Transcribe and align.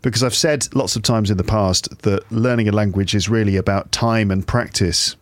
Because 0.00 0.22
I've 0.22 0.34
said 0.46 0.72
lots 0.76 0.94
of 0.94 1.02
times 1.02 1.30
in 1.30 1.36
the 1.36 1.44
past 1.58 2.02
that 2.02 2.30
learning 2.30 2.68
a 2.68 2.72
language 2.72 3.16
is 3.16 3.28
really 3.28 3.56
about 3.56 3.90
time 3.90 4.30
and 4.30 4.46
practice. 4.46 5.16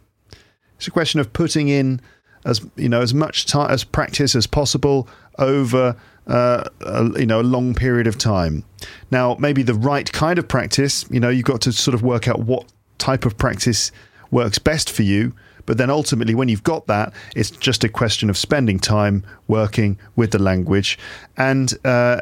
It's 0.76 0.86
a 0.86 0.90
question 0.90 1.20
of 1.20 1.32
putting 1.32 1.68
in 1.68 2.02
as 2.44 2.64
you 2.76 2.88
know 2.88 3.00
as 3.00 3.14
much 3.14 3.46
time 3.46 3.70
as 3.70 3.84
practice 3.84 4.34
as 4.34 4.46
possible 4.46 5.08
over 5.38 5.96
uh, 6.26 6.64
a, 6.80 7.20
you 7.20 7.26
know 7.26 7.40
a 7.40 7.42
long 7.42 7.74
period 7.74 8.06
of 8.06 8.18
time. 8.18 8.64
Now, 9.10 9.36
maybe 9.38 9.62
the 9.62 9.74
right 9.74 10.10
kind 10.12 10.38
of 10.38 10.48
practice. 10.48 11.04
You 11.10 11.20
know, 11.20 11.28
you've 11.28 11.44
got 11.44 11.60
to 11.62 11.72
sort 11.72 11.94
of 11.94 12.02
work 12.02 12.28
out 12.28 12.40
what 12.40 12.72
type 12.98 13.24
of 13.24 13.36
practice 13.36 13.92
works 14.30 14.58
best 14.58 14.90
for 14.90 15.02
you. 15.02 15.34
But 15.66 15.78
then 15.78 15.88
ultimately, 15.88 16.34
when 16.34 16.48
you've 16.48 16.62
got 16.62 16.86
that, 16.88 17.14
it's 17.34 17.50
just 17.50 17.84
a 17.84 17.88
question 17.88 18.28
of 18.28 18.36
spending 18.36 18.78
time 18.78 19.24
working 19.48 19.98
with 20.14 20.30
the 20.32 20.38
language 20.38 20.98
and 21.38 21.72
uh, 21.86 22.20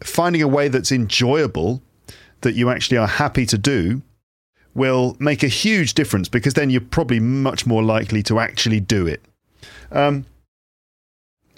finding 0.00 0.42
a 0.42 0.48
way 0.48 0.68
that's 0.68 0.90
enjoyable, 0.90 1.82
that 2.40 2.54
you 2.54 2.70
actually 2.70 2.96
are 2.96 3.06
happy 3.06 3.44
to 3.46 3.58
do, 3.58 4.00
will 4.74 5.16
make 5.18 5.42
a 5.42 5.48
huge 5.48 5.94
difference 5.94 6.28
because 6.28 6.54
then 6.54 6.70
you're 6.70 6.80
probably 6.80 7.20
much 7.20 7.66
more 7.66 7.82
likely 7.82 8.22
to 8.22 8.38
actually 8.38 8.80
do 8.80 9.06
it. 9.06 9.22
Um, 9.90 10.26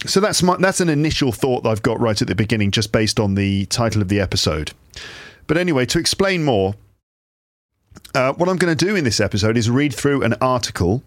so 0.07 0.21
that's 0.21 0.43
my, 0.43 0.57
that's 0.57 0.81
an 0.81 0.89
initial 0.89 1.33
thought 1.33 1.63
that 1.63 1.71
I've 1.71 1.83
got 1.83 2.01
right 2.01 2.21
at 2.21 2.29
the 2.29 2.35
beginning, 2.35 2.71
just 2.71 2.93
based 2.93 3.21
on 3.21 3.35
the 3.35 3.67
title 3.67 4.01
of 4.01 4.09
the 4.09 4.21
episode. 4.21 4.73
But 5.47 5.59
anyway, 5.59 5.85
to 5.87 5.99
explain 5.99 6.45
more, 6.45 6.75
uh, 8.15 8.33
what 8.35 8.49
I'm 8.49 8.57
going 8.57 8.77
to 8.77 8.85
do 8.85 8.97
in 8.97 9.05
this 9.05 9.21
episode 9.21 9.57
is 9.57 9.69
read 9.69 9.95
through 9.95 10.23
an 10.23 10.35
article. 10.41 11.03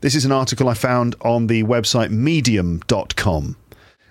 This 0.00 0.14
is 0.14 0.24
an 0.24 0.32
article 0.32 0.68
I 0.68 0.74
found 0.74 1.14
on 1.20 1.46
the 1.46 1.62
website 1.64 2.10
medium.com. 2.10 3.56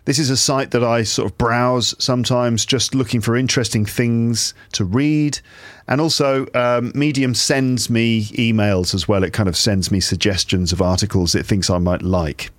This 0.05 0.17
is 0.17 0.29
a 0.29 0.37
site 0.37 0.71
that 0.71 0.83
I 0.83 1.03
sort 1.03 1.31
of 1.31 1.37
browse 1.37 1.95
sometimes, 2.03 2.65
just 2.65 2.95
looking 2.95 3.21
for 3.21 3.35
interesting 3.35 3.85
things 3.85 4.53
to 4.73 4.83
read. 4.83 5.39
And 5.91 5.99
also, 5.99 6.47
um, 6.53 6.93
Medium 6.95 7.35
sends 7.35 7.89
me 7.89 8.23
emails 8.27 8.95
as 8.95 9.09
well. 9.09 9.25
It 9.25 9.33
kind 9.33 9.49
of 9.49 9.57
sends 9.57 9.91
me 9.91 9.99
suggestions 9.99 10.71
of 10.71 10.81
articles 10.81 11.35
it 11.35 11.45
thinks 11.45 11.69
I 11.69 11.79
might 11.79 12.01
like. 12.01 12.49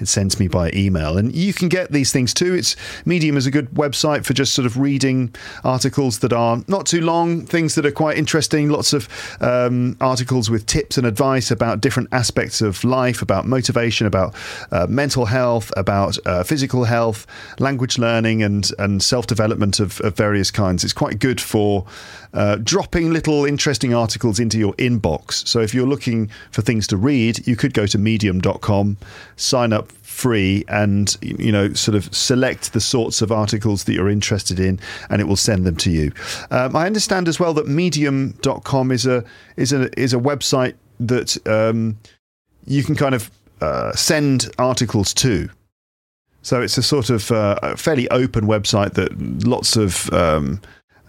It 0.00 0.08
sends 0.08 0.40
me 0.40 0.48
by 0.48 0.72
email. 0.74 1.16
And 1.16 1.32
you 1.32 1.52
can 1.52 1.68
get 1.68 1.92
these 1.92 2.10
things 2.10 2.34
too. 2.34 2.52
It's 2.52 2.74
Medium 3.04 3.36
is 3.36 3.46
a 3.46 3.52
good 3.52 3.70
website 3.70 4.24
for 4.24 4.34
just 4.34 4.54
sort 4.54 4.66
of 4.66 4.76
reading 4.76 5.32
articles 5.62 6.18
that 6.18 6.32
are 6.32 6.64
not 6.66 6.84
too 6.84 7.00
long, 7.00 7.46
things 7.46 7.76
that 7.76 7.86
are 7.86 7.92
quite 7.92 8.18
interesting, 8.18 8.70
lots 8.70 8.92
of 8.92 9.08
um, 9.40 9.96
articles 10.00 10.50
with 10.50 10.66
tips 10.66 10.98
and 10.98 11.06
advice 11.06 11.52
about 11.52 11.80
different 11.80 12.08
aspects 12.10 12.60
of 12.60 12.82
life, 12.82 13.22
about 13.22 13.46
motivation, 13.46 14.04
about 14.08 14.34
uh, 14.72 14.88
mental 14.88 15.26
health, 15.26 15.72
about 15.76 16.18
uh, 16.26 16.42
physical 16.42 16.82
health, 16.82 17.24
language 17.60 17.98
learning, 17.98 18.42
and, 18.42 18.72
and 18.80 19.00
self 19.00 19.28
development 19.28 19.78
of, 19.78 20.00
of 20.00 20.16
various 20.16 20.50
kinds. 20.50 20.82
It's 20.82 20.92
quite 20.92 21.20
good 21.20 21.40
for 21.40 21.86
uh, 22.32 22.56
dropping 22.80 23.12
little 23.12 23.44
interesting 23.44 23.92
articles 23.92 24.40
into 24.40 24.58
your 24.58 24.72
inbox. 24.76 25.46
So 25.46 25.60
if 25.60 25.74
you're 25.74 25.86
looking 25.86 26.30
for 26.50 26.62
things 26.62 26.86
to 26.86 26.96
read, 26.96 27.46
you 27.46 27.54
could 27.54 27.74
go 27.74 27.84
to 27.84 27.98
medium.com, 27.98 28.96
sign 29.36 29.74
up 29.74 29.92
free 29.92 30.64
and 30.68 31.14
you 31.20 31.52
know 31.52 31.74
sort 31.74 31.94
of 31.94 32.14
select 32.14 32.72
the 32.72 32.80
sorts 32.80 33.20
of 33.20 33.30
articles 33.30 33.84
that 33.84 33.92
you're 33.92 34.08
interested 34.08 34.58
in 34.58 34.80
and 35.10 35.20
it 35.20 35.24
will 35.24 35.36
send 35.36 35.64
them 35.64 35.76
to 35.76 35.90
you 35.90 36.12
um, 36.50 36.74
i 36.74 36.84
understand 36.84 37.28
as 37.28 37.38
well 37.38 37.54
that 37.54 37.66
medium.com 37.68 38.90
is 38.90 39.06
a 39.06 39.24
is 39.56 39.72
a 39.72 39.88
is 39.98 40.12
a 40.12 40.18
website 40.18 40.74
that 40.98 41.38
um, 41.46 41.96
you 42.66 42.82
can 42.82 42.96
kind 42.96 43.14
of 43.14 43.30
uh, 43.62 43.92
send 43.92 44.50
articles 44.58 45.14
to 45.14 45.48
so 46.42 46.60
it's 46.60 46.76
a 46.76 46.82
sort 46.82 47.08
of 47.08 47.30
uh, 47.30 47.76
fairly 47.76 48.08
open 48.10 48.46
website 48.46 48.94
that 48.94 49.16
lots 49.46 49.76
of 49.76 50.12
um, 50.12 50.60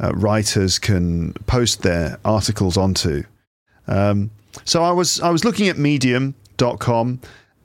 uh, 0.01 0.11
writers 0.13 0.79
can 0.79 1.33
post 1.47 1.83
their 1.83 2.17
articles 2.25 2.77
onto. 2.77 3.23
Um, 3.87 4.31
so 4.65 4.83
I 4.83 4.91
was 4.91 5.19
I 5.21 5.29
was 5.29 5.45
looking 5.45 5.67
at 5.69 5.77
Medium.com 5.77 7.19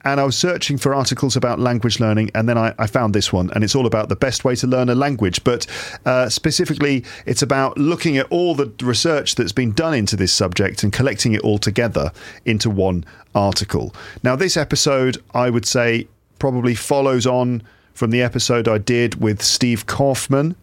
and 0.07 0.21
I 0.21 0.23
was 0.23 0.37
searching 0.37 0.77
for 0.77 0.95
articles 0.95 1.35
about 1.35 1.59
language 1.59 1.99
learning, 1.99 2.31
and 2.33 2.47
then 2.47 2.57
I, 2.57 2.73
I, 2.79 2.87
found 2.87 3.13
this 3.13 3.33
one, 3.33 3.49
and 3.53 3.61
it's 3.61 3.75
all 3.75 3.85
about 3.85 4.07
the 4.07 4.15
best 4.15 4.45
way 4.45 4.55
to 4.55 4.65
learn 4.65 4.87
a 4.87 4.95
language. 4.95 5.43
But 5.43 5.67
uh, 6.05 6.29
specifically, 6.29 7.03
it's 7.25 7.41
about 7.41 7.77
looking 7.77 8.17
at 8.17 8.25
all 8.29 8.55
the 8.55 8.71
research 8.81 9.35
that's 9.35 9.51
been 9.51 9.73
done 9.73 9.93
into 9.93 10.15
this 10.15 10.31
subject 10.31 10.83
and 10.83 10.93
collecting 10.93 11.33
it 11.33 11.41
all 11.41 11.57
together 11.57 12.11
into 12.45 12.69
one 12.69 13.03
article. 13.35 13.93
Now, 14.23 14.37
this 14.37 14.55
episode, 14.55 15.17
I 15.33 15.49
would 15.49 15.65
say, 15.65 16.07
probably 16.39 16.75
follows 16.75 17.27
on 17.27 17.63
from 17.93 18.11
the 18.11 18.21
episode 18.21 18.69
I 18.69 18.77
did 18.77 19.15
with 19.15 19.41
Steve 19.41 19.87
Kaufmann 19.87 20.55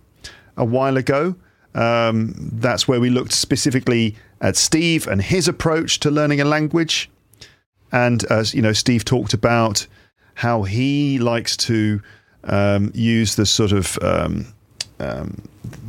a 0.56 0.64
while 0.64 0.96
ago. 0.96 1.34
Um, 1.74 2.34
that's 2.52 2.86
where 2.86 3.00
we 3.00 3.10
looked 3.10 3.32
specifically 3.32 4.16
at 4.40 4.56
Steve 4.56 5.06
and 5.06 5.20
his 5.20 5.48
approach 5.48 6.00
to 6.00 6.10
learning 6.10 6.40
a 6.40 6.44
language. 6.44 7.10
And 7.92 8.24
as 8.24 8.54
you 8.54 8.62
know, 8.62 8.72
Steve 8.72 9.04
talked 9.04 9.34
about 9.34 9.86
how 10.34 10.62
he 10.62 11.18
likes 11.18 11.56
to 11.56 12.00
um, 12.44 12.90
use 12.94 13.36
the 13.36 13.46
sort 13.46 13.72
of 13.72 13.98
um, 14.02 14.46
um 15.00 15.42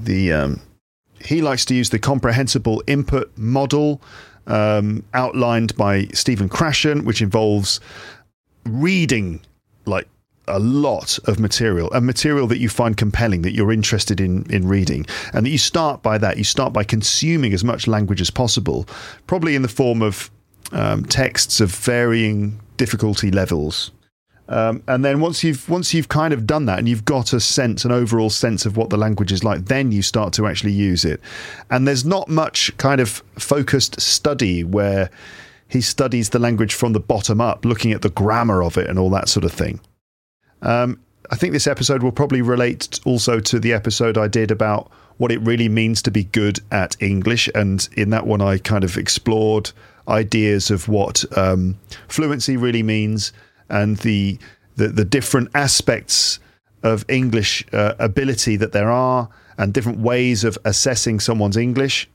the 0.03 0.31
um, 0.31 0.61
he 1.23 1.41
likes 1.41 1.65
to 1.65 1.75
use 1.75 1.89
the 1.89 1.99
comprehensible 1.99 2.83
input 2.87 3.31
model 3.37 4.01
um, 4.47 5.03
outlined 5.13 5.75
by 5.75 6.05
Stephen 6.13 6.49
Krashen, 6.49 7.03
which 7.03 7.21
involves 7.21 7.79
reading 8.65 9.41
like 9.85 10.07
a 10.47 10.59
lot 10.59 11.19
of 11.25 11.39
material, 11.39 11.89
a 11.91 12.01
material 12.01 12.47
that 12.47 12.59
you 12.59 12.69
find 12.69 12.97
compelling, 12.97 13.41
that 13.41 13.53
you're 13.53 13.71
interested 13.71 14.19
in 14.19 14.45
in 14.51 14.67
reading, 14.67 15.05
and 15.33 15.45
that 15.45 15.49
you 15.49 15.57
start 15.57 16.01
by 16.01 16.17
that. 16.17 16.37
You 16.37 16.43
start 16.43 16.73
by 16.73 16.83
consuming 16.83 17.53
as 17.53 17.63
much 17.63 17.87
language 17.87 18.21
as 18.21 18.29
possible, 18.29 18.87
probably 19.27 19.55
in 19.55 19.61
the 19.61 19.67
form 19.67 20.01
of 20.01 20.29
um, 20.71 21.05
texts 21.05 21.61
of 21.61 21.73
varying 21.73 22.59
difficulty 22.77 23.31
levels. 23.31 23.91
Um, 24.47 24.83
and 24.87 25.03
then 25.03 25.21
once 25.21 25.43
you've 25.43 25.67
once 25.67 25.93
you've 25.93 26.09
kind 26.09 26.33
of 26.33 26.45
done 26.45 26.65
that 26.65 26.77
and 26.77 26.87
you've 26.87 27.05
got 27.05 27.33
a 27.33 27.39
sense, 27.39 27.83
an 27.83 27.91
overall 27.91 28.29
sense 28.29 28.65
of 28.65 28.77
what 28.77 28.89
the 28.89 28.97
language 28.97 29.31
is 29.31 29.43
like, 29.43 29.65
then 29.65 29.91
you 29.91 30.01
start 30.01 30.33
to 30.33 30.45
actually 30.45 30.73
use 30.73 31.03
it. 31.03 31.19
And 31.71 31.87
there's 31.87 32.05
not 32.05 32.29
much 32.29 32.75
kind 32.77 33.01
of 33.01 33.23
focused 33.39 33.99
study 33.99 34.63
where 34.63 35.09
he 35.67 35.81
studies 35.81 36.29
the 36.29 36.39
language 36.39 36.75
from 36.75 36.93
the 36.93 36.99
bottom 36.99 37.41
up, 37.41 37.65
looking 37.65 37.91
at 37.91 38.03
the 38.03 38.11
grammar 38.11 38.61
of 38.61 38.77
it 38.77 38.87
and 38.87 38.99
all 38.99 39.09
that 39.09 39.29
sort 39.29 39.45
of 39.45 39.51
thing. 39.51 39.79
Um, 40.65 40.99
I 41.31 41.35
think 41.35 41.53
this 41.53 41.67
episode 41.67 42.03
will 42.03 42.11
probably 42.11 42.41
relate 42.41 42.99
also 43.05 43.39
to 43.39 43.59
the 43.59 43.73
episode 43.73 44.17
I 44.17 44.27
did 44.27 44.51
about 44.51 44.91
what 45.17 45.31
it 45.31 45.39
really 45.39 45.69
means 45.69 46.01
to 46.03 46.11
be 46.11 46.25
good 46.25 46.59
at 46.71 46.95
English. 47.01 47.49
And 47.55 47.87
in 47.93 48.09
that 48.09 48.27
one, 48.27 48.41
I 48.41 48.57
kind 48.57 48.83
of 48.83 48.97
explored 48.97 49.71
ideas 50.07 50.69
of 50.69 50.87
what 50.87 51.23
um, 51.37 51.79
fluency 52.07 52.57
really 52.57 52.83
means 52.83 53.31
and 53.69 53.97
the 53.97 54.37
the, 54.75 54.89
the 54.89 55.05
different 55.05 55.49
aspects 55.55 56.39
of 56.83 57.05
English 57.07 57.65
uh, 57.71 57.93
ability 57.97 58.57
that 58.57 58.73
there 58.73 58.91
are, 58.91 59.29
and 59.57 59.73
different 59.73 59.99
ways 59.99 60.43
of 60.43 60.57
assessing 60.65 61.19
someone's 61.19 61.55
English. 61.55 62.09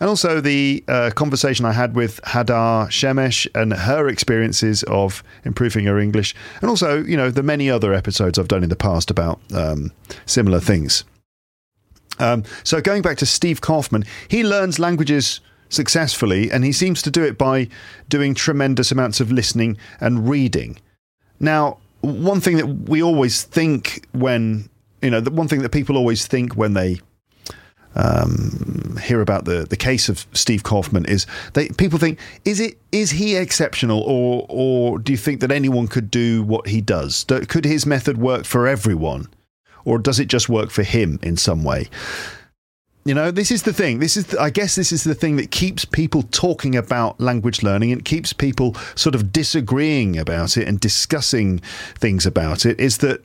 And 0.00 0.08
also 0.08 0.40
the 0.40 0.84
uh, 0.88 1.10
conversation 1.14 1.64
I 1.64 1.72
had 1.72 1.96
with 1.96 2.20
Hadar 2.22 2.88
Shemesh 2.88 3.46
and 3.54 3.72
her 3.72 4.08
experiences 4.08 4.82
of 4.84 5.22
improving 5.44 5.86
her 5.86 5.98
English, 5.98 6.34
and 6.60 6.68
also 6.68 7.02
you 7.02 7.16
know 7.16 7.30
the 7.30 7.42
many 7.42 7.70
other 7.70 7.94
episodes 7.94 8.38
I've 8.38 8.48
done 8.48 8.62
in 8.62 8.68
the 8.68 8.76
past 8.76 9.10
about 9.10 9.40
um, 9.54 9.92
similar 10.26 10.60
things. 10.60 11.04
Um, 12.18 12.44
so 12.64 12.80
going 12.80 13.02
back 13.02 13.18
to 13.18 13.26
Steve 13.26 13.60
Kaufmann, 13.60 14.04
he 14.28 14.42
learns 14.42 14.78
languages 14.78 15.40
successfully, 15.68 16.50
and 16.50 16.64
he 16.64 16.72
seems 16.72 17.02
to 17.02 17.10
do 17.10 17.22
it 17.22 17.36
by 17.38 17.68
doing 18.08 18.34
tremendous 18.34 18.92
amounts 18.92 19.20
of 19.20 19.32
listening 19.32 19.76
and 20.00 20.28
reading. 20.28 20.78
Now, 21.40 21.78
one 22.00 22.40
thing 22.40 22.56
that 22.56 22.66
we 22.66 23.02
always 23.02 23.42
think 23.42 24.06
when, 24.12 24.68
you 25.02 25.10
know, 25.10 25.20
the 25.20 25.30
one 25.30 25.48
thing 25.48 25.62
that 25.62 25.70
people 25.70 25.96
always 25.96 26.26
think 26.26 26.56
when 26.56 26.74
they 26.74 27.00
um, 27.96 28.98
hear 29.02 29.20
about 29.20 29.46
the, 29.46 29.64
the 29.64 29.76
case 29.76 30.08
of 30.08 30.26
Steve 30.32 30.62
Kaufmann 30.62 31.06
is 31.06 31.26
they 31.54 31.68
people 31.70 31.98
think 31.98 32.18
is 32.44 32.60
it 32.60 32.78
is 32.92 33.12
he 33.12 33.36
exceptional 33.36 34.00
or 34.02 34.46
or 34.48 34.98
do 34.98 35.12
you 35.12 35.18
think 35.18 35.40
that 35.40 35.50
anyone 35.50 35.88
could 35.88 36.10
do 36.10 36.42
what 36.42 36.68
he 36.68 36.80
does? 36.80 37.24
Do, 37.24 37.40
could 37.40 37.64
his 37.64 37.86
method 37.86 38.18
work 38.18 38.44
for 38.44 38.66
everyone, 38.66 39.28
or 39.84 39.98
does 39.98 40.20
it 40.20 40.28
just 40.28 40.48
work 40.48 40.70
for 40.70 40.82
him 40.82 41.18
in 41.22 41.36
some 41.36 41.64
way? 41.64 41.88
You 43.06 43.14
know, 43.14 43.30
this 43.30 43.52
is 43.52 43.62
the 43.62 43.72
thing. 43.72 44.00
This 44.00 44.16
is, 44.16 44.26
the, 44.26 44.40
I 44.40 44.50
guess, 44.50 44.74
this 44.74 44.90
is 44.90 45.04
the 45.04 45.14
thing 45.14 45.36
that 45.36 45.52
keeps 45.52 45.84
people 45.84 46.24
talking 46.24 46.74
about 46.74 47.20
language 47.20 47.62
learning 47.62 47.92
and 47.92 48.04
keeps 48.04 48.32
people 48.32 48.74
sort 48.96 49.14
of 49.14 49.32
disagreeing 49.32 50.18
about 50.18 50.56
it 50.56 50.66
and 50.66 50.80
discussing 50.80 51.60
things 51.94 52.26
about 52.26 52.66
it. 52.66 52.80
Is 52.80 52.98
that 52.98 53.24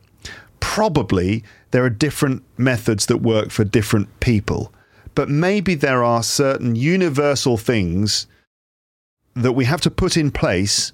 probably 0.59 1.43
there 1.71 1.83
are 1.83 1.89
different 1.89 2.43
methods 2.57 3.05
that 3.07 3.17
work 3.17 3.49
for 3.49 3.63
different 3.63 4.19
people, 4.19 4.73
but 5.15 5.29
maybe 5.29 5.75
there 5.75 6.03
are 6.03 6.23
certain 6.23 6.75
universal 6.75 7.57
things 7.57 8.27
that 9.33 9.53
we 9.53 9.65
have 9.65 9.81
to 9.81 9.91
put 9.91 10.17
in 10.17 10.31
place 10.31 10.91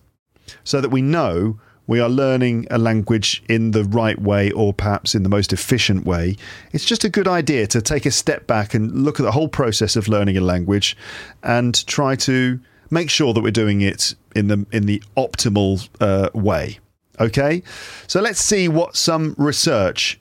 so 0.63 0.79
that 0.79 0.89
we 0.89 1.01
know 1.01 1.59
we 1.87 1.99
are 2.01 2.09
learning 2.09 2.67
a 2.69 2.77
language 2.77 3.41
in 3.47 3.71
the 3.71 3.85
right 3.85 4.21
way 4.21 4.51
or 4.51 4.73
perhaps 4.73 5.15
in 5.15 5.23
the 5.23 5.29
most 5.29 5.53
efficient 5.53 6.05
way, 6.05 6.35
it's 6.73 6.85
just 6.85 7.05
a 7.05 7.09
good 7.09 7.27
idea 7.27 7.65
to 7.67 7.81
take 7.81 8.05
a 8.05 8.11
step 8.11 8.45
back 8.45 8.73
and 8.73 8.91
look 8.91 9.19
at 9.19 9.23
the 9.23 9.31
whole 9.31 9.47
process 9.47 9.95
of 9.95 10.09
learning 10.09 10.37
a 10.37 10.41
language 10.41 10.97
and 11.43 11.87
try 11.87 12.15
to 12.15 12.59
make 12.89 13.09
sure 13.09 13.33
that 13.33 13.41
we're 13.41 13.51
doing 13.51 13.81
it 13.81 14.15
in 14.35 14.47
the 14.47 14.65
in 14.71 14.85
the 14.85 15.01
optimal 15.15 15.87
uh, 16.01 16.29
way. 16.33 16.79
Okay, 17.19 17.63
so 18.05 18.21
let's 18.21 18.41
see 18.41 18.67
what 18.67 18.95
some 18.95 19.33
research 19.37 20.19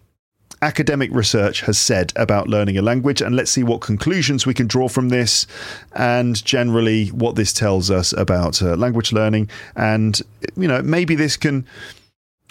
academic 0.63 1.11
research 1.13 1.61
has 1.63 1.79
said 1.79 2.13
about 2.17 2.49
learning 2.49 2.79
a 2.79 2.83
language, 2.83 3.21
and 3.21 3.37
let's 3.37 3.51
see 3.51 3.63
what 3.63 3.81
conclusions 3.81 4.47
we 4.47 4.55
can 4.55 4.67
draw 4.67 4.89
from 4.89 5.09
this, 5.11 5.47
and 5.95 6.45
generally 6.45 7.09
what 7.09 7.37
this 7.37 7.53
tells 7.53 7.91
us 7.91 8.13
about 8.13 8.63
uh, 8.63 8.75
language 8.77 9.13
learning. 9.13 9.51
And, 9.75 10.21
you 10.57 10.69
know, 10.69 10.83
maybe 10.83 11.15
this 11.15 11.37
can 11.37 11.67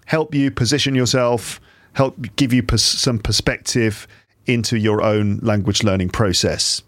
help 0.05 0.35
you 0.35 0.51
position 0.51 0.95
yourself, 0.95 1.59
help 1.93 2.15
give 2.35 2.53
you 2.53 2.63
pers- 2.63 2.83
some 2.83 3.19
perspective 3.19 4.07
into 4.45 4.77
your 4.77 5.01
own 5.01 5.39
language 5.41 5.83
learning 5.83 6.09
process. 6.09 6.83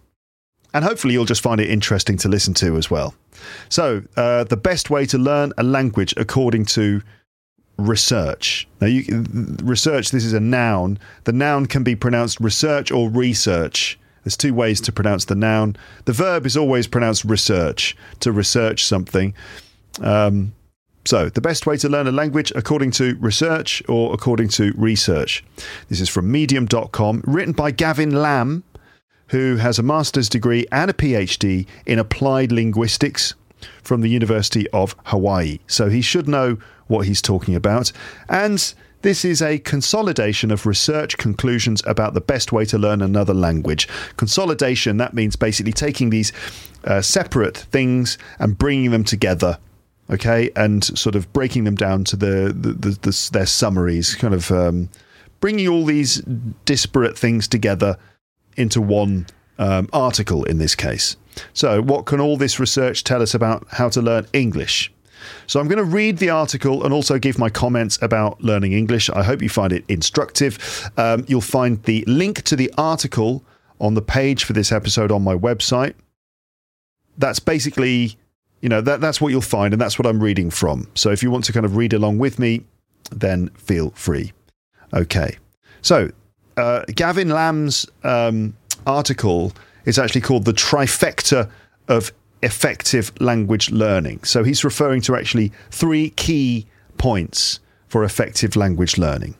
And 0.73 0.83
hopefully, 0.85 1.13
you'll 1.13 1.25
just 1.25 1.41
find 1.41 1.59
it 1.59 1.69
interesting 1.69 2.17
to 2.17 2.29
listen 2.29 2.53
to 2.55 2.77
as 2.77 2.91
well. 2.91 3.15
So, 3.69 4.03
uh, 4.15 4.43
the 4.43 4.57
best 4.57 4.89
way 4.89 5.05
to 5.07 5.17
learn 5.17 5.53
a 5.57 5.63
language, 5.63 6.13
according 6.17 6.65
to 6.65 7.01
research. 7.77 8.67
Now, 8.81 8.87
you, 8.87 9.25
research, 9.63 10.11
this 10.11 10.25
is 10.25 10.33
a 10.33 10.39
noun. 10.39 10.99
The 11.23 11.33
noun 11.33 11.65
can 11.67 11.83
be 11.83 11.95
pronounced 11.95 12.39
research 12.39 12.91
or 12.91 13.09
research. 13.09 13.99
There's 14.23 14.37
two 14.37 14.53
ways 14.53 14.81
to 14.81 14.91
pronounce 14.91 15.25
the 15.25 15.35
noun. 15.35 15.77
The 16.05 16.13
verb 16.13 16.45
is 16.45 16.57
always 16.57 16.87
pronounced 16.87 17.23
research, 17.23 17.95
to 18.19 18.31
research 18.31 18.83
something. 18.83 19.33
Um, 20.01 20.53
so, 21.05 21.29
the 21.29 21.39
best 21.39 21.65
way 21.65 21.77
to 21.77 21.87
learn 21.87 22.07
a 22.07 22.11
language 22.11 22.51
according 22.53 22.91
to 22.91 23.15
research 23.21 23.81
or 23.87 24.13
according 24.13 24.49
to 24.49 24.73
research. 24.75 25.41
This 25.87 26.01
is 26.01 26.09
from 26.09 26.29
medium.com, 26.29 27.23
written 27.25 27.53
by 27.53 27.71
Gavin 27.71 28.21
Lamb, 28.21 28.65
who 29.29 29.55
has 29.55 29.79
a 29.79 29.83
master's 29.83 30.27
degree 30.27 30.65
and 30.69 30.91
a 30.91 30.93
PhD 30.93 31.65
in 31.85 31.97
applied 31.97 32.51
linguistics 32.51 33.35
from 33.81 34.01
the 34.01 34.09
University 34.09 34.69
of 34.71 34.97
Hawaii. 35.05 35.59
So, 35.67 35.89
he 35.89 36.01
should 36.01 36.27
know 36.27 36.57
what 36.87 37.05
he's 37.05 37.21
talking 37.21 37.55
about. 37.55 37.91
And 38.29 38.73
this 39.01 39.23
is 39.23 39.41
a 39.41 39.59
consolidation 39.59 40.51
of 40.51 40.65
research 40.65 41.17
conclusions 41.17 41.83
about 41.85 42.13
the 42.13 42.21
best 42.21 42.51
way 42.51 42.65
to 42.65 42.77
learn 42.77 43.01
another 43.01 43.33
language. 43.33 43.87
Consolidation, 44.17 44.97
that 44.97 45.13
means 45.13 45.35
basically 45.35 45.73
taking 45.73 46.09
these 46.09 46.33
uh, 46.83 47.01
separate 47.01 47.57
things 47.57 48.17
and 48.39 48.57
bringing 48.57 48.91
them 48.91 49.03
together. 49.03 49.59
Okay, 50.09 50.49
and 50.55 50.85
sort 50.85 51.15
of 51.15 51.31
breaking 51.33 51.65
them 51.65 51.75
down 51.75 52.05
to 52.05 52.15
the, 52.15 52.55
the, 52.57 52.71
the, 52.71 52.89
the 53.01 53.29
their 53.33 53.45
summaries, 53.45 54.15
kind 54.15 54.33
of 54.33 54.49
um, 54.51 54.87
bringing 55.41 55.67
all 55.67 55.83
these 55.83 56.21
disparate 56.63 57.17
things 57.17 57.45
together 57.45 57.97
into 58.55 58.81
one 58.81 59.27
um, 59.59 59.89
article 59.91 60.45
in 60.45 60.59
this 60.59 60.75
case. 60.75 61.17
So, 61.53 61.81
what 61.81 62.05
can 62.05 62.19
all 62.19 62.37
this 62.37 62.59
research 62.59 63.03
tell 63.03 63.21
us 63.21 63.33
about 63.33 63.67
how 63.71 63.89
to 63.89 64.01
learn 64.01 64.27
English? 64.33 64.91
So 65.47 65.59
I'm 65.59 65.67
going 65.67 65.77
to 65.77 65.83
read 65.83 66.17
the 66.17 66.29
article 66.29 66.83
and 66.83 66.93
also 66.93 67.19
give 67.19 67.37
my 67.37 67.49
comments 67.49 67.97
about 68.01 68.41
learning 68.41 68.73
English. 68.73 69.09
I 69.09 69.23
hope 69.23 69.41
you 69.41 69.49
find 69.49 69.71
it 69.73 69.85
instructive. 69.87 70.89
Um, 70.97 71.25
you'll 71.27 71.41
find 71.41 71.81
the 71.83 72.03
link 72.07 72.43
to 72.43 72.55
the 72.55 72.71
article 72.77 73.43
on 73.79 73.93
the 73.93 74.01
page 74.01 74.43
for 74.43 74.53
this 74.53 74.71
episode 74.71 75.11
on 75.11 75.23
my 75.23 75.35
website. 75.35 75.93
That's 77.17 77.39
basically, 77.39 78.17
you 78.61 78.69
know, 78.69 78.81
that, 78.81 79.01
that's 79.01 79.21
what 79.21 79.29
you'll 79.29 79.41
find, 79.41 79.73
and 79.73 79.81
that's 79.81 79.97
what 79.97 80.05
I'm 80.05 80.21
reading 80.21 80.49
from. 80.49 80.87
So 80.95 81.11
if 81.11 81.23
you 81.23 81.31
want 81.31 81.45
to 81.45 81.53
kind 81.53 81.65
of 81.65 81.75
read 81.75 81.93
along 81.93 82.17
with 82.17 82.39
me, 82.39 82.63
then 83.11 83.49
feel 83.49 83.91
free. 83.91 84.33
Okay. 84.93 85.37
So 85.81 86.11
uh, 86.57 86.83
Gavin 86.95 87.29
Lamb's 87.29 87.87
um, 88.03 88.55
article 88.85 89.53
is 89.85 89.97
actually 89.97 90.21
called 90.21 90.45
The 90.45 90.53
Trifecta 90.53 91.49
of 91.87 92.11
effective 92.41 93.11
language 93.19 93.71
learning. 93.71 94.23
So 94.23 94.43
he's 94.43 94.63
referring 94.63 95.01
to 95.01 95.15
actually 95.15 95.51
three 95.71 96.11
key 96.11 96.67
points 96.97 97.59
for 97.87 98.03
effective 98.03 98.55
language 98.55 98.97
learning. 98.97 99.35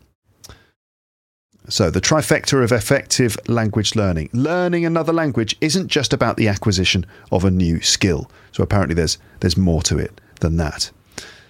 So, 1.69 1.89
the 1.89 1.99
trifecta 1.99 2.63
of 2.63 2.71
effective 2.71 3.37
language 3.49 3.93
learning. 3.93 4.29
Learning 4.31 4.85
another 4.85 5.11
language 5.11 5.57
isn't 5.59 5.89
just 5.89 6.13
about 6.13 6.37
the 6.37 6.47
acquisition 6.47 7.05
of 7.29 7.43
a 7.43 7.51
new 7.51 7.81
skill. 7.81 8.31
So, 8.53 8.63
apparently, 8.63 8.95
there's, 8.95 9.17
there's 9.41 9.57
more 9.57 9.81
to 9.83 9.97
it 9.97 10.21
than 10.39 10.55
that. 10.57 10.89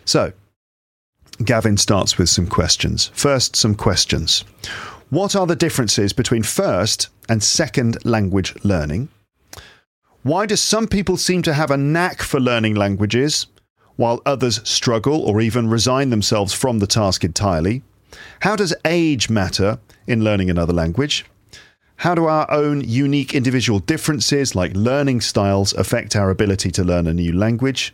So, 0.06 0.34
Gavin 1.44 1.78
starts 1.78 2.18
with 2.18 2.30
some 2.30 2.48
questions. 2.48 3.12
First, 3.14 3.56
some 3.56 3.76
questions. 3.76 4.44
What 5.10 5.36
are 5.36 5.46
the 5.46 5.56
differences 5.56 6.14
between 6.14 6.42
first 6.42 7.10
and 7.30 7.44
second 7.44 8.04
language 8.04 8.56
learning? 8.64 9.10
Why 10.24 10.46
do 10.46 10.56
some 10.56 10.88
people 10.88 11.16
seem 11.18 11.42
to 11.44 11.54
have 11.54 11.72
a 11.72 11.78
knack 11.78 12.22
for 12.22 12.40
learning 12.40 12.76
languages, 12.76 13.48
while 13.96 14.22
others 14.26 14.68
struggle 14.68 15.22
or 15.22 15.40
even 15.42 15.70
resign 15.70 16.10
themselves 16.10 16.54
from 16.54 16.80
the 16.80 16.88
task 16.88 17.24
entirely? 17.24 17.84
How 18.42 18.56
does 18.56 18.74
age 18.84 19.30
matter 19.30 19.80
in 20.06 20.24
learning 20.24 20.50
another 20.50 20.74
language? 20.74 21.26
How 21.98 22.14
do 22.14 22.26
our 22.26 22.50
own 22.52 22.82
unique 22.82 23.34
individual 23.34 23.80
differences, 23.80 24.54
like 24.54 24.76
learning 24.76 25.22
styles, 25.22 25.74
affect 25.74 26.16
our 26.16 26.30
ability 26.30 26.72
to 26.72 26.84
learn 26.84 27.08
a 27.08 27.14
new 27.14 27.34
language? 27.34 27.94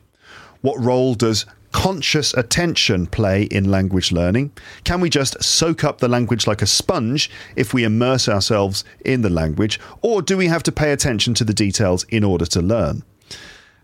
What 0.61 0.79
role 0.79 1.15
does 1.15 1.45
conscious 1.73 2.33
attention 2.35 3.07
play 3.07 3.43
in 3.43 3.69
language 3.69 4.13
learning? 4.13 4.51
Can 4.85 5.01
we 5.01 5.09
just 5.09 5.43
soak 5.43 5.83
up 5.83 5.97
the 5.97 6.07
language 6.07 6.47
like 6.47 6.61
a 6.61 6.67
sponge 6.67 7.29
if 7.57 7.73
we 7.73 7.83
immerse 7.83 8.29
ourselves 8.29 8.85
in 9.03 9.21
the 9.21 9.29
language, 9.29 9.79
or 10.01 10.21
do 10.21 10.37
we 10.37 10.47
have 10.47 10.63
to 10.63 10.71
pay 10.71 10.93
attention 10.93 11.33
to 11.33 11.43
the 11.43 11.53
details 11.53 12.05
in 12.05 12.23
order 12.23 12.45
to 12.45 12.61
learn? 12.61 13.03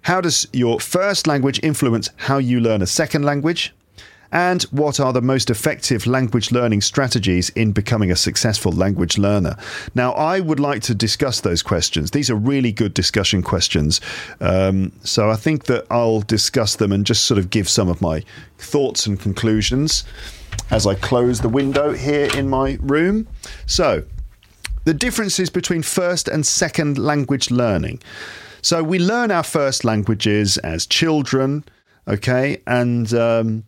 How 0.04 0.22
does 0.22 0.48
your 0.54 0.80
first 0.80 1.28
language 1.28 1.60
influence 1.62 2.10
how 2.16 2.38
you 2.38 2.62
learn 2.62 2.82
a 2.82 2.88
second 2.88 3.24
language? 3.24 3.74
And 4.32 4.64
what 4.64 5.00
are 5.00 5.12
the 5.12 5.22
most 5.22 5.50
effective 5.50 6.06
language 6.06 6.52
learning 6.52 6.82
strategies 6.82 7.50
in 7.52 7.72
becoming 7.72 8.12
a 8.12 8.16
successful 8.16 8.72
language 8.72 9.18
learner? 9.18 9.56
Now, 9.96 10.12
I 10.14 10.40
would 10.40 10.60
like 10.60 10.82
to 10.84 10.96
discuss 10.96 11.42
those 11.42 11.64
questions. 11.64 12.12
These 12.12 12.30
are 12.30 12.36
really 12.36 12.72
good 12.72 12.94
discussion 12.94 13.42
questions. 13.42 14.02
Um, 14.40 14.92
so 15.04 15.30
I 15.32 15.36
think 15.36 15.66
that 15.66 15.86
I'll 15.90 16.22
discuss 16.22 16.76
them 16.76 16.92
and 16.92 17.06
just 17.06 17.26
sort 17.26 17.40
of 17.40 17.50
give 17.50 17.68
some 17.68 17.90
of 17.90 18.02
my 18.02 18.24
thoughts 18.58 19.08
and 19.08 19.20
conclusions 19.20 20.04
as 20.72 20.86
I 20.86 20.96
close 20.96 21.42
the 21.42 21.50
window 21.50 21.94
here 21.94 22.30
in 22.36 22.50
my 22.50 22.78
room. 22.82 23.28
So, 23.66 24.04
the 24.86 24.94
differences 24.94 25.50
between 25.50 25.82
first 25.84 26.28
and 26.28 26.46
second 26.46 26.98
language 26.98 27.52
learning. 27.52 28.02
So, 28.62 28.84
we 28.84 29.00
learn 29.00 29.32
our 29.32 29.44
first 29.44 29.84
languages 29.84 30.58
as 30.60 30.86
children, 30.86 31.64
okay? 32.08 32.62
And 32.68 33.14
um, 33.14 33.64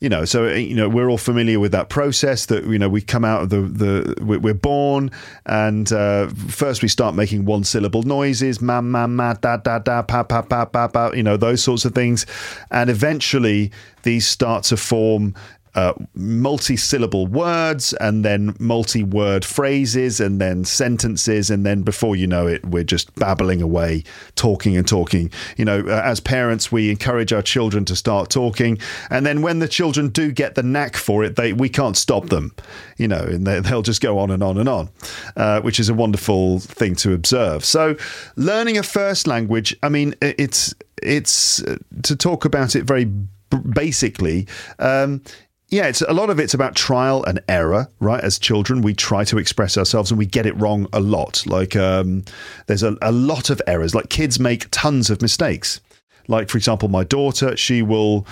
you 0.00 0.08
know, 0.08 0.24
so 0.24 0.46
uh, 0.46 0.54
you 0.54 0.74
know, 0.74 0.88
we're 0.88 1.10
all 1.10 1.18
familiar 1.18 1.60
with 1.60 1.72
that 1.72 1.90
process. 1.90 2.46
That 2.46 2.64
you 2.64 2.78
know, 2.78 2.88
we 2.88 3.02
come 3.02 3.24
out 3.24 3.42
of 3.42 3.50
the 3.50 3.60
the 3.60 4.24
we're 4.24 4.54
born, 4.54 5.10
and 5.44 5.92
uh, 5.92 6.28
first 6.48 6.80
we 6.80 6.88
start 6.88 7.14
making 7.14 7.44
one 7.44 7.64
syllable 7.64 8.02
noises, 8.02 8.62
ma 8.62 8.80
ma 8.80 9.06
ma 9.06 9.34
da 9.34 9.58
da 9.58 9.78
da 9.78 10.00
pa 10.00 10.22
pa 10.22 10.40
pa 10.40 10.64
pa 10.64 10.88
pa, 10.88 11.10
you 11.12 11.22
know, 11.22 11.36
those 11.36 11.62
sorts 11.62 11.84
of 11.84 11.94
things, 11.94 12.24
and 12.70 12.88
eventually 12.88 13.70
these 14.02 14.26
start 14.26 14.64
to 14.64 14.76
form 14.78 15.34
uh, 15.74 15.94
multi 16.14 16.76
syllable 16.76 17.26
words 17.26 17.92
and 17.94 18.24
then 18.24 18.56
multi 18.58 19.02
word 19.02 19.44
phrases 19.44 20.20
and 20.20 20.40
then 20.40 20.64
sentences. 20.64 21.50
And 21.50 21.64
then 21.64 21.82
before 21.82 22.16
you 22.16 22.26
know 22.26 22.46
it, 22.46 22.64
we're 22.64 22.84
just 22.84 23.14
babbling 23.14 23.62
away, 23.62 24.04
talking 24.34 24.76
and 24.76 24.86
talking. 24.86 25.30
You 25.56 25.64
know, 25.64 25.80
uh, 25.86 26.02
as 26.04 26.20
parents, 26.20 26.72
we 26.72 26.90
encourage 26.90 27.32
our 27.32 27.42
children 27.42 27.84
to 27.86 27.96
start 27.96 28.30
talking. 28.30 28.78
And 29.10 29.24
then 29.24 29.42
when 29.42 29.60
the 29.60 29.68
children 29.68 30.08
do 30.08 30.32
get 30.32 30.54
the 30.54 30.62
knack 30.62 30.96
for 30.96 31.24
it, 31.24 31.36
they 31.36 31.52
we 31.52 31.68
can't 31.68 31.96
stop 31.96 32.28
them, 32.28 32.54
you 32.96 33.08
know, 33.08 33.22
and 33.22 33.46
they, 33.46 33.60
will 33.60 33.82
just 33.82 34.00
go 34.00 34.18
on 34.18 34.30
and 34.30 34.42
on 34.42 34.58
and 34.58 34.68
on, 34.68 34.90
uh, 35.36 35.60
which 35.60 35.78
is 35.78 35.88
a 35.88 35.94
wonderful 35.94 36.60
thing 36.60 36.94
to 36.96 37.12
observe. 37.12 37.64
So, 37.64 37.96
learning 38.36 38.78
a 38.78 38.82
first 38.82 39.26
language, 39.26 39.76
I 39.82 39.88
mean, 39.88 40.14
it's, 40.20 40.74
it's 41.02 41.62
uh, 41.62 41.76
to 42.02 42.16
talk 42.16 42.44
about 42.44 42.76
it 42.76 42.84
very 42.84 43.10
basically, 43.72 44.46
um, 44.78 45.22
yeah, 45.70 45.86
it's 45.86 46.02
a 46.02 46.12
lot 46.12 46.30
of 46.30 46.40
it's 46.40 46.52
about 46.52 46.74
trial 46.74 47.24
and 47.24 47.40
error, 47.48 47.88
right? 48.00 48.22
As 48.22 48.38
children, 48.38 48.82
we 48.82 48.92
try 48.92 49.22
to 49.24 49.38
express 49.38 49.78
ourselves 49.78 50.10
and 50.10 50.18
we 50.18 50.26
get 50.26 50.44
it 50.44 50.56
wrong 50.56 50.88
a 50.92 50.98
lot. 51.00 51.46
Like, 51.46 51.76
um, 51.76 52.24
there's 52.66 52.82
a, 52.82 52.96
a 53.02 53.12
lot 53.12 53.50
of 53.50 53.62
errors. 53.68 53.94
Like, 53.94 54.08
kids 54.08 54.40
make 54.40 54.66
tons 54.72 55.10
of 55.10 55.22
mistakes. 55.22 55.80
Like, 56.26 56.48
for 56.48 56.58
example, 56.58 56.88
my 56.88 57.04
daughter, 57.04 57.56
she 57.56 57.82
will 57.82 58.26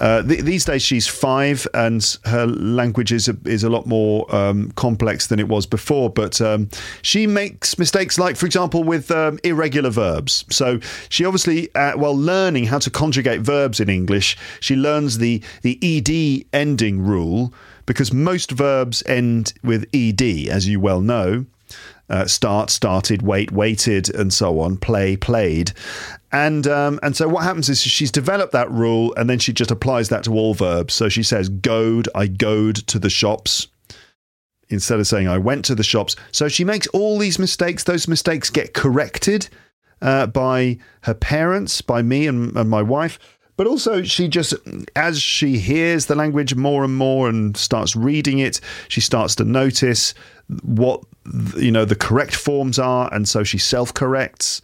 uh, 0.00 0.22
th- 0.22 0.40
these 0.40 0.64
days, 0.64 0.82
she's 0.82 1.06
five, 1.06 1.66
and 1.74 2.16
her 2.24 2.46
language 2.46 3.12
is 3.12 3.28
a, 3.28 3.36
is 3.44 3.62
a 3.64 3.70
lot 3.70 3.86
more 3.86 4.34
um, 4.34 4.70
complex 4.72 5.26
than 5.26 5.38
it 5.38 5.48
was 5.48 5.66
before. 5.66 6.10
But 6.10 6.40
um, 6.40 6.68
she 7.02 7.26
makes 7.26 7.78
mistakes, 7.78 8.18
like, 8.18 8.36
for 8.36 8.46
example, 8.46 8.82
with 8.82 9.10
um, 9.10 9.38
irregular 9.44 9.90
verbs. 9.90 10.44
So 10.50 10.80
she 11.08 11.24
obviously, 11.24 11.74
uh, 11.74 11.96
while 11.96 12.16
learning 12.16 12.64
how 12.64 12.78
to 12.78 12.90
conjugate 12.90 13.40
verbs 13.42 13.80
in 13.80 13.88
English, 13.88 14.36
she 14.60 14.76
learns 14.76 15.18
the 15.18 15.42
the 15.62 15.78
ed 15.82 16.46
ending 16.52 17.00
rule 17.00 17.52
because 17.86 18.12
most 18.12 18.50
verbs 18.50 19.02
end 19.06 19.52
with 19.62 19.86
ed, 19.94 20.22
as 20.22 20.66
you 20.68 20.80
well 20.80 21.00
know 21.00 21.46
uh, 22.10 22.26
start, 22.26 22.70
started, 22.70 23.22
wait, 23.22 23.52
waited, 23.52 24.12
and 24.14 24.32
so 24.34 24.60
on, 24.60 24.76
play, 24.76 25.16
played. 25.16 25.72
And 26.32 26.66
um, 26.66 27.00
and 27.02 27.16
so 27.16 27.28
what 27.28 27.42
happens 27.42 27.68
is 27.68 27.80
she's 27.80 28.12
developed 28.12 28.52
that 28.52 28.70
rule, 28.70 29.12
and 29.16 29.28
then 29.28 29.38
she 29.38 29.52
just 29.52 29.70
applies 29.70 30.10
that 30.10 30.24
to 30.24 30.34
all 30.34 30.54
verbs. 30.54 30.94
So 30.94 31.08
she 31.08 31.22
says, 31.22 31.48
"Goed, 31.48 32.08
I 32.14 32.28
goed 32.28 32.76
to 32.88 32.98
the 32.98 33.10
shops." 33.10 33.68
Instead 34.68 35.00
of 35.00 35.06
saying 35.08 35.26
I 35.26 35.38
went 35.38 35.64
to 35.64 35.74
the 35.74 35.82
shops, 35.82 36.14
so 36.30 36.46
she 36.46 36.62
makes 36.62 36.86
all 36.88 37.18
these 37.18 37.40
mistakes. 37.40 37.82
Those 37.82 38.06
mistakes 38.06 38.50
get 38.50 38.72
corrected 38.72 39.48
uh, 40.00 40.28
by 40.28 40.78
her 41.02 41.14
parents, 41.14 41.80
by 41.80 42.02
me 42.02 42.28
and, 42.28 42.56
and 42.56 42.70
my 42.70 42.82
wife. 42.82 43.18
But 43.56 43.66
also, 43.66 44.02
she 44.02 44.28
just, 44.28 44.54
as 44.96 45.20
she 45.20 45.58
hears 45.58 46.06
the 46.06 46.14
language 46.14 46.54
more 46.54 46.82
and 46.82 46.96
more 46.96 47.28
and 47.28 47.54
starts 47.56 47.94
reading 47.94 48.38
it, 48.38 48.60
she 48.88 49.02
starts 49.02 49.34
to 49.34 49.44
notice 49.44 50.14
what 50.62 51.02
you 51.56 51.70
know 51.70 51.84
the 51.84 51.96
correct 51.96 52.34
forms 52.34 52.78
are, 52.78 53.12
and 53.12 53.28
so 53.28 53.44
she 53.44 53.58
self 53.58 53.92
corrects. 53.92 54.62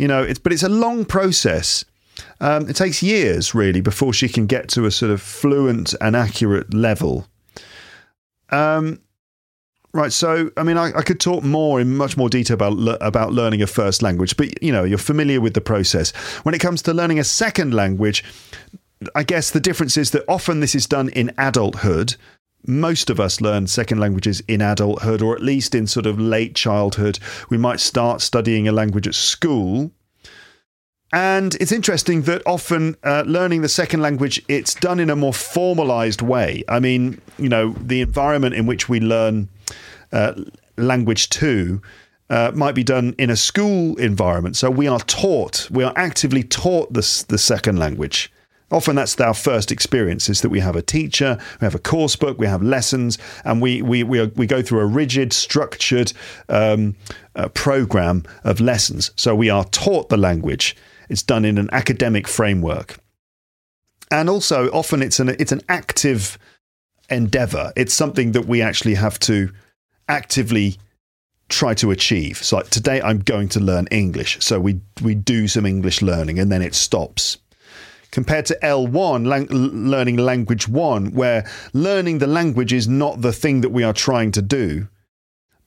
You 0.00 0.08
know, 0.08 0.22
it's 0.22 0.38
but 0.38 0.50
it's 0.50 0.62
a 0.62 0.68
long 0.70 1.04
process. 1.04 1.84
Um, 2.40 2.70
it 2.70 2.74
takes 2.74 3.02
years 3.02 3.54
really 3.54 3.82
before 3.82 4.14
she 4.14 4.30
can 4.30 4.46
get 4.46 4.70
to 4.70 4.86
a 4.86 4.90
sort 4.90 5.12
of 5.12 5.20
fluent 5.20 5.94
and 6.00 6.16
accurate 6.16 6.72
level. 6.72 7.26
Um, 8.48 9.02
right. 9.92 10.10
So, 10.10 10.50
I 10.56 10.62
mean, 10.62 10.78
I, 10.78 10.92
I, 10.96 11.02
could 11.02 11.20
talk 11.20 11.44
more 11.44 11.82
in 11.82 11.98
much 11.98 12.16
more 12.16 12.30
detail 12.30 12.54
about 12.54 12.96
about 13.02 13.34
learning 13.34 13.60
a 13.60 13.66
first 13.66 14.00
language, 14.00 14.38
but 14.38 14.62
you 14.62 14.72
know, 14.72 14.84
you're 14.84 14.96
familiar 14.96 15.38
with 15.38 15.52
the 15.52 15.60
process. 15.60 16.12
When 16.44 16.54
it 16.54 16.60
comes 16.62 16.80
to 16.82 16.94
learning 16.94 17.18
a 17.18 17.24
second 17.24 17.74
language, 17.74 18.24
I 19.14 19.22
guess 19.22 19.50
the 19.50 19.60
difference 19.60 19.98
is 19.98 20.12
that 20.12 20.24
often 20.28 20.60
this 20.60 20.74
is 20.74 20.86
done 20.86 21.10
in 21.10 21.30
adulthood 21.36 22.16
most 22.66 23.10
of 23.10 23.18
us 23.18 23.40
learn 23.40 23.66
second 23.66 23.98
languages 23.98 24.42
in 24.46 24.60
adulthood 24.60 25.22
or 25.22 25.34
at 25.34 25.42
least 25.42 25.74
in 25.74 25.86
sort 25.86 26.06
of 26.06 26.18
late 26.20 26.54
childhood. 26.54 27.18
We 27.48 27.58
might 27.58 27.80
start 27.80 28.20
studying 28.20 28.68
a 28.68 28.72
language 28.72 29.06
at 29.06 29.14
school. 29.14 29.92
And 31.12 31.56
it's 31.56 31.72
interesting 31.72 32.22
that 32.22 32.42
often 32.46 32.96
uh, 33.02 33.24
learning 33.26 33.62
the 33.62 33.68
second 33.68 34.00
language, 34.00 34.40
it's 34.48 34.74
done 34.74 35.00
in 35.00 35.10
a 35.10 35.16
more 35.16 35.34
formalized 35.34 36.22
way. 36.22 36.62
I 36.68 36.78
mean, 36.78 37.20
you 37.36 37.48
know, 37.48 37.74
the 37.80 38.00
environment 38.00 38.54
in 38.54 38.66
which 38.66 38.88
we 38.88 39.00
learn 39.00 39.48
uh, 40.12 40.34
language 40.76 41.28
two 41.28 41.82
uh, 42.28 42.52
might 42.54 42.76
be 42.76 42.84
done 42.84 43.14
in 43.18 43.28
a 43.28 43.36
school 43.36 43.96
environment. 43.96 44.56
So 44.56 44.70
we 44.70 44.86
are 44.86 45.00
taught, 45.00 45.68
we 45.70 45.82
are 45.82 45.92
actively 45.96 46.44
taught 46.44 46.92
the 46.92 47.02
second 47.02 47.78
language. 47.78 48.32
Often 48.70 48.96
that's 48.96 49.20
our 49.20 49.34
first 49.34 49.72
experience 49.72 50.28
is 50.28 50.42
that 50.42 50.48
we 50.48 50.60
have 50.60 50.76
a 50.76 50.82
teacher, 50.82 51.38
we 51.60 51.64
have 51.64 51.74
a 51.74 51.80
course 51.80 52.14
book, 52.14 52.38
we 52.38 52.46
have 52.46 52.62
lessons, 52.62 53.18
and 53.44 53.60
we 53.60 53.82
we 53.82 54.04
we, 54.04 54.20
are, 54.20 54.28
we 54.36 54.46
go 54.46 54.62
through 54.62 54.80
a 54.80 54.86
rigid, 54.86 55.32
structured 55.32 56.12
um, 56.48 56.94
uh, 57.34 57.48
program 57.48 58.24
of 58.44 58.60
lessons. 58.60 59.10
So 59.16 59.34
we 59.34 59.50
are 59.50 59.64
taught 59.64 60.08
the 60.08 60.16
language. 60.16 60.76
It's 61.08 61.22
done 61.22 61.44
in 61.44 61.58
an 61.58 61.68
academic 61.72 62.28
framework, 62.28 62.98
and 64.10 64.30
also 64.30 64.68
often 64.68 65.02
it's 65.02 65.18
an 65.18 65.30
it's 65.30 65.52
an 65.52 65.62
active 65.68 66.38
endeavor. 67.08 67.72
It's 67.76 67.92
something 67.92 68.32
that 68.32 68.46
we 68.46 68.62
actually 68.62 68.94
have 68.94 69.18
to 69.20 69.50
actively 70.08 70.76
try 71.48 71.74
to 71.74 71.90
achieve. 71.90 72.38
So 72.38 72.58
like 72.58 72.70
today 72.70 73.02
I'm 73.02 73.18
going 73.18 73.48
to 73.50 73.60
learn 73.60 73.88
English. 73.90 74.38
So 74.40 74.60
we 74.60 74.80
we 75.02 75.16
do 75.16 75.48
some 75.48 75.66
English 75.66 76.02
learning 76.02 76.38
and 76.38 76.52
then 76.52 76.62
it 76.62 76.76
stops 76.76 77.38
compared 78.10 78.46
to 78.46 78.58
L1, 78.62 79.26
lang- 79.26 79.46
learning 79.48 80.16
language 80.16 80.68
one, 80.68 81.12
where 81.12 81.48
learning 81.72 82.18
the 82.18 82.26
language 82.26 82.72
is 82.72 82.88
not 82.88 83.20
the 83.20 83.32
thing 83.32 83.60
that 83.60 83.70
we 83.70 83.82
are 83.82 83.92
trying 83.92 84.32
to 84.32 84.42
do, 84.42 84.88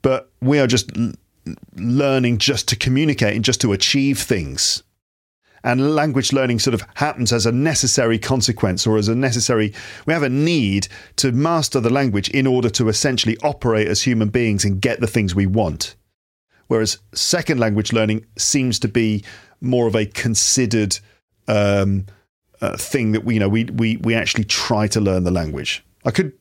but 0.02 0.32
we 0.42 0.60
are 0.60 0.68
just 0.68 0.96
l- 0.98 1.14
learning 1.76 2.38
just 2.38 2.68
to 2.70 2.76
communicate 2.76 3.36
and 3.36 3.46
just 3.46 3.62
to 3.62 3.74
achieve 3.74 4.20
things. 4.20 4.84
And 5.64 5.96
language 5.96 6.34
learning 6.34 6.60
sort 6.60 6.74
of 6.74 6.84
happens 6.96 7.32
as 7.32 7.46
a 7.46 7.52
necessary 7.52 8.20
consequence 8.20 8.86
or 8.86 8.98
as 8.98 9.08
a 9.08 9.16
necessary, 9.16 9.74
we 10.06 10.14
have 10.14 10.24
a 10.24 10.30
need 10.30 10.90
to 11.18 11.32
master 11.32 11.80
the 11.80 11.90
language 11.90 12.30
in 12.30 12.46
order 12.46 12.70
to 12.72 12.90
essentially 12.90 13.38
operate 13.44 13.88
as 13.88 14.02
human 14.02 14.28
beings 14.28 14.66
and 14.66 14.82
get 14.82 15.00
the 15.00 15.08
things 15.08 15.34
we 15.34 15.46
want. 15.46 15.96
Whereas 16.68 17.00
second 17.14 17.60
language 17.60 17.94
learning 17.94 18.26
seems 18.38 18.78
to 18.80 18.90
be 18.90 19.24
more 19.62 19.88
of 19.88 19.96
a 19.96 20.06
considered, 20.06 21.00
um, 21.48 22.08
uh, 22.64 22.78
thing 22.78 23.12
that 23.12 23.26
we 23.26 23.34
you 23.34 23.40
know 23.40 23.50
we 23.50 23.66
we 23.66 23.98
we 23.98 24.16
actually 24.16 24.46
try 24.46 24.88
to 24.88 25.02
learn 25.02 25.26
the 25.26 25.32
language. 25.32 25.84
I 26.06 26.12
could 26.12 26.32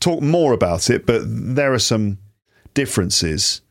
talk 0.00 0.22
more 0.22 0.52
about 0.52 0.90
it, 0.90 1.06
but 1.06 1.22
there 1.24 1.72
are 1.72 1.78
some 1.78 2.18
differences. 2.74 3.62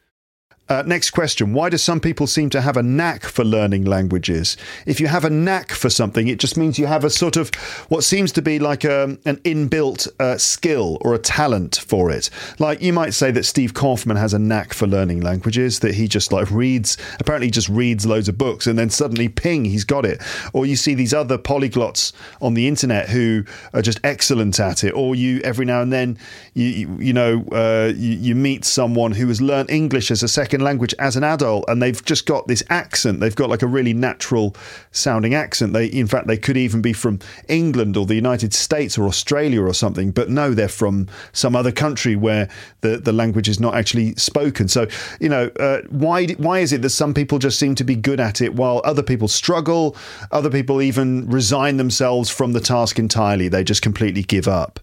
Uh, 0.69 0.83
next 0.85 1.09
question. 1.09 1.51
Why 1.51 1.69
do 1.69 1.77
some 1.77 1.99
people 1.99 2.27
seem 2.27 2.51
to 2.51 2.61
have 2.61 2.77
a 2.77 2.83
knack 2.83 3.23
for 3.23 3.43
learning 3.43 3.85
languages? 3.85 4.55
If 4.85 4.99
you 4.99 5.07
have 5.07 5.25
a 5.25 5.29
knack 5.29 5.71
for 5.71 5.89
something, 5.89 6.27
it 6.27 6.37
just 6.37 6.57
means 6.57 6.77
you 6.77 6.85
have 6.85 7.03
a 7.03 7.09
sort 7.09 7.37
of 7.37 7.49
what 7.89 8.03
seems 8.03 8.31
to 8.33 8.43
be 8.43 8.59
like 8.59 8.83
a, 8.83 9.17
an 9.25 9.37
inbuilt 9.37 10.07
uh, 10.19 10.37
skill 10.37 10.99
or 11.01 11.15
a 11.15 11.17
talent 11.17 11.77
for 11.77 12.11
it. 12.11 12.29
Like 12.59 12.83
you 12.83 12.93
might 12.93 13.15
say 13.15 13.31
that 13.31 13.45
Steve 13.45 13.73
Kaufmann 13.73 14.17
has 14.17 14.31
a 14.35 14.37
knack 14.37 14.75
for 14.75 14.85
learning 14.85 15.21
languages, 15.21 15.79
that 15.79 15.95
he 15.95 16.07
just 16.07 16.31
like 16.31 16.51
reads, 16.51 16.97
apparently 17.19 17.49
just 17.49 17.67
reads 17.67 18.05
loads 18.05 18.29
of 18.29 18.37
books 18.37 18.67
and 18.67 18.77
then 18.77 18.91
suddenly 18.91 19.27
ping, 19.27 19.65
he's 19.65 19.83
got 19.83 20.05
it. 20.05 20.21
Or 20.53 20.67
you 20.67 20.75
see 20.75 20.93
these 20.93 21.15
other 21.15 21.39
polyglots 21.39 22.13
on 22.41 22.53
the 22.53 22.67
internet 22.67 23.09
who 23.09 23.43
are 23.73 23.81
just 23.81 23.99
excellent 24.03 24.59
at 24.59 24.83
it. 24.83 24.91
Or 24.91 25.15
you, 25.15 25.39
every 25.39 25.65
now 25.65 25.81
and 25.81 25.91
then, 25.91 26.19
you, 26.53 26.67
you, 26.67 26.97
you 26.99 27.13
know, 27.13 27.43
uh, 27.51 27.91
you, 27.95 28.11
you 28.11 28.35
meet 28.35 28.65
someone 28.65 29.13
who 29.13 29.27
has 29.29 29.41
learned 29.41 29.71
English 29.71 30.11
as 30.11 30.21
a 30.21 30.27
second 30.27 30.58
second 30.59 30.65
language 30.65 30.93
as 30.99 31.15
an 31.15 31.23
adult 31.23 31.63
and 31.67 31.81
they've 31.81 32.03
just 32.03 32.25
got 32.25 32.47
this 32.47 32.63
accent. 32.69 33.19
They've 33.19 33.35
got 33.35 33.49
like 33.49 33.61
a 33.61 33.67
really 33.67 33.93
natural 33.93 34.55
sounding 34.91 35.33
accent. 35.33 35.73
They, 35.73 35.87
in 35.87 36.07
fact, 36.07 36.27
they 36.27 36.37
could 36.37 36.57
even 36.57 36.81
be 36.81 36.93
from 36.93 37.19
England 37.47 37.95
or 37.95 38.05
the 38.05 38.15
United 38.15 38.53
States 38.53 38.97
or 38.97 39.07
Australia 39.07 39.61
or 39.61 39.73
something, 39.73 40.11
but 40.11 40.29
no, 40.29 40.53
they're 40.53 40.67
from 40.67 41.07
some 41.31 41.55
other 41.55 41.71
country 41.71 42.15
where 42.15 42.49
the, 42.81 42.97
the 42.97 43.13
language 43.13 43.47
is 43.47 43.59
not 43.59 43.73
actually 43.73 44.15
spoken. 44.15 44.67
So, 44.67 44.87
you 45.21 45.29
know, 45.29 45.49
uh, 45.59 45.81
why, 45.89 46.27
why 46.37 46.59
is 46.59 46.73
it 46.73 46.81
that 46.81 46.89
some 46.89 47.13
people 47.13 47.39
just 47.39 47.57
seem 47.57 47.75
to 47.75 47.83
be 47.83 47.95
good 47.95 48.19
at 48.19 48.41
it 48.41 48.55
while 48.55 48.81
other 48.83 49.03
people 49.03 49.27
struggle? 49.27 49.95
Other 50.31 50.49
people 50.49 50.81
even 50.81 51.29
resign 51.29 51.77
themselves 51.77 52.29
from 52.29 52.51
the 52.51 52.59
task 52.59 52.99
entirely. 52.99 53.47
They 53.47 53.63
just 53.63 53.81
completely 53.81 54.23
give 54.23 54.47
up. 54.47 54.79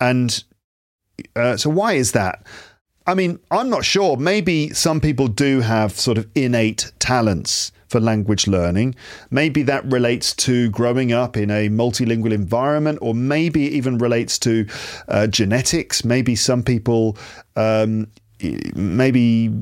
And 0.00 0.42
uh, 1.34 1.56
so, 1.56 1.70
why 1.70 1.94
is 1.94 2.12
that? 2.12 2.46
I 3.06 3.14
mean, 3.14 3.38
I'm 3.50 3.70
not 3.70 3.84
sure. 3.84 4.16
Maybe 4.16 4.70
some 4.70 5.00
people 5.00 5.28
do 5.28 5.60
have 5.60 5.92
sort 5.92 6.18
of 6.18 6.26
innate 6.34 6.90
talents 6.98 7.70
for 7.88 8.00
language 8.00 8.48
learning. 8.48 8.96
Maybe 9.30 9.62
that 9.62 9.84
relates 9.84 10.34
to 10.34 10.70
growing 10.70 11.12
up 11.12 11.36
in 11.36 11.50
a 11.50 11.68
multilingual 11.68 12.32
environment, 12.32 12.98
or 13.00 13.14
maybe 13.14 13.62
even 13.62 13.98
relates 13.98 14.40
to 14.40 14.66
uh, 15.06 15.28
genetics. 15.28 16.04
Maybe 16.04 16.34
some 16.34 16.64
people, 16.64 17.16
um, 17.54 18.08
maybe 18.74 19.52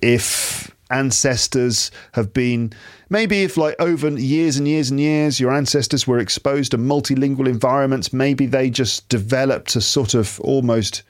if 0.00 0.70
ancestors 0.90 1.90
have 2.12 2.32
been 2.32 2.72
maybe 3.10 3.44
if 3.44 3.56
like 3.56 3.76
over 3.78 4.08
years 4.08 4.56
and 4.56 4.66
years 4.66 4.90
and 4.90 4.98
years 4.98 5.38
your 5.38 5.52
ancestors 5.52 6.04
were 6.04 6.18
exposed 6.18 6.72
to 6.72 6.78
multilingual 6.78 7.46
environments 7.46 8.12
maybe 8.12 8.44
they 8.44 8.68
just 8.68 9.08
developed 9.08 9.76
a 9.76 9.80
sort 9.80 10.14
of 10.14 10.40
almost 10.40 11.04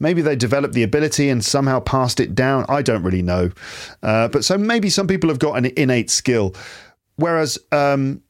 Maybe 0.00 0.22
they 0.22 0.34
developed 0.34 0.74
the 0.74 0.82
ability 0.82 1.28
and 1.28 1.44
somehow 1.44 1.78
passed 1.78 2.18
it 2.20 2.34
down. 2.34 2.64
I 2.68 2.80
don't 2.80 3.02
really 3.02 3.22
know. 3.22 3.52
Uh, 4.02 4.28
but 4.28 4.44
so 4.44 4.56
maybe 4.56 4.88
some 4.88 5.06
people 5.06 5.28
have 5.28 5.38
got 5.38 5.58
an 5.58 5.66
innate 5.76 6.10
skill, 6.10 6.54
whereas 7.16 7.58
um, 7.70 8.22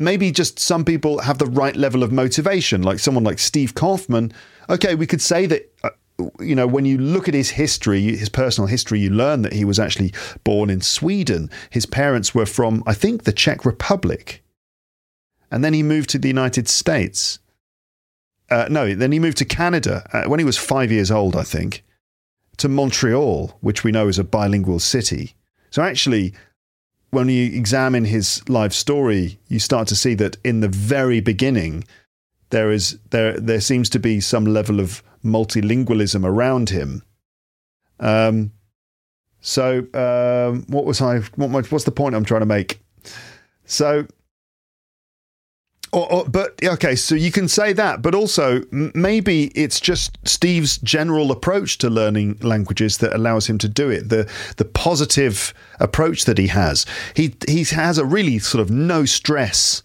maybe 0.00 0.32
just 0.32 0.58
some 0.58 0.84
people 0.84 1.20
have 1.20 1.38
the 1.38 1.46
right 1.46 1.76
level 1.76 2.02
of 2.02 2.10
motivation, 2.10 2.82
like 2.82 2.98
someone 2.98 3.24
like 3.24 3.38
Steve 3.38 3.74
Kaufmann. 3.74 4.32
Okay, 4.68 4.94
we 4.94 5.06
could 5.06 5.22
say 5.22 5.46
that. 5.46 5.72
Uh, 5.82 5.90
you 6.40 6.56
know, 6.56 6.66
when 6.66 6.84
you 6.84 6.98
look 6.98 7.28
at 7.28 7.34
his 7.34 7.50
history, 7.50 8.00
his 8.16 8.28
personal 8.28 8.66
history, 8.66 8.98
you 8.98 9.08
learn 9.08 9.42
that 9.42 9.52
he 9.52 9.64
was 9.64 9.78
actually 9.78 10.12
born 10.42 10.68
in 10.68 10.80
Sweden. 10.80 11.48
His 11.70 11.86
parents 11.86 12.34
were 12.34 12.44
from, 12.44 12.82
I 12.88 12.94
think, 12.94 13.22
the 13.22 13.32
Czech 13.32 13.64
Republic. 13.64 14.42
And 15.48 15.62
then 15.62 15.74
he 15.74 15.84
moved 15.84 16.10
to 16.10 16.18
the 16.18 16.26
United 16.26 16.66
States. 16.66 17.38
Uh, 18.50 18.66
no, 18.70 18.94
then 18.94 19.12
he 19.12 19.18
moved 19.18 19.38
to 19.38 19.44
Canada 19.44 20.08
uh, 20.12 20.28
when 20.28 20.38
he 20.38 20.44
was 20.44 20.56
five 20.56 20.90
years 20.90 21.10
old, 21.10 21.36
I 21.36 21.42
think, 21.42 21.84
to 22.56 22.68
Montreal, 22.68 23.58
which 23.60 23.84
we 23.84 23.92
know 23.92 24.08
is 24.08 24.18
a 24.18 24.24
bilingual 24.24 24.78
city. 24.78 25.34
So 25.70 25.82
actually, 25.82 26.32
when 27.10 27.28
you 27.28 27.46
examine 27.46 28.04
his 28.04 28.46
life 28.48 28.72
story, 28.72 29.38
you 29.48 29.58
start 29.58 29.88
to 29.88 29.96
see 29.96 30.14
that 30.14 30.36
in 30.44 30.60
the 30.60 30.68
very 30.68 31.20
beginning, 31.20 31.84
there 32.50 32.70
is 32.70 32.98
there 33.10 33.38
there 33.38 33.60
seems 33.60 33.90
to 33.90 33.98
be 33.98 34.20
some 34.20 34.46
level 34.46 34.80
of 34.80 35.02
multilingualism 35.24 36.24
around 36.24 36.70
him. 36.70 37.02
Um, 38.00 38.52
so 39.40 39.86
um, 39.94 40.64
what 40.68 40.84
was 40.84 41.00
I? 41.00 41.18
What 41.36 41.70
what's 41.70 41.84
the 41.84 41.90
point 41.90 42.14
I'm 42.14 42.24
trying 42.24 42.40
to 42.40 42.46
make? 42.46 42.80
So 43.64 44.06
or, 45.92 46.12
or, 46.12 46.24
but 46.26 46.62
okay, 46.62 46.94
so 46.96 47.14
you 47.14 47.32
can 47.32 47.48
say 47.48 47.72
that, 47.72 48.02
but 48.02 48.14
also 48.14 48.62
maybe 48.70 49.46
it's 49.54 49.80
just 49.80 50.18
Steve's 50.26 50.78
general 50.78 51.30
approach 51.30 51.78
to 51.78 51.88
learning 51.88 52.38
languages 52.42 52.98
that 52.98 53.14
allows 53.14 53.46
him 53.46 53.58
to 53.58 53.68
do 53.68 53.88
it. 53.88 54.08
The 54.08 54.30
the 54.56 54.64
positive 54.64 55.54
approach 55.80 56.24
that 56.26 56.38
he 56.38 56.48
has. 56.48 56.84
He 57.14 57.34
he 57.46 57.64
has 57.64 57.96
a 57.98 58.04
really 58.04 58.38
sort 58.38 58.60
of 58.60 58.70
no 58.70 59.04
stress 59.04 59.82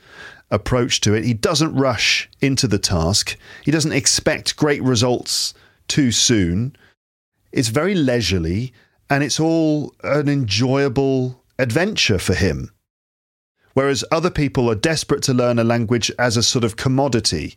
approach 0.51 1.01
to 1.01 1.13
it. 1.13 1.23
He 1.23 1.33
doesn't 1.33 1.73
rush 1.73 2.29
into 2.41 2.67
the 2.67 2.79
task. 2.79 3.37
He 3.63 3.71
doesn't 3.71 3.93
expect 3.93 4.57
great 4.57 4.83
results 4.83 5.53
too 5.87 6.11
soon. 6.11 6.75
It's 7.51 7.69
very 7.69 7.95
leisurely 7.95 8.73
and 9.09 9.23
it's 9.23 9.39
all 9.39 9.93
an 10.03 10.27
enjoyable 10.27 11.43
adventure 11.59 12.19
for 12.19 12.33
him. 12.33 12.72
Whereas 13.73 14.03
other 14.11 14.29
people 14.29 14.69
are 14.69 14.75
desperate 14.75 15.23
to 15.23 15.33
learn 15.33 15.59
a 15.59 15.63
language 15.63 16.11
as 16.19 16.37
a 16.37 16.43
sort 16.43 16.63
of 16.63 16.75
commodity. 16.75 17.55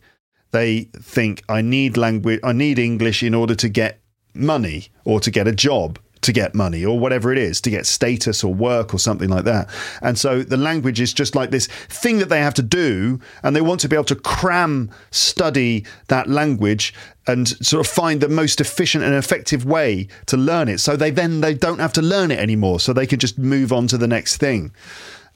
They 0.51 0.89
think, 0.95 1.43
I 1.49 1.61
need 1.61 1.97
language, 1.97 2.39
I 2.43 2.53
need 2.53 2.79
English 2.79 3.21
in 3.23 3.33
order 3.33 3.55
to 3.55 3.69
get 3.69 3.99
money 4.33 4.87
or 5.05 5.19
to 5.19 5.31
get 5.31 5.47
a 5.47 5.51
job 5.51 5.99
to 6.21 6.31
get 6.31 6.55
money 6.55 6.83
or 6.83 6.99
whatever 6.99 7.31
it 7.31 7.37
is, 7.37 7.61
to 7.61 7.69
get 7.69 7.85
status 7.85 8.43
or 8.43 8.53
work 8.53 8.93
or 8.93 8.99
something 8.99 9.29
like 9.29 9.45
that. 9.45 9.69
And 10.01 10.17
so 10.17 10.43
the 10.43 10.57
language 10.57 10.99
is 10.99 11.13
just 11.13 11.35
like 11.35 11.51
this 11.51 11.67
thing 11.67 12.19
that 12.19 12.29
they 12.29 12.39
have 12.39 12.53
to 12.55 12.61
do, 12.61 13.19
and 13.43 13.55
they 13.55 13.61
want 13.61 13.79
to 13.81 13.89
be 13.89 13.95
able 13.95 14.05
to 14.05 14.15
cram 14.15 14.91
study 15.11 15.85
that 16.07 16.27
language 16.27 16.93
and 17.27 17.47
sort 17.47 17.85
of 17.85 17.91
find 17.91 18.21
the 18.21 18.29
most 18.29 18.61
efficient 18.61 19.03
and 19.03 19.13
effective 19.13 19.65
way 19.65 20.07
to 20.25 20.37
learn 20.37 20.69
it. 20.69 20.79
So 20.79 20.95
they 20.95 21.11
then 21.11 21.41
they 21.41 21.53
don't 21.53 21.79
have 21.79 21.93
to 21.93 22.01
learn 22.01 22.31
it 22.31 22.39
anymore, 22.39 22.79
so 22.79 22.93
they 22.93 23.07
can 23.07 23.19
just 23.19 23.37
move 23.37 23.71
on 23.71 23.87
to 23.87 23.97
the 23.97 24.07
next 24.07 24.37
thing. 24.37 24.73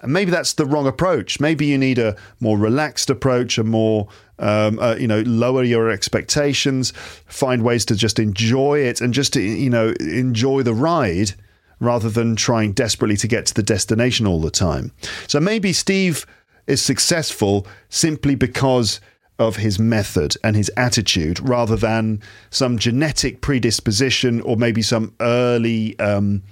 And 0.01 0.11
maybe 0.11 0.31
that's 0.31 0.53
the 0.53 0.65
wrong 0.65 0.87
approach. 0.87 1.39
Maybe 1.39 1.65
you 1.65 1.77
need 1.77 1.99
a 1.99 2.15
more 2.39 2.57
relaxed 2.57 3.09
approach, 3.09 3.57
a 3.57 3.63
more, 3.63 4.07
um, 4.39 4.79
uh, 4.79 4.95
you 4.95 5.07
know, 5.07 5.21
lower 5.21 5.63
your 5.63 5.89
expectations, 5.89 6.91
find 7.27 7.63
ways 7.63 7.85
to 7.85 7.95
just 7.95 8.19
enjoy 8.19 8.79
it 8.79 8.99
and 8.99 9.13
just 9.13 9.33
to, 9.33 9.41
you 9.41 9.69
know, 9.69 9.93
enjoy 9.99 10.63
the 10.63 10.73
ride 10.73 11.33
rather 11.79 12.09
than 12.09 12.35
trying 12.35 12.71
desperately 12.71 13.17
to 13.17 13.27
get 13.27 13.45
to 13.47 13.53
the 13.53 13.63
destination 13.63 14.27
all 14.27 14.39
the 14.39 14.51
time. 14.51 14.91
So 15.27 15.39
maybe 15.39 15.73
Steve 15.73 16.25
is 16.67 16.81
successful 16.81 17.67
simply 17.89 18.35
because 18.35 18.99
of 19.39 19.57
his 19.57 19.79
method 19.79 20.35
and 20.43 20.55
his 20.55 20.71
attitude 20.77 21.39
rather 21.39 21.75
than 21.75 22.21
some 22.51 22.77
genetic 22.77 23.41
predisposition 23.41 24.39
or 24.41 24.55
maybe 24.55 24.83
some 24.83 25.15
early 25.19 25.97
um, 25.99 26.43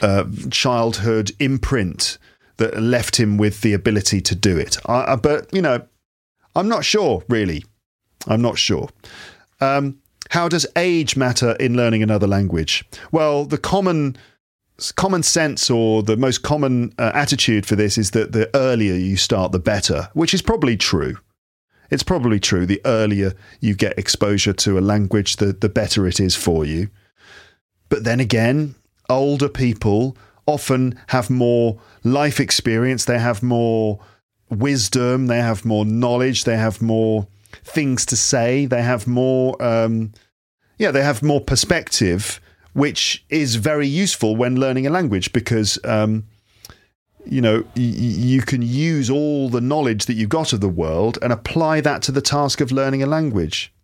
uh, 0.00 0.24
childhood 0.50 1.32
imprint 1.40 2.18
that 2.60 2.80
left 2.80 3.18
him 3.18 3.36
with 3.36 3.60
the 3.62 3.72
ability 3.72 4.20
to 4.20 4.34
do 4.34 4.56
it. 4.56 4.78
I, 4.86 5.16
but, 5.16 5.52
you 5.52 5.60
know, 5.60 5.82
I'm 6.54 6.68
not 6.68 6.84
sure, 6.84 7.24
really. 7.28 7.64
I'm 8.28 8.42
not 8.42 8.58
sure. 8.58 8.88
Um, 9.60 9.98
how 10.30 10.48
does 10.48 10.66
age 10.76 11.16
matter 11.16 11.56
in 11.58 11.76
learning 11.76 12.02
another 12.02 12.28
language? 12.28 12.84
Well, 13.10 13.44
the 13.44 13.58
common 13.58 14.16
common 14.96 15.22
sense 15.22 15.68
or 15.68 16.02
the 16.02 16.16
most 16.16 16.42
common 16.42 16.90
uh, 16.98 17.12
attitude 17.14 17.66
for 17.66 17.76
this 17.76 17.98
is 17.98 18.12
that 18.12 18.32
the 18.32 18.48
earlier 18.54 18.94
you 18.94 19.16
start, 19.16 19.52
the 19.52 19.58
better, 19.58 20.08
which 20.14 20.32
is 20.32 20.40
probably 20.40 20.76
true. 20.76 21.18
It's 21.90 22.02
probably 22.02 22.40
true. 22.40 22.64
The 22.66 22.80
earlier 22.84 23.34
you 23.60 23.74
get 23.74 23.98
exposure 23.98 24.54
to 24.54 24.78
a 24.78 24.80
language, 24.80 25.36
the, 25.36 25.52
the 25.52 25.68
better 25.68 26.06
it 26.06 26.20
is 26.20 26.36
for 26.36 26.64
you. 26.64 26.88
But 27.88 28.04
then 28.04 28.20
again, 28.20 28.74
older 29.08 29.48
people 29.48 30.16
often 30.50 30.98
have 31.08 31.30
more 31.30 31.78
life 32.04 32.40
experience, 32.40 33.04
they 33.04 33.18
have 33.18 33.42
more 33.42 34.00
wisdom, 34.50 35.26
they 35.28 35.38
have 35.38 35.64
more 35.64 35.84
knowledge, 35.84 36.44
they 36.44 36.56
have 36.56 36.82
more 36.82 37.26
things 37.64 38.04
to 38.06 38.16
say, 38.16 38.66
they 38.66 38.82
have 38.82 39.06
more, 39.06 39.60
um, 39.62 40.12
yeah, 40.78 40.90
they 40.90 41.02
have 41.02 41.22
more 41.22 41.40
perspective, 41.40 42.40
which 42.72 43.24
is 43.28 43.56
very 43.56 43.86
useful 43.86 44.36
when 44.36 44.56
learning 44.58 44.86
a 44.86 44.90
language 44.90 45.32
because. 45.32 45.78
Um, 45.84 46.24
you 47.26 47.42
know, 47.42 47.60
y- 47.76 47.82
you 47.82 48.40
can 48.40 48.62
use 48.62 49.10
all 49.10 49.50
the 49.50 49.60
knowledge 49.60 50.06
that 50.06 50.14
you've 50.14 50.30
got 50.30 50.54
of 50.54 50.62
the 50.62 50.68
world 50.70 51.18
and 51.20 51.32
apply 51.34 51.82
that 51.82 52.00
to 52.02 52.12
the 52.12 52.22
task 52.22 52.62
of 52.62 52.72
learning 52.72 53.02
a 53.02 53.06
language, 53.06 53.74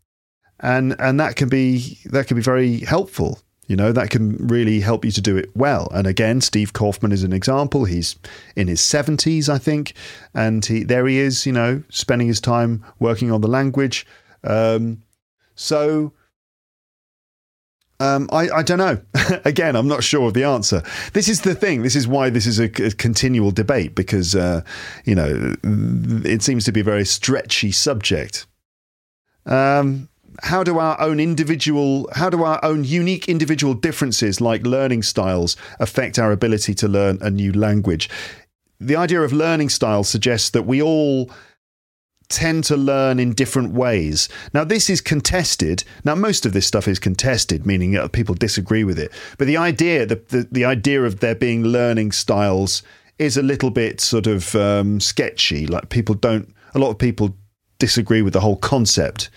and 0.61 0.97
and 0.99 1.21
that 1.21 1.37
can 1.37 1.49
be 1.49 1.99
that 2.07 2.27
can 2.27 2.37
be 2.37 2.43
very 2.43 2.81
helpful. 2.81 3.41
You 3.67 3.77
know, 3.77 3.93
that 3.93 4.11
can 4.11 4.37
really 4.47 4.81
help 4.81 5.05
you 5.05 5.11
to 5.11 5.21
do 5.21 5.37
it 5.37 5.51
well. 5.57 5.89
And 5.93 6.07
again, 6.07 6.41
Steve 6.41 6.73
Kaufmann 6.73 7.13
is 7.13 7.25
an 7.25 7.33
example. 7.33 7.85
He's 7.85 8.17
in 8.55 8.69
his 8.69 8.81
70s, 8.81 9.49
I 9.49 9.59
think, 9.59 9.95
and 10.35 10.65
he, 10.65 10.85
there 10.85 11.07
he 11.07 11.19
is, 11.19 11.47
you 11.47 11.53
know, 11.53 11.83
spending 11.89 12.29
his 12.29 12.41
time 12.41 12.85
working 13.01 13.33
on 13.33 13.41
the 13.41 13.49
language. 13.49 14.07
Um, 14.45 15.03
so, 15.55 16.13
Um, 17.99 18.29
I, 18.31 18.51
I, 18.51 18.63
don't 18.63 18.79
know. 18.79 19.01
Again, 19.47 19.75
I'm 19.75 19.89
not 19.89 20.05
sure 20.05 20.29
of 20.29 20.35
the 20.35 20.45
answer. 20.45 20.83
This 21.15 21.29
is 21.29 21.41
the 21.41 21.55
thing. 21.55 21.83
This 21.83 21.97
is 21.97 22.07
why 22.07 22.29
this 22.29 22.47
is 22.47 22.61
a, 22.61 22.65
a 22.65 22.91
continual 22.91 23.51
debate 23.53 23.95
because, 23.95 24.35
uh, 24.35 24.61
you 25.05 25.15
know, 25.15 25.57
it 25.65 26.43
seems 26.43 26.65
to 26.67 26.73
be 26.73 26.81
a 26.81 26.85
very 26.85 27.07
stretchy 27.07 27.73
subject. 27.73 28.47
Um, 29.47 30.11
how 30.43 30.63
do 30.63 30.79
our 30.79 31.01
own 31.01 31.21
individual, 31.21 32.09
how 32.13 32.31
do 32.31 32.43
our 32.43 32.63
own 32.65 32.85
unique 32.85 33.29
individual 33.29 33.75
differences, 33.75 34.41
like 34.41 34.67
learning 34.67 35.03
styles, 35.03 35.57
affect 35.81 36.19
our 36.19 36.33
ability 36.33 36.75
to 36.75 36.89
learn 36.89 37.19
a 37.21 37.31
new 37.31 37.53
language? 37.53 38.11
The 38.79 38.97
idea 38.97 39.23
of 39.23 39.33
learning 39.33 39.71
styles 39.71 40.09
suggests 40.09 40.51
that 40.51 40.65
we 40.65 40.83
all 40.83 41.31
tend 42.29 42.65
to 42.65 42.77
learn 42.77 43.19
in 43.19 43.33
different 43.33 43.73
ways. 43.73 44.29
Now, 44.53 44.65
this 44.65 44.91
is 44.91 45.01
contested. 45.01 45.85
Now, 46.05 46.15
most 46.15 46.45
of 46.45 46.53
this 46.53 46.67
stuff 46.67 46.89
is 46.89 46.99
contested, 46.99 47.65
meaning 47.65 47.93
that 47.93 48.13
people 48.13 48.35
disagree 48.35 48.85
with 48.85 48.99
it. 48.99 49.13
But 49.39 49.47
the 49.47 49.57
idea, 49.57 50.07
the, 50.07 50.17
the, 50.29 50.49
the 50.51 50.65
idea 50.65 51.05
of 51.05 51.21
there 51.21 51.35
being 51.35 51.63
learning 51.63 52.13
styles 52.13 52.83
is 53.19 53.37
a 53.37 53.43
little 53.43 53.71
bit 53.71 54.01
sort 54.01 54.27
of 54.27 54.55
um, 54.57 55.01
sketchy. 55.01 55.67
Like 55.67 55.89
people 55.89 56.15
don't, 56.15 56.53
a 56.75 56.79
lot 56.79 56.91
of 56.91 56.99
people 56.99 57.37
disagree 57.79 58.23
with 58.23 58.33
the 58.33 58.41
whole 58.41 58.57
concept. 58.57 59.31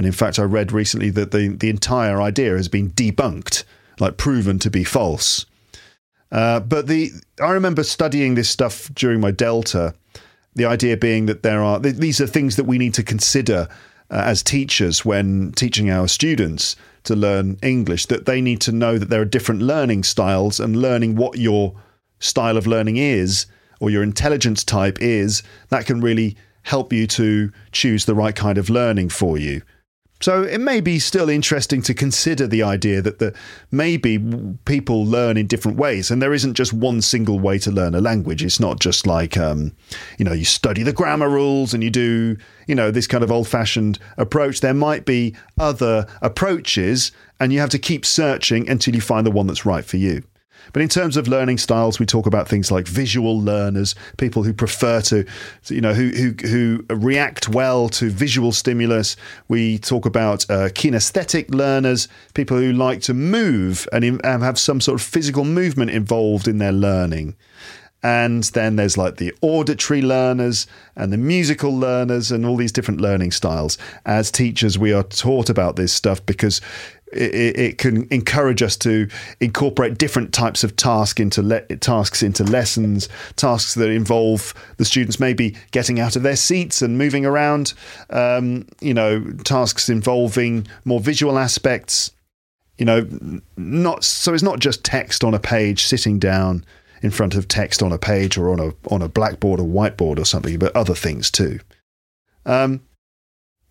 And 0.00 0.06
in 0.06 0.14
fact, 0.14 0.38
I 0.38 0.44
read 0.44 0.72
recently 0.72 1.10
that 1.10 1.30
the, 1.30 1.48
the 1.48 1.68
entire 1.68 2.22
idea 2.22 2.56
has 2.56 2.68
been 2.68 2.88
debunked, 2.92 3.64
like 3.98 4.16
proven 4.16 4.58
to 4.60 4.70
be 4.70 4.82
false. 4.82 5.44
Uh, 6.32 6.58
but 6.60 6.86
the 6.86 7.10
I 7.38 7.50
remember 7.50 7.84
studying 7.84 8.34
this 8.34 8.48
stuff 8.48 8.90
during 8.94 9.20
my 9.20 9.30
Delta, 9.30 9.92
the 10.54 10.64
idea 10.64 10.96
being 10.96 11.26
that 11.26 11.42
there 11.42 11.62
are 11.62 11.78
these 11.78 12.18
are 12.18 12.26
things 12.26 12.56
that 12.56 12.64
we 12.64 12.78
need 12.78 12.94
to 12.94 13.02
consider 13.02 13.68
uh, 14.10 14.22
as 14.24 14.42
teachers 14.42 15.04
when 15.04 15.52
teaching 15.52 15.90
our 15.90 16.08
students 16.08 16.76
to 17.04 17.14
learn 17.14 17.58
English. 17.62 18.06
That 18.06 18.24
they 18.24 18.40
need 18.40 18.62
to 18.62 18.72
know 18.72 18.96
that 18.96 19.10
there 19.10 19.20
are 19.20 19.26
different 19.26 19.60
learning 19.60 20.04
styles 20.04 20.58
and 20.58 20.80
learning 20.80 21.16
what 21.16 21.36
your 21.36 21.74
style 22.20 22.56
of 22.56 22.66
learning 22.66 22.96
is 22.96 23.44
or 23.80 23.90
your 23.90 24.02
intelligence 24.02 24.64
type 24.64 24.96
is. 24.98 25.42
That 25.68 25.84
can 25.84 26.00
really 26.00 26.38
help 26.62 26.90
you 26.90 27.06
to 27.08 27.52
choose 27.70 28.06
the 28.06 28.14
right 28.14 28.34
kind 28.34 28.56
of 28.56 28.70
learning 28.70 29.10
for 29.10 29.36
you. 29.36 29.60
So 30.20 30.42
it 30.42 30.58
may 30.58 30.82
be 30.82 30.98
still 30.98 31.30
interesting 31.30 31.80
to 31.82 31.94
consider 31.94 32.46
the 32.46 32.62
idea 32.62 33.00
that 33.00 33.20
the, 33.20 33.34
maybe 33.70 34.18
people 34.66 35.06
learn 35.06 35.38
in 35.38 35.46
different 35.46 35.78
ways, 35.78 36.10
and 36.10 36.20
there 36.20 36.34
isn't 36.34 36.54
just 36.54 36.74
one 36.74 37.00
single 37.00 37.40
way 37.40 37.58
to 37.60 37.70
learn 37.70 37.94
a 37.94 38.02
language. 38.02 38.44
It's 38.44 38.60
not 38.60 38.80
just 38.80 39.06
like 39.06 39.38
um, 39.38 39.72
you 40.18 40.24
know 40.26 40.32
you 40.32 40.44
study 40.44 40.82
the 40.82 40.92
grammar 40.92 41.30
rules 41.30 41.72
and 41.72 41.82
you 41.82 41.90
do 41.90 42.36
you 42.66 42.74
know 42.74 42.90
this 42.90 43.06
kind 43.06 43.24
of 43.24 43.32
old-fashioned 43.32 43.98
approach. 44.18 44.60
There 44.60 44.74
might 44.74 45.06
be 45.06 45.34
other 45.58 46.06
approaches, 46.20 47.12
and 47.38 47.52
you 47.52 47.60
have 47.60 47.70
to 47.70 47.78
keep 47.78 48.04
searching 48.04 48.68
until 48.68 48.94
you 48.94 49.00
find 49.00 49.26
the 49.26 49.30
one 49.30 49.46
that's 49.46 49.64
right 49.64 49.84
for 49.84 49.96
you. 49.96 50.22
But 50.72 50.82
in 50.82 50.88
terms 50.88 51.16
of 51.16 51.28
learning 51.28 51.58
styles, 51.58 51.98
we 51.98 52.06
talk 52.06 52.26
about 52.26 52.48
things 52.48 52.70
like 52.70 52.86
visual 52.86 53.40
learners, 53.40 53.94
people 54.16 54.42
who 54.42 54.52
prefer 54.52 55.00
to, 55.02 55.24
you 55.68 55.80
know, 55.80 55.94
who 55.94 56.08
who, 56.10 56.34
who 56.46 56.84
react 56.94 57.48
well 57.48 57.88
to 57.90 58.10
visual 58.10 58.52
stimulus. 58.52 59.16
We 59.48 59.78
talk 59.78 60.06
about 60.06 60.48
uh, 60.50 60.68
kinesthetic 60.70 61.54
learners, 61.54 62.08
people 62.34 62.56
who 62.56 62.72
like 62.72 63.00
to 63.02 63.14
move 63.14 63.88
and 63.92 64.20
have 64.24 64.58
some 64.58 64.80
sort 64.80 65.00
of 65.00 65.06
physical 65.06 65.44
movement 65.44 65.90
involved 65.90 66.48
in 66.48 66.58
their 66.58 66.72
learning. 66.72 67.36
And 68.02 68.44
then 68.44 68.76
there's 68.76 68.96
like 68.96 69.16
the 69.16 69.34
auditory 69.42 70.00
learners 70.00 70.66
and 70.96 71.12
the 71.12 71.18
musical 71.18 71.76
learners 71.76 72.32
and 72.32 72.46
all 72.46 72.56
these 72.56 72.72
different 72.72 73.00
learning 73.00 73.32
styles. 73.32 73.76
As 74.06 74.30
teachers, 74.30 74.78
we 74.78 74.92
are 74.92 75.02
taught 75.02 75.50
about 75.50 75.76
this 75.76 75.92
stuff 75.92 76.24
because 76.24 76.62
it, 77.12 77.58
it, 77.58 77.78
can 77.78 78.06
encourage 78.10 78.62
us 78.62 78.76
to 78.78 79.08
incorporate 79.40 79.98
different 79.98 80.32
types 80.32 80.62
of 80.64 80.76
task 80.76 81.20
into 81.20 81.42
le- 81.42 81.62
tasks 81.76 82.22
into 82.22 82.44
lessons, 82.44 83.08
tasks 83.36 83.74
that 83.74 83.90
involve 83.90 84.54
the 84.76 84.84
students 84.84 85.18
maybe 85.18 85.56
getting 85.70 86.00
out 86.00 86.16
of 86.16 86.22
their 86.22 86.36
seats 86.36 86.82
and 86.82 86.98
moving 86.98 87.26
around. 87.26 87.74
Um, 88.10 88.66
you 88.80 88.94
know, 88.94 89.24
tasks 89.44 89.88
involving 89.88 90.66
more 90.84 91.00
visual 91.00 91.38
aspects. 91.38 92.12
You 92.78 92.86
know, 92.86 93.06
not 93.56 94.04
so 94.04 94.32
it's 94.32 94.42
not 94.42 94.58
just 94.58 94.84
text 94.84 95.22
on 95.24 95.34
a 95.34 95.40
page, 95.40 95.84
sitting 95.84 96.18
down 96.18 96.64
in 97.02 97.10
front 97.10 97.34
of 97.34 97.48
text 97.48 97.82
on 97.82 97.92
a 97.92 97.98
page 97.98 98.36
or 98.38 98.50
on 98.50 98.60
a 98.60 98.72
on 98.92 99.02
a 99.02 99.08
blackboard 99.08 99.60
or 99.60 99.66
whiteboard 99.66 100.18
or 100.18 100.24
something, 100.24 100.58
but 100.58 100.74
other 100.76 100.94
things 100.94 101.30
too. 101.30 101.60
Um, 102.46 102.80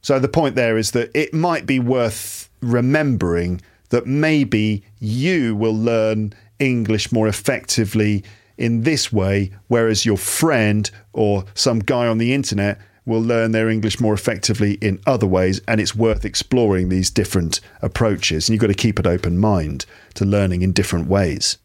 so 0.01 0.19
the 0.19 0.27
point 0.27 0.55
there 0.55 0.77
is 0.77 0.91
that 0.91 1.11
it 1.13 1.33
might 1.33 1.65
be 1.65 1.79
worth 1.79 2.48
remembering 2.61 3.61
that 3.89 4.05
maybe 4.05 4.83
you 4.99 5.55
will 5.55 5.75
learn 5.75 6.33
English 6.59 7.11
more 7.11 7.27
effectively 7.27 8.23
in 8.57 8.83
this 8.83 9.11
way, 9.11 9.51
whereas 9.67 10.05
your 10.05 10.17
friend 10.17 10.91
or 11.13 11.45
some 11.53 11.79
guy 11.79 12.07
on 12.07 12.17
the 12.17 12.33
internet 12.33 12.79
will 13.05 13.21
learn 13.21 13.51
their 13.51 13.69
English 13.69 13.99
more 13.99 14.13
effectively 14.13 14.73
in 14.75 14.99
other 15.07 15.25
ways. 15.25 15.61
And 15.67 15.81
it's 15.81 15.95
worth 15.95 16.25
exploring 16.25 16.89
these 16.89 17.09
different 17.09 17.61
approaches. 17.81 18.47
And 18.47 18.53
you've 18.53 18.61
got 18.61 18.67
to 18.67 18.73
keep 18.73 18.99
an 18.99 19.07
open 19.07 19.37
mind 19.37 19.85
to 20.15 20.25
learning 20.25 20.61
in 20.61 20.73
different 20.73 21.07
ways. 21.07 21.57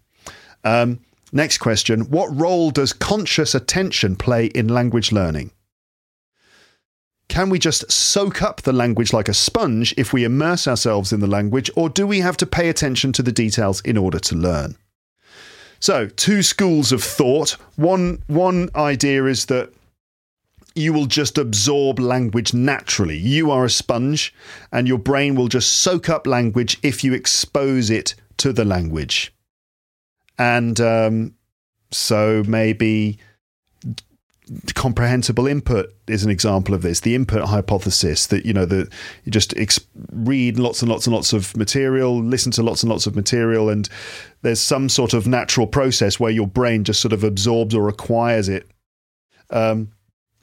Um, 0.64 1.00
next 1.32 1.58
question 1.58 2.02
What 2.10 2.34
role 2.34 2.70
does 2.70 2.92
conscious 2.92 3.54
attention 3.54 4.16
play 4.16 4.46
in 4.46 4.68
language 4.68 5.12
learning? 5.12 5.50
Can 7.28 7.50
we 7.50 7.58
just 7.58 7.90
soak 7.90 8.42
up 8.42 8.62
the 8.62 8.72
language 8.72 9.12
like 9.12 9.28
a 9.28 9.34
sponge 9.34 9.94
if 9.96 10.12
we 10.12 10.24
immerse 10.24 10.68
ourselves 10.68 11.12
in 11.12 11.20
the 11.20 11.26
language, 11.26 11.70
or 11.74 11.88
do 11.88 12.06
we 12.06 12.20
have 12.20 12.36
to 12.38 12.46
pay 12.46 12.68
attention 12.68 13.12
to 13.12 13.22
the 13.22 13.32
details 13.32 13.80
in 13.80 13.96
order 13.96 14.18
to 14.20 14.36
learn? 14.36 14.76
So, 15.80 16.06
two 16.06 16.42
schools 16.42 16.92
of 16.92 17.02
thought. 17.02 17.52
One, 17.76 18.22
one 18.26 18.70
idea 18.74 19.24
is 19.26 19.46
that 19.46 19.72
you 20.74 20.92
will 20.92 21.06
just 21.06 21.38
absorb 21.38 21.98
language 21.98 22.52
naturally. 22.52 23.16
You 23.16 23.50
are 23.50 23.64
a 23.64 23.70
sponge, 23.70 24.34
and 24.72 24.88
your 24.88 24.98
brain 24.98 25.34
will 25.34 25.48
just 25.48 25.76
soak 25.76 26.08
up 26.08 26.26
language 26.26 26.78
if 26.82 27.04
you 27.04 27.14
expose 27.14 27.90
it 27.90 28.14
to 28.38 28.52
the 28.52 28.64
language. 28.64 29.32
And 30.38 30.80
um, 30.80 31.34
so 31.90 32.42
maybe 32.46 33.18
comprehensible 34.74 35.46
input 35.46 35.94
is 36.06 36.24
an 36.24 36.30
example 36.30 36.74
of 36.74 36.82
this. 36.82 37.00
The 37.00 37.14
input 37.14 37.48
hypothesis 37.48 38.26
that 38.26 38.44
you 38.44 38.52
know 38.52 38.66
that 38.66 38.92
you 39.24 39.32
just 39.32 39.56
ex- 39.56 39.80
read 40.12 40.58
lots 40.58 40.82
and 40.82 40.90
lots 40.90 41.06
and 41.06 41.14
lots 41.14 41.32
of 41.32 41.56
material 41.56 42.22
listen 42.22 42.52
to 42.52 42.62
lots 42.62 42.82
and 42.82 42.90
lots 42.90 43.06
of 43.06 43.16
material 43.16 43.70
and 43.70 43.88
there's 44.42 44.60
some 44.60 44.88
sort 44.88 45.14
of 45.14 45.26
natural 45.26 45.66
process 45.66 46.20
where 46.20 46.30
your 46.30 46.46
brain 46.46 46.84
just 46.84 47.00
sort 47.00 47.12
of 47.12 47.24
absorbs 47.24 47.74
or 47.74 47.88
acquires 47.88 48.48
it 48.48 48.68
um, 49.50 49.90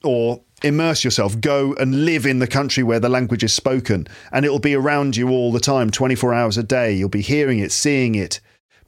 or 0.03 0.41
immerse 0.63 1.03
yourself. 1.03 1.39
Go 1.39 1.75
and 1.75 2.05
live 2.05 2.25
in 2.25 2.39
the 2.39 2.47
country 2.47 2.83
where 2.83 2.99
the 2.99 3.09
language 3.09 3.43
is 3.43 3.53
spoken 3.53 4.07
and 4.31 4.45
it'll 4.45 4.59
be 4.59 4.75
around 4.75 5.15
you 5.15 5.29
all 5.29 5.51
the 5.51 5.59
time 5.59 5.91
24 5.91 6.33
hours 6.33 6.57
a 6.57 6.63
day. 6.63 6.91
You'll 6.93 7.09
be 7.09 7.21
hearing 7.21 7.59
it 7.59 7.71
seeing 7.71 8.15
it 8.15 8.39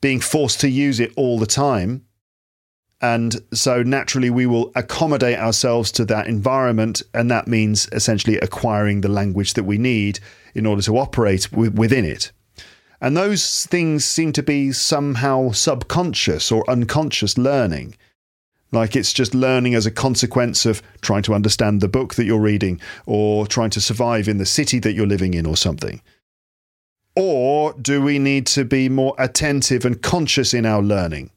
being 0.01 0.19
forced 0.19 0.59
to 0.61 0.69
use 0.69 0.99
it 0.99 1.13
all 1.15 1.37
the 1.37 1.45
time 1.45 2.03
and 3.03 3.41
so 3.53 3.83
naturally, 3.83 4.29
we 4.29 4.45
will 4.45 4.71
accommodate 4.75 5.37
ourselves 5.37 5.91
to 5.91 6.05
that 6.05 6.25
environment. 6.25 7.01
And 7.13 7.29
that 7.29 7.49
means 7.49 7.89
essentially 7.91 8.37
acquiring 8.37 9.01
the 9.01 9.09
language 9.09 9.55
that 9.55 9.65
we 9.65 9.77
need 9.77 10.21
in 10.55 10.65
order 10.65 10.81
to 10.83 10.97
operate 10.97 11.51
within 11.51 12.05
it. 12.05 12.31
And 13.01 13.17
those 13.17 13.65
things 13.65 14.05
seem 14.05 14.31
to 14.31 14.41
be 14.41 14.71
somehow 14.71 15.51
subconscious 15.51 16.49
or 16.49 16.63
unconscious 16.69 17.37
learning. 17.37 17.97
Like 18.71 18.95
it's 18.95 19.11
just 19.11 19.35
learning 19.35 19.75
as 19.75 19.85
a 19.85 19.91
consequence 19.91 20.65
of 20.65 20.81
trying 21.01 21.23
to 21.23 21.33
understand 21.33 21.81
the 21.81 21.89
book 21.89 22.15
that 22.15 22.23
you're 22.23 22.39
reading 22.39 22.79
or 23.05 23.45
trying 23.45 23.71
to 23.71 23.81
survive 23.81 24.29
in 24.29 24.37
the 24.37 24.45
city 24.45 24.79
that 24.79 24.93
you're 24.93 25.05
living 25.05 25.33
in 25.33 25.45
or 25.45 25.57
something. 25.57 26.01
Or 27.17 27.73
do 27.73 28.01
we 28.01 28.17
need 28.17 28.47
to 28.47 28.63
be 28.63 28.87
more 28.87 29.13
attentive 29.19 29.83
and 29.83 30.01
conscious 30.01 30.53
in 30.53 30.65
our 30.65 30.81
learning? 30.81 31.31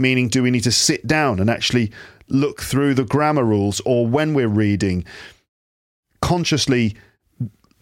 Meaning 0.00 0.28
do 0.28 0.42
we 0.42 0.50
need 0.50 0.64
to 0.64 0.72
sit 0.72 1.06
down 1.06 1.38
and 1.38 1.48
actually 1.50 1.92
look 2.28 2.62
through 2.62 2.94
the 2.94 3.04
grammar 3.04 3.44
rules 3.44 3.80
or 3.84 4.06
when 4.06 4.34
we're 4.34 4.48
reading 4.48 5.04
consciously 6.20 6.96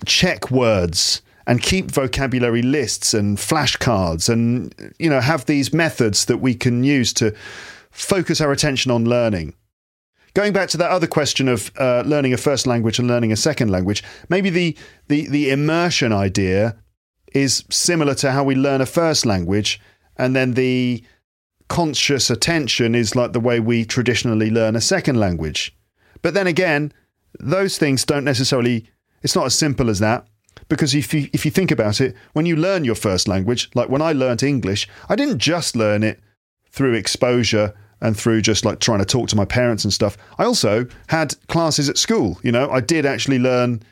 check 0.04 0.50
words 0.50 1.22
and 1.46 1.62
keep 1.62 1.90
vocabulary 1.90 2.62
lists 2.62 3.14
and 3.14 3.38
flashcards 3.38 4.28
and 4.28 4.74
you 4.98 5.08
know 5.10 5.20
have 5.20 5.46
these 5.46 5.72
methods 5.72 6.26
that 6.26 6.38
we 6.38 6.54
can 6.54 6.84
use 6.84 7.12
to 7.12 7.34
focus 7.90 8.40
our 8.40 8.52
attention 8.52 8.90
on 8.92 9.06
learning. 9.06 9.54
Going 10.34 10.52
back 10.52 10.68
to 10.68 10.76
that 10.76 10.90
other 10.90 11.06
question 11.06 11.48
of 11.48 11.72
uh, 11.78 12.04
learning 12.06 12.32
a 12.32 12.36
first 12.36 12.66
language 12.66 12.98
and 12.98 13.08
learning 13.08 13.32
a 13.32 13.36
second 13.36 13.70
language 13.70 14.04
maybe 14.28 14.50
the, 14.50 14.76
the 15.08 15.26
the 15.28 15.50
immersion 15.50 16.12
idea 16.12 16.76
is 17.32 17.64
similar 17.70 18.14
to 18.14 18.30
how 18.30 18.44
we 18.44 18.54
learn 18.54 18.80
a 18.80 18.86
first 18.86 19.26
language 19.26 19.80
and 20.16 20.36
then 20.36 20.54
the 20.54 21.02
conscious 21.68 22.30
attention 22.30 22.94
is 22.94 23.14
like 23.14 23.32
the 23.32 23.40
way 23.40 23.60
we 23.60 23.84
traditionally 23.84 24.50
learn 24.50 24.76
a 24.76 24.80
second 24.80 25.18
language. 25.18 25.76
But 26.22 26.34
then 26.34 26.46
again, 26.46 26.92
those 27.38 27.78
things 27.78 28.04
don't 28.04 28.24
necessarily, 28.24 28.86
it's 29.22 29.36
not 29.36 29.46
as 29.46 29.54
simple 29.54 29.90
as 29.90 29.98
that. 30.00 30.26
Because 30.68 30.94
if 30.94 31.14
you, 31.14 31.28
if 31.32 31.44
you 31.44 31.50
think 31.50 31.70
about 31.70 32.00
it, 32.00 32.14
when 32.32 32.44
you 32.44 32.56
learn 32.56 32.84
your 32.84 32.94
first 32.94 33.28
language, 33.28 33.70
like 33.74 33.88
when 33.88 34.02
I 34.02 34.12
learnt 34.12 34.42
English, 34.42 34.88
I 35.08 35.16
didn't 35.16 35.38
just 35.38 35.76
learn 35.76 36.02
it 36.02 36.20
through 36.70 36.94
exposure 36.94 37.74
and 38.00 38.16
through 38.16 38.42
just 38.42 38.64
like 38.64 38.80
trying 38.80 38.98
to 38.98 39.04
talk 39.04 39.28
to 39.28 39.36
my 39.36 39.44
parents 39.44 39.84
and 39.84 39.92
stuff. 39.92 40.16
I 40.36 40.44
also 40.44 40.86
had 41.08 41.34
classes 41.48 41.88
at 41.88 41.98
school. 41.98 42.38
You 42.42 42.52
know, 42.52 42.70
I 42.70 42.80
did 42.80 43.06
actually 43.06 43.38
learn. 43.38 43.82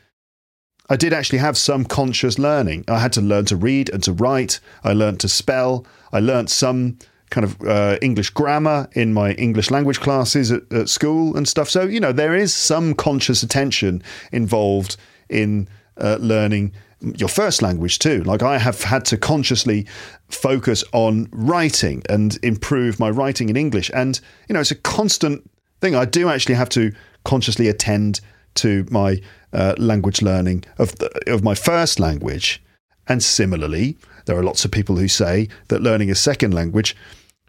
I 0.89 0.95
did 0.95 1.13
actually 1.13 1.39
have 1.39 1.57
some 1.57 1.83
conscious 1.83 2.39
learning. 2.39 2.85
I 2.87 2.99
had 2.99 3.13
to 3.13 3.21
learn 3.21 3.45
to 3.45 3.57
read 3.57 3.89
and 3.89 4.01
to 4.03 4.13
write. 4.13 4.59
I 4.83 4.93
learned 4.93 5.19
to 5.21 5.27
spell. 5.27 5.85
I 6.13 6.19
learned 6.19 6.49
some 6.49 6.99
kind 7.29 7.43
of 7.43 7.61
uh, 7.61 7.97
English 8.01 8.29
grammar 8.31 8.89
in 8.93 9.13
my 9.13 9.33
English 9.33 9.69
language 9.69 9.99
classes 9.99 10.51
at, 10.51 10.71
at 10.71 10.89
school 10.89 11.35
and 11.35 11.47
stuff. 11.47 11.69
So, 11.69 11.83
you 11.83 11.99
know, 11.99 12.11
there 12.11 12.35
is 12.35 12.53
some 12.53 12.93
conscious 12.93 13.43
attention 13.43 14.01
involved 14.31 14.97
in 15.29 15.67
uh, 15.97 16.17
learning 16.19 16.73
your 17.01 17.29
first 17.29 17.61
language 17.61 17.99
too. 17.99 18.23
Like 18.23 18.41
I 18.41 18.57
have 18.57 18.81
had 18.83 19.05
to 19.05 19.17
consciously 19.17 19.85
focus 20.29 20.83
on 20.93 21.27
writing 21.31 22.01
and 22.09 22.37
improve 22.43 22.99
my 22.99 23.09
writing 23.09 23.49
in 23.49 23.57
English. 23.57 23.91
And, 23.93 24.19
you 24.47 24.53
know, 24.53 24.61
it's 24.61 24.71
a 24.71 24.75
constant 24.75 25.49
thing. 25.81 25.95
I 25.95 26.05
do 26.05 26.29
actually 26.29 26.55
have 26.55 26.69
to 26.69 26.91
consciously 27.23 27.67
attend 27.67 28.21
to 28.55 28.85
my 28.89 29.21
uh, 29.53 29.75
language 29.77 30.21
learning 30.21 30.63
of, 30.79 30.95
the, 30.95 31.09
of 31.31 31.43
my 31.43 31.55
first 31.55 31.99
language. 31.99 32.63
And 33.07 33.23
similarly, 33.23 33.97
there 34.27 34.37
are 34.37 34.43
lots 34.43 34.63
of 34.63 34.71
people 34.71 34.97
who 34.97 35.07
say 35.07 35.49
that 35.69 35.81
learning 35.81 36.11
a 36.11 36.15
second 36.15 36.53
language 36.53 36.95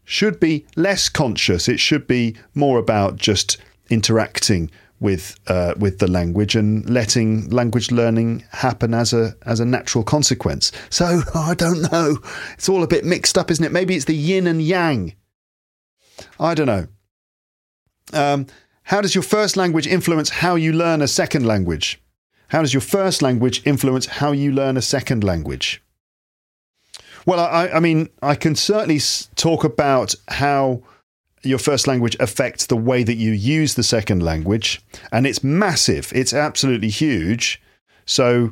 should 0.05 0.41
be 0.41 0.65
less 0.75 1.09
conscious. 1.11 1.69
It 1.69 1.79
should 1.79 2.07
be 2.07 2.35
more 2.55 2.79
about 2.79 3.17
just 3.17 3.59
interacting 3.91 4.71
with 5.01 5.39
uh, 5.47 5.75
with 5.79 5.99
the 5.99 6.09
language 6.09 6.57
and 6.57 6.89
letting 6.89 7.49
language 7.51 7.91
learning 7.91 8.45
happen 8.51 8.95
as 8.95 9.13
a 9.13 9.35
as 9.45 9.61
a 9.61 9.65
natural 9.65 10.03
consequence. 10.03 10.73
So 10.91 11.21
I 11.35 11.55
don't 11.55 11.93
know. 11.93 12.19
It's 12.55 12.69
all 12.69 12.83
a 12.83 12.89
bit 12.89 13.05
mixed 13.05 13.37
up, 13.37 13.51
isn't 13.51 13.65
it? 13.65 13.73
Maybe 13.73 13.95
it's 13.95 14.07
the 14.07 14.15
yin 14.15 14.47
and 14.47 14.63
yang. 14.63 15.15
I 16.41 16.55
don't 16.55 16.67
know. 16.67 16.87
Um, 18.13 18.47
how 18.85 19.01
does 19.01 19.15
your 19.15 19.23
first 19.23 19.57
language 19.57 19.87
influence 19.87 20.31
how 20.31 20.55
you 20.55 20.73
learn 20.73 21.03
a 21.03 21.09
second 21.09 21.47
language? 21.47 22.01
How 22.49 22.63
does 22.63 22.73
your 22.73 22.81
first 22.81 23.21
language 23.21 23.63
influence 23.67 24.07
how 24.07 24.33
you 24.33 24.51
learn 24.51 24.79
a 24.79 24.83
second 24.83 25.23
language? 25.23 25.83
Well, 27.29 27.41
I, 27.41 27.69
I 27.69 27.81
mean, 27.81 28.09
I 28.23 28.35
can 28.35 28.57
certainly 28.57 28.99
talk 29.37 29.63
about 29.63 30.15
how 30.29 30.81
your 31.43 31.59
first 31.59 31.87
language 31.87 32.17
affects 32.21 32.65
the 32.65 32.77
way 32.77 33.03
that 33.03 33.17
you 33.17 33.33
use 33.33 33.75
the 33.75 33.83
second 33.83 34.23
language, 34.23 34.81
and 35.13 35.27
it's 35.27 35.45
massive. 35.45 36.11
It's 36.15 36.33
absolutely 36.33 36.89
huge. 36.89 37.61
So, 38.07 38.49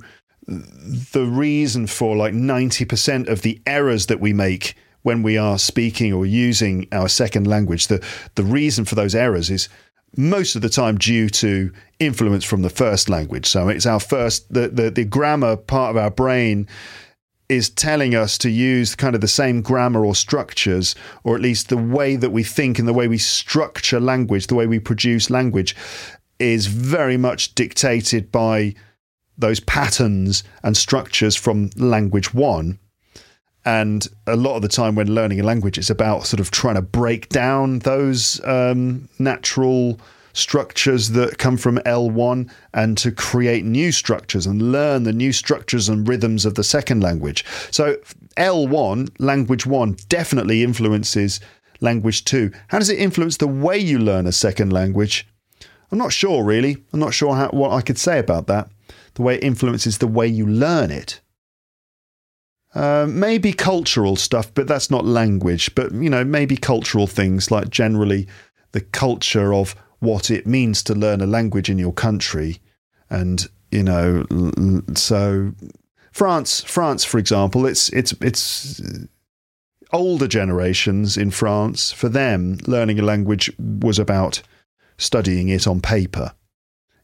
the 0.46 1.24
reason 1.24 1.86
for 1.86 2.16
like 2.16 2.34
90% 2.34 3.30
of 3.30 3.40
the 3.40 3.58
errors 3.64 4.06
that 4.06 4.20
we 4.20 4.34
make 4.34 4.74
when 5.04 5.22
we 5.22 5.38
are 5.38 5.58
speaking 5.58 6.12
or 6.12 6.26
using 6.26 6.86
our 6.92 7.08
second 7.08 7.46
language, 7.46 7.86
the, 7.86 8.04
the 8.34 8.44
reason 8.44 8.84
for 8.84 8.94
those 8.94 9.14
errors 9.14 9.48
is 9.48 9.70
most 10.18 10.54
of 10.54 10.60
the 10.60 10.68
time 10.68 10.98
due 10.98 11.30
to 11.30 11.72
influence 11.98 12.44
from 12.44 12.60
the 12.60 12.68
first 12.68 13.08
language. 13.08 13.46
So 13.46 13.70
it's 13.70 13.86
our 13.86 14.00
first, 14.00 14.52
the, 14.52 14.68
the, 14.68 14.90
the 14.90 15.04
grammar 15.06 15.56
part 15.56 15.92
of 15.92 15.96
our 15.96 16.10
brain 16.10 16.68
is 17.48 17.70
telling 17.70 18.14
us 18.14 18.36
to 18.38 18.50
use 18.50 18.94
kind 18.94 19.14
of 19.14 19.20
the 19.20 19.28
same 19.28 19.62
grammar 19.62 20.04
or 20.04 20.14
structures, 20.14 20.94
or 21.22 21.34
at 21.34 21.40
least 21.40 21.68
the 21.68 21.76
way 21.76 22.16
that 22.16 22.30
we 22.30 22.42
think 22.42 22.78
and 22.78 22.88
the 22.88 22.92
way 22.92 23.08
we 23.08 23.18
structure 23.18 24.00
language, 24.00 24.48
the 24.48 24.54
way 24.54 24.66
we 24.66 24.78
produce 24.78 25.30
language, 25.30 25.76
is 26.38 26.66
very 26.66 27.16
much 27.16 27.54
dictated 27.54 28.32
by 28.32 28.74
those 29.38 29.60
patterns 29.60 30.42
and 30.62 30.76
structures 30.76 31.36
from 31.36 31.70
language 31.76 32.34
one. 32.34 32.78
And 33.64 34.06
a 34.26 34.36
lot 34.36 34.56
of 34.56 34.62
the 34.62 34.68
time, 34.68 34.94
when 34.94 35.12
learning 35.12 35.40
a 35.40 35.42
language, 35.42 35.76
it's 35.76 35.90
about 35.90 36.26
sort 36.26 36.40
of 36.40 36.50
trying 36.50 36.76
to 36.76 36.82
break 36.82 37.28
down 37.28 37.80
those 37.80 38.40
um, 38.44 39.08
natural 39.18 39.98
structures 40.36 41.10
that 41.10 41.38
come 41.38 41.56
from 41.56 41.78
L1 41.78 42.50
and 42.74 42.98
to 42.98 43.10
create 43.10 43.64
new 43.64 43.90
structures 43.90 44.46
and 44.46 44.70
learn 44.70 45.04
the 45.04 45.12
new 45.12 45.32
structures 45.32 45.88
and 45.88 46.06
rhythms 46.06 46.44
of 46.44 46.54
the 46.54 46.64
second 46.64 47.02
language. 47.02 47.44
So, 47.70 47.96
L1, 48.36 49.10
language 49.18 49.64
one, 49.64 49.96
definitely 50.08 50.62
influences 50.62 51.40
language 51.80 52.24
two. 52.24 52.52
How 52.68 52.78
does 52.78 52.90
it 52.90 52.98
influence 52.98 53.38
the 53.38 53.48
way 53.48 53.78
you 53.78 53.98
learn 53.98 54.26
a 54.26 54.32
second 54.32 54.72
language? 54.72 55.26
I'm 55.90 55.98
not 55.98 56.12
sure, 56.12 56.44
really. 56.44 56.76
I'm 56.92 57.00
not 57.00 57.14
sure 57.14 57.34
how, 57.34 57.48
what 57.48 57.72
I 57.72 57.80
could 57.80 57.98
say 57.98 58.18
about 58.18 58.46
that. 58.48 58.68
The 59.14 59.22
way 59.22 59.36
it 59.36 59.44
influences 59.44 59.98
the 59.98 60.06
way 60.06 60.26
you 60.26 60.46
learn 60.46 60.90
it. 60.90 61.20
Uh, 62.74 63.06
maybe 63.08 63.54
cultural 63.54 64.16
stuff, 64.16 64.52
but 64.52 64.66
that's 64.68 64.90
not 64.90 65.06
language. 65.06 65.74
But, 65.74 65.92
you 65.92 66.10
know, 66.10 66.24
maybe 66.24 66.58
cultural 66.58 67.06
things 67.06 67.50
like 67.50 67.70
generally 67.70 68.28
the 68.72 68.82
culture 68.82 69.54
of 69.54 69.74
what 70.00 70.30
it 70.30 70.46
means 70.46 70.82
to 70.84 70.94
learn 70.94 71.20
a 71.20 71.26
language 71.26 71.70
in 71.70 71.78
your 71.78 71.92
country. 71.92 72.60
And, 73.08 73.46
you 73.70 73.82
know, 73.82 74.24
so 74.94 75.52
France, 76.12 76.62
France, 76.62 77.04
for 77.04 77.18
example, 77.18 77.66
it's, 77.66 77.88
it's, 77.90 78.12
it's 78.20 78.80
older 79.92 80.26
generations 80.26 81.16
in 81.16 81.30
France, 81.30 81.92
for 81.92 82.08
them, 82.08 82.58
learning 82.66 82.98
a 82.98 83.02
language 83.02 83.50
was 83.58 83.98
about 83.98 84.42
studying 84.98 85.48
it 85.48 85.66
on 85.66 85.80
paper, 85.80 86.32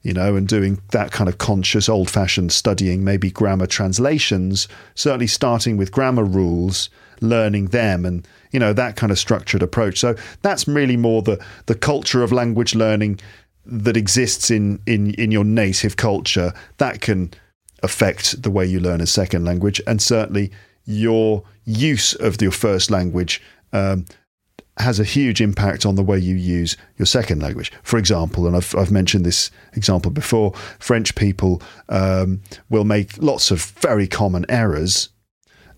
you 0.02 0.12
know, 0.12 0.34
and 0.34 0.48
doing 0.48 0.80
that 0.90 1.12
kind 1.12 1.28
of 1.28 1.38
conscious, 1.38 1.88
old 1.88 2.10
fashioned 2.10 2.52
studying, 2.52 3.04
maybe 3.04 3.30
grammar 3.30 3.66
translations, 3.66 4.66
certainly 4.94 5.26
starting 5.26 5.76
with 5.76 5.92
grammar 5.92 6.24
rules, 6.24 6.90
learning 7.22 7.66
them 7.66 8.04
and 8.04 8.26
you 8.50 8.58
know 8.58 8.72
that 8.72 8.96
kind 8.96 9.10
of 9.12 9.18
structured 9.18 9.62
approach 9.62 9.98
so 9.98 10.14
that's 10.42 10.66
really 10.66 10.96
more 10.96 11.22
the 11.22 11.42
the 11.66 11.74
culture 11.74 12.22
of 12.22 12.32
language 12.32 12.74
learning 12.74 13.18
that 13.64 13.96
exists 13.96 14.50
in 14.50 14.80
in 14.86 15.14
in 15.14 15.30
your 15.30 15.44
native 15.44 15.96
culture 15.96 16.52
that 16.78 17.00
can 17.00 17.32
affect 17.82 18.42
the 18.42 18.50
way 18.50 18.66
you 18.66 18.80
learn 18.80 19.00
a 19.00 19.06
second 19.06 19.44
language 19.44 19.80
and 19.86 20.02
certainly 20.02 20.50
your 20.84 21.42
use 21.64 22.14
of 22.14 22.40
your 22.42 22.50
first 22.50 22.90
language 22.90 23.40
um, 23.72 24.04
has 24.78 24.98
a 24.98 25.04
huge 25.04 25.40
impact 25.40 25.84
on 25.84 25.96
the 25.96 26.02
way 26.02 26.18
you 26.18 26.34
use 26.34 26.76
your 26.96 27.06
second 27.06 27.42
language. 27.42 27.70
For 27.82 27.98
example, 27.98 28.46
and 28.46 28.56
I've, 28.56 28.74
I've 28.74 28.90
mentioned 28.90 29.26
this 29.26 29.50
example 29.74 30.10
before, 30.10 30.52
French 30.78 31.14
people 31.14 31.62
um, 31.88 32.40
will 32.70 32.84
make 32.84 33.22
lots 33.22 33.50
of 33.50 33.62
very 33.62 34.08
common 34.08 34.46
errors 34.48 35.10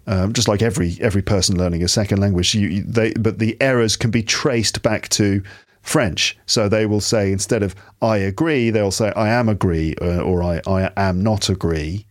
um, 0.07 0.33
just 0.33 0.49
like 0.49 0.63
every 0.63 0.97
every 1.01 1.23
person 1.23 1.57
learning 1.57 1.83
a 1.83 1.89
second 1.89 2.21
language, 2.21 2.55
you, 2.55 2.83
they 2.83 3.13
but 3.15 3.39
the 3.39 3.57
errors 3.61 3.97
can 3.97 4.11
be 4.11 4.23
traced 4.23 4.83
back 4.83 5.09
to 5.11 5.43
French. 5.83 6.37
So 6.47 6.69
they 6.69 6.87
will 6.87 7.01
say 7.01 7.33
instead 7.33 7.63
of 7.63 7.75
"I 8.03 8.19
agree," 8.19 8.71
they'll 8.71 8.91
say 8.91 9.13
"I 9.17 9.29
am 9.29 9.49
agree" 9.49 9.95
uh, 10.01 10.21
or 10.21 10.43
"I 10.43 10.61
I 10.67 10.91
am 10.97 11.23
not 11.23 11.49
agree," 11.49 12.07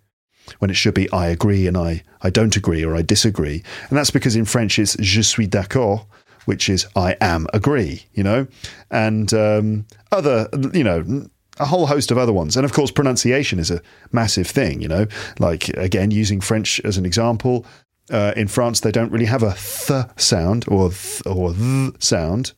when 0.60 0.70
it 0.72 0.76
should 0.76 0.94
be 0.94 1.12
"I 1.12 1.28
agree" 1.28 1.68
and 1.68 1.78
"I 1.78 2.04
I 2.22 2.30
don't 2.30 2.56
agree" 2.56 2.84
or 2.84 2.96
"I 2.96 3.02
disagree." 3.02 3.64
And 3.90 3.98
that's 3.98 4.12
because 4.12 4.36
in 4.36 4.46
French 4.46 4.80
it's 4.80 4.96
"Je 5.00 5.22
suis 5.22 5.48
d'accord," 5.48 6.06
which 6.46 6.70
is 6.70 6.86
"I 6.96 7.16
am 7.22 7.48
agree." 7.54 8.06
You 8.14 8.24
know, 8.24 8.48
and 8.90 9.34
um, 9.34 9.86
other 10.12 10.50
you 10.74 10.84
know 10.84 11.28
a 11.60 11.66
whole 11.66 11.86
host 11.88 12.12
of 12.12 12.18
other 12.18 12.34
ones. 12.34 12.58
And 12.58 12.66
of 12.66 12.74
course, 12.74 12.92
pronunciation 12.92 13.60
is 13.60 13.72
a 13.72 13.82
massive 14.12 14.48
thing, 14.48 14.82
you 14.82 14.88
know, 14.88 15.08
like 15.40 15.70
again, 15.70 16.12
using 16.12 16.42
French 16.42 16.82
as 16.84 16.98
an 16.98 17.06
example. 17.06 17.66
Uh, 18.12 18.34
in 18.36 18.48
France, 18.48 18.82
they 18.82 18.92
don't 18.92 19.12
really 19.12 19.26
have 19.26 19.44
a 19.44 19.54
th 19.54 20.06
sound 20.18 20.66
or 20.68 20.90
th 20.90 21.22
or 21.26 21.54
th 21.54 22.04
sound, 22.04 22.54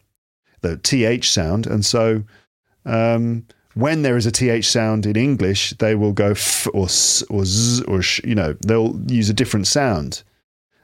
the 0.62 0.77
th 0.77 1.29
sound. 1.29 1.67
And 1.67 1.86
so 1.86 2.23
um, 2.86 3.45
when 3.75 4.01
there 4.01 4.17
is 4.17 4.25
a 4.25 4.31
th 4.31 4.65
sound 4.65 5.05
in 5.05 5.15
English, 5.15 5.71
they 5.79 5.93
will 5.93 6.13
go 6.13 6.31
f 6.31 6.67
or 6.73 6.86
s 6.86 7.23
or 7.29 7.45
z 7.45 7.84
or 7.88 8.01
sh, 8.01 8.21
you 8.23 8.36
know, 8.36 8.55
they'll 8.65 8.99
use 9.08 9.29
a 9.29 9.34
different 9.34 9.67
sound. 9.67 10.23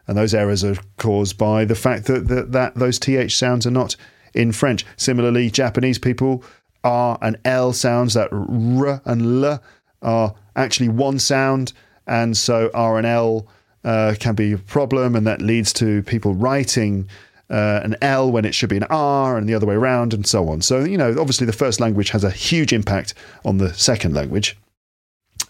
And 0.07 0.17
those 0.17 0.33
errors 0.33 0.63
are 0.63 0.77
caused 0.97 1.37
by 1.37 1.63
the 1.63 1.75
fact 1.75 2.05
that, 2.05 2.27
that, 2.27 2.51
that 2.51 2.75
those 2.75 2.99
th 2.99 3.31
sounds 3.31 3.65
are 3.65 3.71
not 3.71 3.95
in 4.33 4.51
French. 4.51 4.85
Similarly, 4.97 5.49
Japanese 5.49 5.99
people 5.99 6.43
R 6.83 7.17
and 7.21 7.37
L 7.45 7.73
sounds, 7.73 8.13
that 8.13 8.31
R 8.31 9.01
and 9.05 9.43
L 9.43 9.61
are 10.01 10.35
actually 10.55 10.89
one 10.89 11.19
sound. 11.19 11.73
And 12.07 12.35
so 12.35 12.69
R 12.73 12.97
and 12.97 13.07
L 13.07 13.47
uh, 13.83 14.15
can 14.19 14.35
be 14.35 14.53
a 14.53 14.57
problem, 14.57 15.15
and 15.15 15.25
that 15.27 15.41
leads 15.41 15.71
to 15.73 16.03
people 16.03 16.33
writing 16.33 17.07
uh, 17.49 17.81
an 17.83 17.95
L 18.01 18.31
when 18.31 18.45
it 18.45 18.55
should 18.55 18.69
be 18.69 18.77
an 18.77 18.85
R, 18.89 19.37
and 19.37 19.47
the 19.47 19.53
other 19.53 19.67
way 19.67 19.75
around, 19.75 20.13
and 20.13 20.25
so 20.25 20.49
on. 20.49 20.61
So, 20.61 20.83
you 20.83 20.97
know, 20.97 21.11
obviously 21.19 21.45
the 21.45 21.53
first 21.53 21.79
language 21.79 22.09
has 22.09 22.23
a 22.23 22.31
huge 22.31 22.73
impact 22.73 23.13
on 23.45 23.57
the 23.57 23.73
second 23.73 24.13
language. 24.13 24.57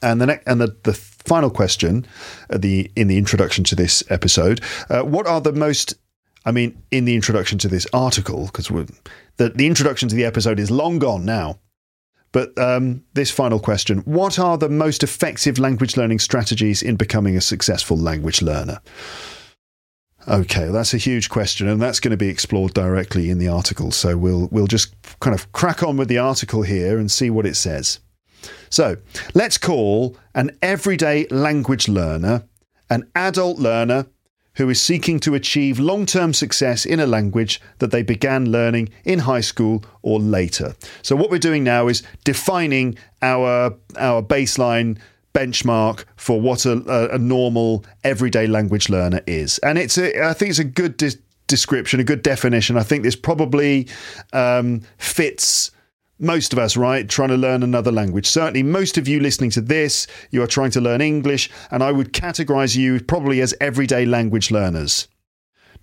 And 0.02 0.20
the 0.20 0.26
next, 0.26 0.48
and 0.48 0.60
the, 0.60 0.76
the 0.84 0.94
final 0.94 1.50
question, 1.50 2.08
the 2.50 2.91
in 2.96 3.08
the 3.08 3.17
introduction 3.17 3.63
to 3.65 3.76
this 3.76 4.04
episode, 4.10 4.62
uh, 4.89 5.04
what 5.04 5.28
are 5.28 5.41
the 5.41 5.54
most 5.54 5.96
I 6.46 6.52
mean, 6.52 6.82
in 6.89 7.06
the 7.06 7.15
introduction 7.15 7.60
to 7.60 7.67
this 7.67 7.86
article, 7.94 8.48
because 8.48 8.72
the, 9.41 9.49
the 9.49 9.65
introduction 9.67 10.08
to 10.10 10.15
the 10.15 10.25
episode 10.25 10.60
is 10.60 10.69
long 10.69 10.99
gone 10.99 11.25
now. 11.25 11.60
But 12.32 12.58
um, 12.58 13.04
this 13.13 13.32
final 13.32 13.60
question 13.60 13.99
What 13.99 14.39
are 14.39 14.58
the 14.58 14.69
most 14.69 15.04
effective 15.04 15.58
language 15.58 15.97
learning 15.97 16.19
strategies 16.19 16.82
in 16.82 16.95
becoming 16.95 17.36
a 17.36 17.41
successful 17.41 17.97
language 17.97 18.41
learner? 18.41 18.82
Okay, 20.27 20.67
that's 20.67 20.93
a 20.93 20.97
huge 20.97 21.30
question, 21.30 21.67
and 21.67 21.82
that's 21.82 21.99
going 21.99 22.12
to 22.12 22.17
be 22.17 22.30
explored 22.30 22.75
directly 22.75 23.32
in 23.32 23.39
the 23.39 23.47
article. 23.47 23.91
So 23.91 24.15
we'll 24.15 24.47
we'll 24.51 24.67
just 24.67 24.95
kind 25.19 25.34
of 25.34 25.51
crack 25.51 25.82
on 25.82 25.97
with 25.97 26.08
the 26.08 26.19
article 26.19 26.62
here 26.62 26.99
and 26.99 27.10
see 27.10 27.32
what 27.32 27.47
it 27.47 27.56
says. 27.56 27.99
So 28.69 28.97
let's 29.34 29.58
call 29.58 30.15
an 30.36 30.58
everyday 30.62 31.27
language 31.27 31.88
learner 31.88 32.43
an 32.91 33.10
adult 33.15 33.58
learner 33.58 34.06
who 34.56 34.70
is 34.70 34.82
seeking 34.82 35.20
to 35.22 35.36
achieve 35.36 35.80
long 35.80 36.06
term 36.06 36.34
success 36.34 36.86
in 36.86 37.00
a 37.00 37.08
language 37.08 37.62
that 37.80 37.92
they 37.92 38.04
began 38.04 38.52
learning 38.52 38.90
in 39.06 39.20
high 39.20 39.42
school 39.42 39.84
or 40.02 40.20
later. 40.20 40.76
So, 41.02 41.16
what 41.16 41.30
we're 41.30 41.40
doing 41.40 41.64
now 41.64 41.88
is 41.88 42.04
defining 42.24 42.98
our, 43.22 43.76
our 43.98 44.22
baseline 44.22 44.98
benchmark 45.34 46.04
for 46.18 46.42
what 46.42 46.66
a, 46.66 47.14
a 47.14 47.18
normal 47.18 47.86
everyday 48.04 48.48
language 48.48 48.90
learner 48.90 49.22
is. 49.28 49.58
And 49.60 49.78
it's 49.78 49.98
a, 49.98 50.28
I 50.28 50.34
think 50.34 50.50
it's 50.50 50.60
a 50.60 50.66
good 50.66 50.98
de- 50.98 51.18
description, 51.48 52.00
a 52.00 52.04
good 52.04 52.24
definition. 52.24 52.78
I 52.78 52.84
think 52.84 53.04
this 53.04 53.16
probably 53.16 53.88
um, 54.34 54.82
fits 54.98 55.72
most 56.22 56.54
of 56.54 56.60
us, 56.60 56.78
right, 56.78 57.10
trying 57.10 57.30
to 57.30 57.38
learn 57.38 57.64
another 57.64 57.92
language. 57.92 58.28
Certainly, 58.28 58.64
most 58.64 58.98
of 58.98 59.08
you 59.08 59.20
listening 59.20 59.50
to 59.52 59.62
this, 59.62 60.08
you 60.30 60.42
are 60.44 60.48
trying 60.48 60.72
to 60.72 60.82
learn 60.82 61.02
English, 61.02 61.50
and 61.72 61.84
I 61.84 61.92
would 61.92 62.14
categorize 62.14 62.78
you 62.78 63.02
probably 63.02 63.42
as 63.42 63.56
everyday 63.60 64.06
language 64.06 64.52
learners. 64.52 65.08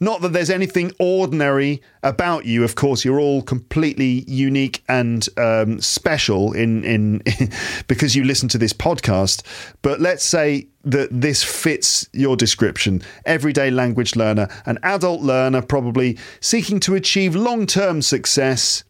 Not 0.01 0.20
that 0.20 0.33
there's 0.33 0.51
anything 0.51 0.92
ordinary 1.01 1.83
about 2.05 2.44
you. 2.44 2.62
Of 2.62 2.77
course, 2.77 3.05
you're 3.05 3.18
all 3.18 3.42
completely 3.42 4.24
unique 4.29 4.85
and 4.88 5.29
um, 5.37 5.81
special 5.81 6.53
in, 6.53 6.85
in 6.85 7.22
because 7.88 8.14
you 8.14 8.22
listen 8.22 8.48
to 8.51 8.59
this 8.59 8.72
podcast. 8.72 9.42
But 9.83 10.01
let's 10.01 10.24
say 10.24 10.68
that 10.85 11.09
this 11.11 11.42
fits 11.42 12.09
your 12.12 12.37
description: 12.37 13.03
everyday 13.24 13.70
language 13.70 14.14
learner, 14.14 14.48
an 14.66 14.79
adult 14.85 15.22
learner, 15.22 15.62
probably 15.62 16.16
seeking 16.40 16.79
to 16.81 16.94
achieve 16.94 17.35
long-term 17.35 18.03
success 18.03 18.85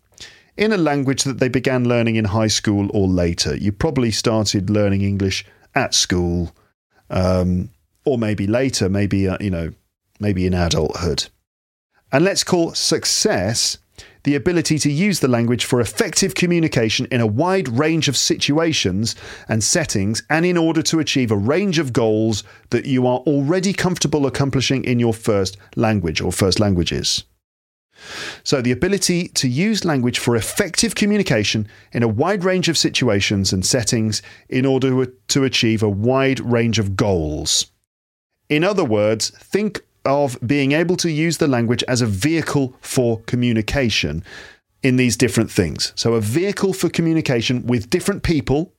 in 0.58 0.72
a 0.72 0.76
language 0.76 1.22
that 1.22 1.38
they 1.38 1.48
began 1.48 1.88
learning 1.88 2.16
in 2.16 2.26
high 2.26 2.48
school 2.48 2.90
or 2.92 3.06
later. 3.06 3.56
You 3.56 3.72
probably 3.72 4.10
started 4.10 4.68
learning 4.68 5.02
English 5.02 5.46
at 5.74 5.94
school, 5.94 6.52
um, 7.08 7.70
or 8.04 8.18
maybe 8.18 8.46
later, 8.46 8.88
maybe 8.88 9.28
uh, 9.28 9.38
you 9.40 9.50
know, 9.50 9.70
maybe 10.18 10.46
in 10.46 10.54
adulthood. 10.54 11.28
And 12.10 12.24
let's 12.24 12.42
call 12.42 12.74
success 12.74 13.78
the 14.24 14.34
ability 14.34 14.78
to 14.80 14.90
use 14.90 15.20
the 15.20 15.28
language 15.28 15.64
for 15.64 15.80
effective 15.80 16.34
communication 16.34 17.06
in 17.10 17.20
a 17.20 17.26
wide 17.26 17.68
range 17.68 18.08
of 18.08 18.16
situations 18.16 19.14
and 19.48 19.62
settings, 19.62 20.22
and 20.28 20.44
in 20.44 20.56
order 20.56 20.82
to 20.82 20.98
achieve 20.98 21.30
a 21.30 21.36
range 21.36 21.78
of 21.78 21.92
goals 21.92 22.42
that 22.70 22.84
you 22.84 23.06
are 23.06 23.20
already 23.20 23.72
comfortable 23.72 24.26
accomplishing 24.26 24.84
in 24.84 24.98
your 24.98 25.14
first 25.14 25.56
language 25.76 26.20
or 26.20 26.32
first 26.32 26.58
languages. 26.58 27.24
So, 28.44 28.62
the 28.62 28.72
ability 28.72 29.28
to 29.28 29.48
use 29.48 29.84
language 29.84 30.18
for 30.18 30.36
effective 30.36 30.94
communication 30.94 31.68
in 31.92 32.02
a 32.02 32.08
wide 32.08 32.44
range 32.44 32.68
of 32.68 32.78
situations 32.78 33.52
and 33.52 33.64
settings 33.64 34.22
in 34.48 34.64
order 34.64 35.06
to 35.06 35.44
achieve 35.44 35.82
a 35.82 35.88
wide 35.88 36.40
range 36.40 36.78
of 36.78 36.96
goals. 36.96 37.70
In 38.48 38.64
other 38.64 38.84
words, 38.84 39.30
think 39.30 39.82
of 40.04 40.38
being 40.46 40.72
able 40.72 40.96
to 40.96 41.10
use 41.10 41.38
the 41.38 41.48
language 41.48 41.84
as 41.86 42.00
a 42.00 42.06
vehicle 42.06 42.74
for 42.80 43.20
communication 43.22 44.24
in 44.82 44.96
these 44.96 45.16
different 45.16 45.50
things. 45.50 45.92
So, 45.96 46.14
a 46.14 46.20
vehicle 46.20 46.72
for 46.72 46.88
communication 46.88 47.66
with 47.66 47.90
different 47.90 48.22
people. 48.22 48.72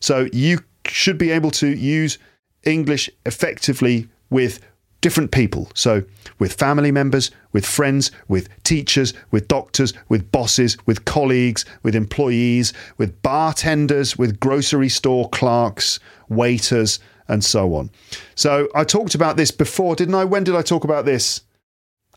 So, 0.00 0.28
you 0.32 0.60
should 0.86 1.18
be 1.18 1.30
able 1.30 1.50
to 1.52 1.68
use 1.68 2.18
English 2.64 3.10
effectively 3.24 4.08
with 4.30 4.60
different 5.00 5.30
people. 5.30 5.70
So, 5.74 6.02
with 6.38 6.52
family 6.52 6.90
members, 6.90 7.30
with 7.52 7.64
friends, 7.66 8.10
with 8.28 8.48
teachers, 8.64 9.14
with 9.30 9.48
doctors, 9.48 9.92
with 10.08 10.30
bosses, 10.30 10.76
with 10.86 11.04
colleagues, 11.04 11.64
with 11.82 11.94
employees, 11.94 12.72
with 12.96 13.20
bartenders, 13.22 14.16
with 14.16 14.40
grocery 14.40 14.88
store 14.88 15.28
clerks, 15.30 15.98
waiters, 16.28 16.98
and 17.28 17.44
so 17.44 17.74
on. 17.74 17.90
So, 18.34 18.68
I 18.74 18.84
talked 18.84 19.14
about 19.14 19.36
this 19.36 19.50
before, 19.50 19.96
didn't 19.96 20.14
I? 20.14 20.24
When 20.24 20.44
did 20.44 20.56
I 20.56 20.62
talk 20.62 20.84
about 20.84 21.04
this? 21.04 21.42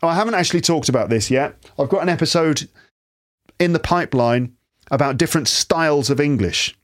Oh, 0.02 0.08
I 0.08 0.14
haven't 0.14 0.34
actually 0.34 0.62
talked 0.62 0.88
about 0.88 1.10
this 1.10 1.30
yet. 1.30 1.56
I've 1.78 1.88
got 1.88 2.02
an 2.02 2.08
episode 2.08 2.68
in 3.58 3.72
the 3.72 3.78
pipeline 3.78 4.56
about 4.90 5.16
different 5.16 5.46
styles 5.46 6.10
of 6.10 6.20
English 6.20 6.76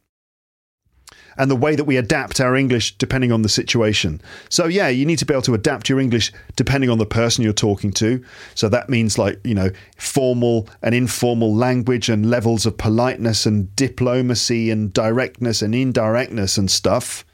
and 1.39 1.51
the 1.51 1.57
way 1.57 1.77
that 1.77 1.85
we 1.85 1.97
adapt 1.97 2.41
our 2.41 2.57
English 2.57 2.97
depending 2.99 3.33
on 3.33 3.43
the 3.43 3.49
situation. 3.49 4.21
So, 4.51 4.67
yeah, 4.67 4.89
you 4.89 5.07
need 5.07 5.19
to 5.21 5.25
be 5.25 5.33
able 5.33 5.43
to 5.43 5.55
adapt 5.55 5.89
your 5.89 6.01
English 6.01 6.33
depending 6.57 6.91
on 6.91 6.99
the 6.99 7.07
person 7.07 7.45
you're 7.45 7.53
talking 7.53 7.93
to. 7.93 8.23
So, 8.55 8.69
that 8.69 8.89
means 8.89 9.19
like, 9.19 9.41
you 9.45 9.55
know, 9.55 9.71
formal 9.97 10.69
and 10.83 10.95
informal 10.95 11.55
language 11.55 12.09
and 12.09 12.29
levels 12.29 12.67
of 12.67 12.77
politeness 12.77 13.47
and 13.47 13.75
diplomacy 13.77 14.71
and 14.71 14.93
directness 14.93 15.63
and 15.63 15.75
indirectness 15.75 16.59
and 16.59 16.71
stuff. 16.71 17.25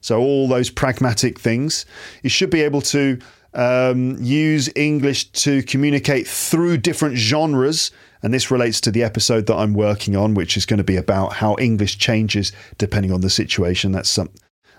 So, 0.00 0.20
all 0.20 0.46
those 0.46 0.70
pragmatic 0.70 1.40
things. 1.40 1.86
You 2.22 2.30
should 2.30 2.50
be 2.50 2.60
able 2.60 2.82
to 2.82 3.18
um, 3.54 4.16
use 4.20 4.68
English 4.74 5.30
to 5.30 5.62
communicate 5.62 6.26
through 6.26 6.78
different 6.78 7.16
genres 7.16 7.90
and 8.24 8.32
this 8.32 8.50
relates 8.50 8.80
to 8.80 8.90
the 8.90 9.02
episode 9.02 9.44
that 9.46 9.54
I'm 9.54 9.74
working 9.74 10.16
on, 10.16 10.32
which 10.32 10.56
is 10.56 10.64
going 10.64 10.78
to 10.78 10.84
be 10.84 10.96
about 10.96 11.34
how 11.34 11.56
English 11.60 11.98
changes 11.98 12.52
depending 12.78 13.12
on 13.12 13.20
the 13.20 13.28
situation. 13.28 13.92
That's 13.92 14.08
some, 14.08 14.30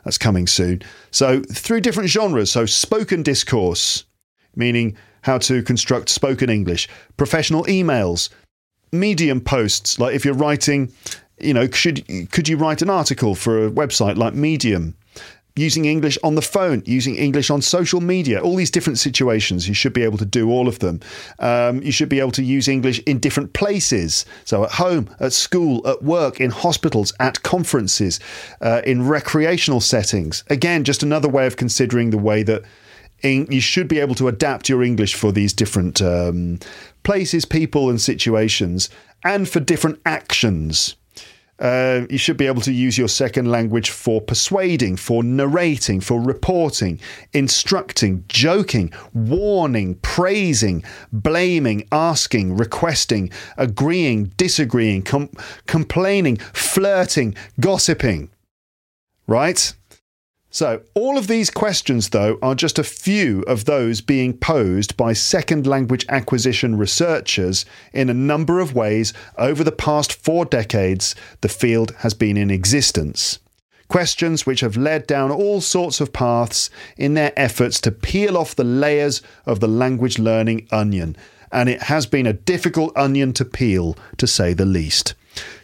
that's 0.04 0.18
coming 0.18 0.48
soon. 0.48 0.82
So 1.12 1.44
through 1.44 1.82
different 1.82 2.10
genres. 2.10 2.50
So 2.50 2.66
spoken 2.66 3.22
discourse, 3.22 4.04
meaning 4.56 4.98
how 5.22 5.38
to 5.38 5.62
construct 5.62 6.10
spoken 6.10 6.50
English, 6.50 6.90
professional 7.18 7.66
emails, 7.66 8.30
medium 8.92 9.40
posts, 9.40 10.00
like 10.00 10.16
if 10.16 10.26
you're 10.26 10.34
writing, 10.34 10.92
you 11.40 11.54
know, 11.54 11.70
should 11.70 12.04
could 12.32 12.50
you 12.50 12.58
write 12.58 12.82
an 12.82 12.90
article 12.90 13.36
for 13.36 13.68
a 13.68 13.70
website 13.70 14.18
like 14.18 14.34
Medium? 14.34 14.96
Using 15.56 15.86
English 15.86 16.18
on 16.24 16.36
the 16.36 16.42
phone, 16.42 16.84
using 16.86 17.16
English 17.16 17.50
on 17.50 17.62
social 17.62 18.02
media, 18.02 18.42
all 18.42 18.56
these 18.56 18.72
different 18.72 19.00
situations. 19.00 19.68
You 19.68 19.74
should 19.74 19.94
be 19.94 20.04
able 20.04 20.18
to 20.18 20.26
do 20.26 20.50
all 20.50 20.68
of 20.68 20.80
them. 20.80 21.00
Um, 21.40 21.82
you 21.82 21.92
should 21.92 22.10
be 22.10 22.20
able 22.20 22.32
to 22.32 22.44
use 22.44 22.68
English 22.68 23.00
in 23.06 23.20
different 23.20 23.54
places. 23.54 24.26
So 24.44 24.66
at 24.66 24.72
home, 24.72 25.10
at 25.20 25.32
school, 25.32 25.88
at 25.88 26.04
work, 26.04 26.42
in 26.42 26.52
hospitals, 26.52 27.14
at 27.20 27.42
conferences, 27.44 28.20
uh, 28.62 28.82
in 28.86 29.08
recreational 29.08 29.80
settings. 29.80 30.44
Again, 30.50 30.84
just 30.84 31.04
another 31.04 31.30
way 31.30 31.48
of 31.48 31.56
considering 31.56 32.10
the 32.10 32.18
way 32.18 32.44
that 32.44 32.64
you 33.24 33.62
should 33.62 33.88
be 33.88 34.00
able 34.00 34.16
to 34.16 34.28
adapt 34.28 34.70
your 34.70 34.84
English 34.84 35.16
for 35.16 35.32
these 35.32 35.54
different 35.54 36.02
um, 36.02 36.60
places, 37.04 37.46
people, 37.46 37.90
and 37.90 38.00
situations, 38.00 38.90
and 39.24 39.48
for 39.50 39.60
different 39.60 40.00
actions. 40.06 40.96
Uh, 41.58 42.06
you 42.10 42.18
should 42.18 42.36
be 42.36 42.48
able 42.48 42.62
to 42.62 42.74
use 42.74 42.98
your 42.98 43.08
second 43.08 43.50
language 43.50 43.90
for 43.90 44.20
persuading, 44.20 44.98
for 44.98 45.24
narrating, 45.24 46.02
for 46.02 46.20
reporting, 46.20 47.00
instructing, 47.32 48.26
joking, 48.28 48.92
warning, 49.14 49.96
praising, 50.02 50.84
blaming, 51.14 51.88
asking, 51.92 52.58
requesting, 52.58 53.32
agreeing, 53.58 54.26
disagreeing, 54.36 55.02
com- 55.02 55.30
complaining, 55.66 56.36
flirting, 56.36 57.36
gossiping. 57.60 58.30
Right? 59.28 59.74
So, 60.56 60.84
all 60.94 61.18
of 61.18 61.28
these 61.28 61.50
questions, 61.50 62.12
though, 62.12 62.40
are 62.42 62.56
just 62.56 62.80
a 62.80 62.84
few 62.86 63.42
of 63.42 63.66
those 63.66 64.00
being 64.00 64.32
posed 64.32 64.96
by 64.96 65.12
second 65.12 65.68
language 65.68 66.06
acquisition 66.08 66.78
researchers 66.78 67.66
in 67.92 68.10
a 68.10 68.14
number 68.14 68.62
of 68.62 68.74
ways 68.74 69.12
over 69.38 69.66
the 69.66 69.74
past 69.74 70.14
four 70.14 70.46
decades 70.46 71.14
the 71.42 71.50
field 71.50 71.92
has 71.98 72.14
been 72.14 72.38
in 72.38 72.50
existence. 72.50 73.40
Questions 73.90 74.46
which 74.46 74.62
have 74.62 74.78
led 74.78 75.08
down 75.08 75.30
all 75.30 75.60
sorts 75.60 76.00
of 76.00 76.14
paths 76.14 76.70
in 76.96 77.16
their 77.16 77.34
efforts 77.36 77.82
to 77.82 77.92
peel 77.92 78.38
off 78.38 78.56
the 78.56 78.64
layers 78.64 79.22
of 79.46 79.60
the 79.60 79.68
language 79.68 80.20
learning 80.20 80.70
onion. 80.72 81.18
And 81.52 81.68
it 81.68 81.82
has 81.82 82.06
been 82.06 82.26
a 82.26 82.32
difficult 82.32 82.96
onion 82.96 83.34
to 83.34 83.44
peel, 83.44 83.98
to 84.16 84.26
say 84.26 84.54
the 84.54 84.66
least. 84.66 85.16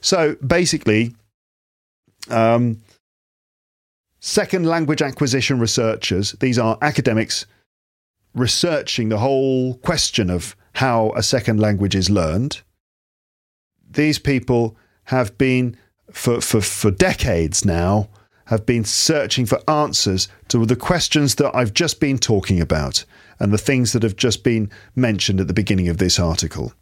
So, 0.02 0.36
basically, 0.46 1.16
um, 2.30 2.82
second 4.22 4.66
language 4.66 5.02
acquisition 5.02 5.60
researchers, 5.60 6.34
these 6.40 6.58
are 6.58 6.78
academics 6.82 7.46
researching 8.34 9.10
the 9.10 9.18
whole 9.18 9.74
question 9.80 10.30
of 10.30 10.56
how 10.76 11.12
a 11.18 11.24
second 11.24 11.60
language 11.60 11.96
is 11.96 12.10
learned. 12.10 12.62
These 13.90 14.20
people 14.20 14.78
have 15.06 15.38
been, 15.38 15.76
for, 16.12 16.40
for, 16.40 16.62
for 16.62 16.92
decades 16.92 17.66
now, 17.66 18.10
have 18.46 18.66
been 18.66 18.86
searching 18.86 19.46
for 19.46 19.60
answers 19.70 20.28
to 20.50 20.66
the 20.66 20.76
questions 20.76 21.36
that 21.36 21.54
I've 21.56 21.74
just 21.74 22.00
been 22.00 22.18
talking 22.18 22.62
about 22.62 23.04
and 23.40 23.52
the 23.52 23.58
things 23.58 23.92
that 23.94 24.04
have 24.04 24.16
just 24.16 24.44
been 24.44 24.70
mentioned 24.96 25.42
at 25.42 25.48
the 25.48 25.54
beginning 25.54 25.90
of 25.90 25.98
this 25.98 26.20
article. 26.20 26.74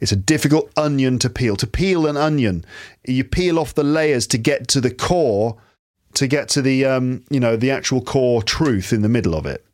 It's 0.00 0.12
a 0.12 0.16
difficult 0.16 0.70
onion 0.76 1.18
to 1.20 1.30
peel. 1.30 1.56
To 1.56 1.66
peel 1.66 2.06
an 2.06 2.16
onion, 2.16 2.64
you 3.06 3.24
peel 3.24 3.58
off 3.58 3.74
the 3.74 3.84
layers 3.84 4.26
to 4.28 4.38
get 4.38 4.68
to 4.68 4.80
the 4.80 4.90
core, 4.90 5.56
to 6.14 6.26
get 6.26 6.48
to 6.50 6.62
the 6.62 6.84
um, 6.84 7.24
you 7.30 7.40
know 7.40 7.56
the 7.56 7.70
actual 7.70 8.02
core 8.02 8.42
truth 8.42 8.92
in 8.92 9.02
the 9.02 9.08
middle 9.08 9.34
of 9.34 9.46
it. 9.46 9.64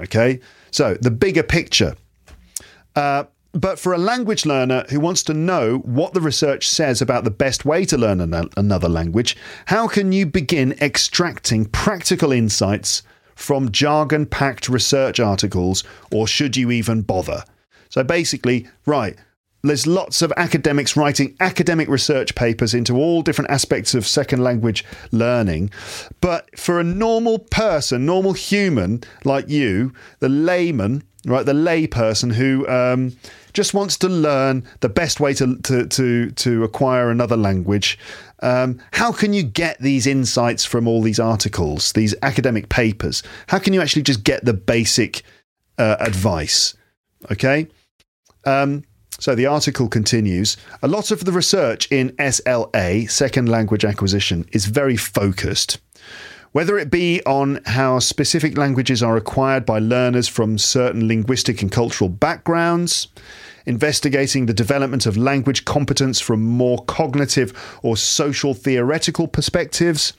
Okay, 0.00 0.40
so 0.70 0.94
the 0.94 1.10
bigger 1.10 1.42
picture. 1.42 1.96
Uh, 2.94 3.24
but 3.52 3.78
for 3.78 3.92
a 3.92 3.98
language 3.98 4.44
learner 4.44 4.84
who 4.90 5.00
wants 5.00 5.22
to 5.24 5.34
know 5.34 5.78
what 5.78 6.12
the 6.12 6.20
research 6.20 6.68
says 6.68 7.00
about 7.00 7.24
the 7.24 7.30
best 7.30 7.64
way 7.64 7.84
to 7.86 7.96
learn 7.96 8.20
an- 8.20 8.50
another 8.56 8.88
language, 8.88 9.36
how 9.66 9.88
can 9.88 10.12
you 10.12 10.26
begin 10.26 10.72
extracting 10.80 11.64
practical 11.64 12.30
insights 12.30 13.02
from 13.34 13.72
jargon 13.72 14.26
packed 14.26 14.68
research 14.68 15.18
articles, 15.18 15.84
or 16.12 16.26
should 16.26 16.56
you 16.56 16.70
even 16.70 17.02
bother? 17.02 17.44
So 17.88 18.04
basically, 18.04 18.68
right, 18.84 19.16
there's 19.62 19.86
lots 19.86 20.22
of 20.22 20.32
academics 20.36 20.96
writing 20.96 21.36
academic 21.40 21.88
research 21.88 22.34
papers 22.34 22.74
into 22.74 22.96
all 22.96 23.22
different 23.22 23.50
aspects 23.50 23.94
of 23.94 24.06
second 24.06 24.42
language 24.42 24.84
learning. 25.10 25.70
But 26.20 26.58
for 26.58 26.78
a 26.78 26.84
normal 26.84 27.40
person, 27.40 28.06
normal 28.06 28.34
human 28.34 29.02
like 29.24 29.48
you, 29.48 29.92
the 30.20 30.28
layman, 30.28 31.02
right, 31.26 31.44
the 31.44 31.54
lay 31.54 31.86
person 31.86 32.30
who 32.30 32.66
um, 32.68 33.16
just 33.52 33.74
wants 33.74 33.96
to 33.98 34.08
learn 34.08 34.64
the 34.80 34.88
best 34.88 35.18
way 35.18 35.34
to 35.34 35.56
to 35.62 35.86
to, 35.86 36.30
to 36.30 36.64
acquire 36.64 37.10
another 37.10 37.36
language. 37.36 37.98
Um, 38.40 38.80
how 38.92 39.10
can 39.10 39.32
you 39.32 39.42
get 39.42 39.80
these 39.80 40.06
insights 40.06 40.64
from 40.64 40.86
all 40.86 41.02
these 41.02 41.18
articles, 41.18 41.92
these 41.92 42.14
academic 42.22 42.68
papers? 42.68 43.24
How 43.48 43.58
can 43.58 43.72
you 43.72 43.80
actually 43.80 44.02
just 44.02 44.22
get 44.22 44.44
the 44.44 44.54
basic 44.54 45.22
uh, 45.76 45.96
advice? 45.98 46.76
Okay. 47.32 47.66
Um, 48.44 48.84
so 49.18 49.34
the 49.34 49.46
article 49.46 49.88
continues. 49.88 50.56
A 50.82 50.88
lot 50.88 51.10
of 51.10 51.24
the 51.24 51.32
research 51.32 51.90
in 51.90 52.10
SLA, 52.12 53.10
second 53.10 53.48
language 53.48 53.84
acquisition, 53.84 54.46
is 54.52 54.66
very 54.66 54.96
focused. 54.96 55.78
Whether 56.52 56.78
it 56.78 56.90
be 56.90 57.20
on 57.26 57.60
how 57.66 57.98
specific 57.98 58.56
languages 58.56 59.02
are 59.02 59.16
acquired 59.16 59.66
by 59.66 59.80
learners 59.80 60.28
from 60.28 60.56
certain 60.56 61.06
linguistic 61.06 61.60
and 61.60 61.70
cultural 61.70 62.08
backgrounds, 62.08 63.08
investigating 63.66 64.46
the 64.46 64.54
development 64.54 65.04
of 65.04 65.16
language 65.16 65.66
competence 65.66 66.20
from 66.20 66.42
more 66.42 66.82
cognitive 66.86 67.52
or 67.82 67.96
social 67.96 68.54
theoretical 68.54 69.28
perspectives, 69.28 70.14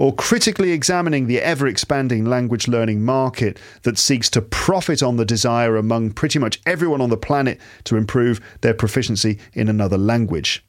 or 0.00 0.14
critically 0.14 0.72
examining 0.72 1.26
the 1.26 1.42
ever 1.42 1.66
expanding 1.66 2.24
language 2.24 2.66
learning 2.66 3.04
market 3.04 3.58
that 3.82 3.98
seeks 3.98 4.30
to 4.30 4.40
profit 4.40 5.02
on 5.02 5.18
the 5.18 5.26
desire 5.26 5.76
among 5.76 6.10
pretty 6.10 6.38
much 6.38 6.58
everyone 6.64 7.02
on 7.02 7.10
the 7.10 7.18
planet 7.18 7.60
to 7.84 7.98
improve 7.98 8.40
their 8.62 8.72
proficiency 8.72 9.38
in 9.52 9.68
another 9.68 9.98
language. 9.98 10.64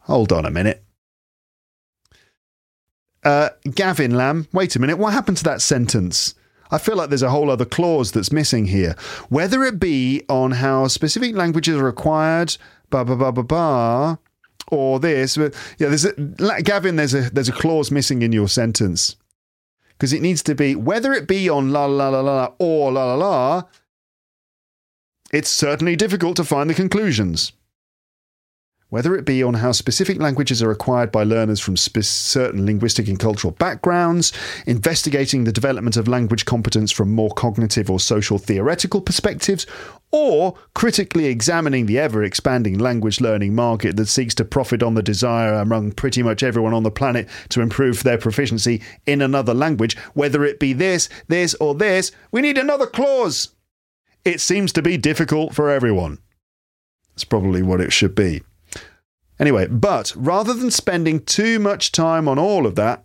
Hold 0.00 0.34
on 0.34 0.44
a 0.44 0.50
minute. 0.50 0.84
Uh, 3.24 3.48
Gavin 3.74 4.14
Lamb, 4.14 4.46
wait 4.52 4.76
a 4.76 4.78
minute, 4.78 4.98
what 4.98 5.14
happened 5.14 5.38
to 5.38 5.44
that 5.44 5.62
sentence? 5.62 6.34
I 6.70 6.76
feel 6.76 6.96
like 6.96 7.08
there's 7.08 7.22
a 7.22 7.30
whole 7.30 7.50
other 7.50 7.64
clause 7.64 8.12
that's 8.12 8.30
missing 8.30 8.66
here. 8.66 8.96
Whether 9.30 9.64
it 9.64 9.80
be 9.80 10.24
on 10.28 10.50
how 10.50 10.88
specific 10.88 11.34
languages 11.34 11.76
are 11.76 11.88
acquired, 11.88 12.58
ba 12.90 13.02
ba 13.02 13.16
ba 13.16 13.32
ba 13.32 13.42
ba, 13.42 14.18
or 14.70 14.98
this, 14.98 15.36
yeah, 15.36 15.48
there's 15.78 16.04
a, 16.04 16.62
Gavin. 16.62 16.96
There's 16.96 17.14
a 17.14 17.30
there's 17.30 17.48
a 17.48 17.52
clause 17.52 17.90
missing 17.90 18.22
in 18.22 18.32
your 18.32 18.48
sentence 18.48 19.16
because 19.90 20.12
it 20.12 20.22
needs 20.22 20.42
to 20.44 20.54
be 20.54 20.74
whether 20.74 21.12
it 21.12 21.28
be 21.28 21.48
on 21.48 21.70
la 21.70 21.86
la 21.86 22.08
la 22.08 22.20
la 22.20 22.52
or 22.58 22.92
la 22.92 23.14
la 23.14 23.14
la. 23.14 23.62
It's 25.32 25.50
certainly 25.50 25.96
difficult 25.96 26.36
to 26.36 26.44
find 26.44 26.70
the 26.70 26.74
conclusions 26.74 27.52
whether 28.88 29.16
it 29.16 29.24
be 29.24 29.42
on 29.42 29.54
how 29.54 29.72
specific 29.72 30.18
languages 30.18 30.62
are 30.62 30.70
acquired 30.70 31.10
by 31.10 31.24
learners 31.24 31.58
from 31.58 31.76
spe- 31.76 32.02
certain 32.02 32.64
linguistic 32.64 33.08
and 33.08 33.18
cultural 33.18 33.50
backgrounds, 33.52 34.32
investigating 34.66 35.44
the 35.44 35.52
development 35.52 35.96
of 35.96 36.06
language 36.06 36.44
competence 36.44 36.92
from 36.92 37.12
more 37.12 37.30
cognitive 37.30 37.90
or 37.90 37.98
social 37.98 38.38
theoretical 38.38 39.00
perspectives, 39.00 39.66
or 40.16 40.54
critically 40.74 41.26
examining 41.26 41.84
the 41.84 41.98
ever 41.98 42.24
expanding 42.24 42.78
language 42.78 43.20
learning 43.20 43.54
market 43.54 43.96
that 43.96 44.06
seeks 44.06 44.34
to 44.34 44.46
profit 44.46 44.82
on 44.82 44.94
the 44.94 45.02
desire 45.02 45.52
among 45.52 45.92
pretty 45.92 46.22
much 46.22 46.42
everyone 46.42 46.72
on 46.72 46.84
the 46.84 46.90
planet 46.90 47.28
to 47.50 47.60
improve 47.60 48.02
their 48.02 48.16
proficiency 48.16 48.82
in 49.04 49.20
another 49.20 49.52
language, 49.52 49.94
whether 50.14 50.42
it 50.42 50.58
be 50.58 50.72
this, 50.72 51.10
this, 51.28 51.54
or 51.56 51.74
this, 51.74 52.12
we 52.32 52.40
need 52.40 52.56
another 52.56 52.86
clause. 52.86 53.50
It 54.24 54.40
seems 54.40 54.72
to 54.72 54.80
be 54.80 54.96
difficult 54.96 55.54
for 55.54 55.68
everyone. 55.68 56.16
That's 57.10 57.24
probably 57.24 57.62
what 57.62 57.82
it 57.82 57.92
should 57.92 58.14
be. 58.14 58.42
Anyway, 59.38 59.66
but 59.66 60.14
rather 60.16 60.54
than 60.54 60.70
spending 60.70 61.22
too 61.26 61.58
much 61.58 61.92
time 61.92 62.26
on 62.26 62.38
all 62.38 62.66
of 62.66 62.74
that, 62.76 63.04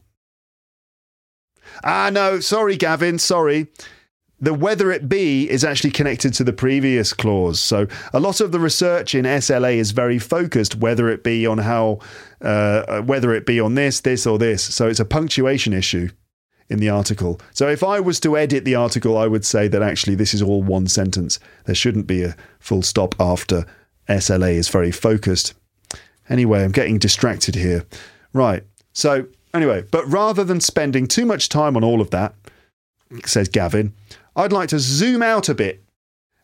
ah, 1.83 2.09
no, 2.09 2.39
sorry, 2.39 2.77
Gavin, 2.77 3.19
sorry. 3.19 3.67
The 4.41 4.53
whether 4.53 4.91
it 4.91 5.07
be 5.07 5.49
is 5.49 5.63
actually 5.63 5.91
connected 5.91 6.33
to 6.33 6.43
the 6.43 6.51
previous 6.51 7.13
clause. 7.13 7.59
So 7.59 7.87
a 8.11 8.19
lot 8.19 8.41
of 8.41 8.51
the 8.51 8.59
research 8.59 9.13
in 9.13 9.25
SLA 9.25 9.75
is 9.75 9.91
very 9.91 10.17
focused, 10.17 10.75
whether 10.75 11.09
it 11.09 11.23
be 11.23 11.45
on 11.45 11.59
how, 11.59 11.99
uh, 12.41 13.01
whether 13.01 13.33
it 13.33 13.45
be 13.45 13.59
on 13.59 13.75
this, 13.75 14.01
this, 14.01 14.25
or 14.25 14.39
this. 14.39 14.63
So 14.63 14.87
it's 14.87 14.99
a 14.99 15.05
punctuation 15.05 15.73
issue 15.73 16.09
in 16.69 16.79
the 16.79 16.89
article. 16.89 17.39
So 17.53 17.67
if 17.67 17.83
I 17.83 17.99
was 17.99 18.19
to 18.21 18.37
edit 18.37 18.65
the 18.65 18.75
article, 18.75 19.17
I 19.17 19.27
would 19.27 19.45
say 19.45 19.67
that 19.67 19.83
actually 19.83 20.15
this 20.15 20.33
is 20.33 20.41
all 20.41 20.63
one 20.63 20.87
sentence. 20.87 21.37
There 21.65 21.75
shouldn't 21.75 22.07
be 22.07 22.23
a 22.23 22.35
full 22.59 22.81
stop 22.81 23.13
after 23.19 23.65
SLA 24.09 24.53
is 24.53 24.69
very 24.69 24.91
focused. 24.91 25.53
Anyway, 26.29 26.63
I'm 26.63 26.71
getting 26.71 26.97
distracted 26.97 27.55
here. 27.55 27.85
Right. 28.33 28.63
So, 28.93 29.27
anyway, 29.53 29.83
but 29.91 30.07
rather 30.07 30.43
than 30.43 30.61
spending 30.61 31.07
too 31.07 31.25
much 31.25 31.49
time 31.49 31.75
on 31.75 31.83
all 31.83 31.99
of 31.99 32.09
that, 32.11 32.33
says 33.25 33.49
Gavin, 33.49 33.93
I'd 34.35 34.53
like 34.53 34.69
to 34.69 34.79
zoom 34.79 35.21
out 35.21 35.49
a 35.49 35.55
bit 35.55 35.83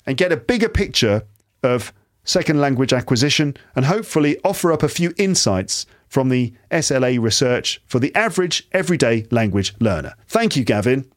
and 0.05 0.17
get 0.17 0.31
a 0.31 0.38
bigger 0.38 0.69
picture 0.69 1.23
of 1.63 1.93
second 2.23 2.59
language 2.59 2.93
acquisition 2.93 3.55
and 3.75 3.85
hopefully 3.85 4.39
offer 4.43 4.71
up 4.71 4.83
a 4.83 4.89
few 4.89 5.13
insights 5.17 5.85
from 6.07 6.29
the 6.29 6.53
SLA 6.71 7.21
research 7.21 7.81
for 7.85 7.99
the 7.99 8.13
average 8.15 8.67
everyday 8.71 9.25
language 9.31 9.73
learner. 9.79 10.13
Thank 10.27 10.55
you, 10.55 10.63
Gavin. 10.63 11.09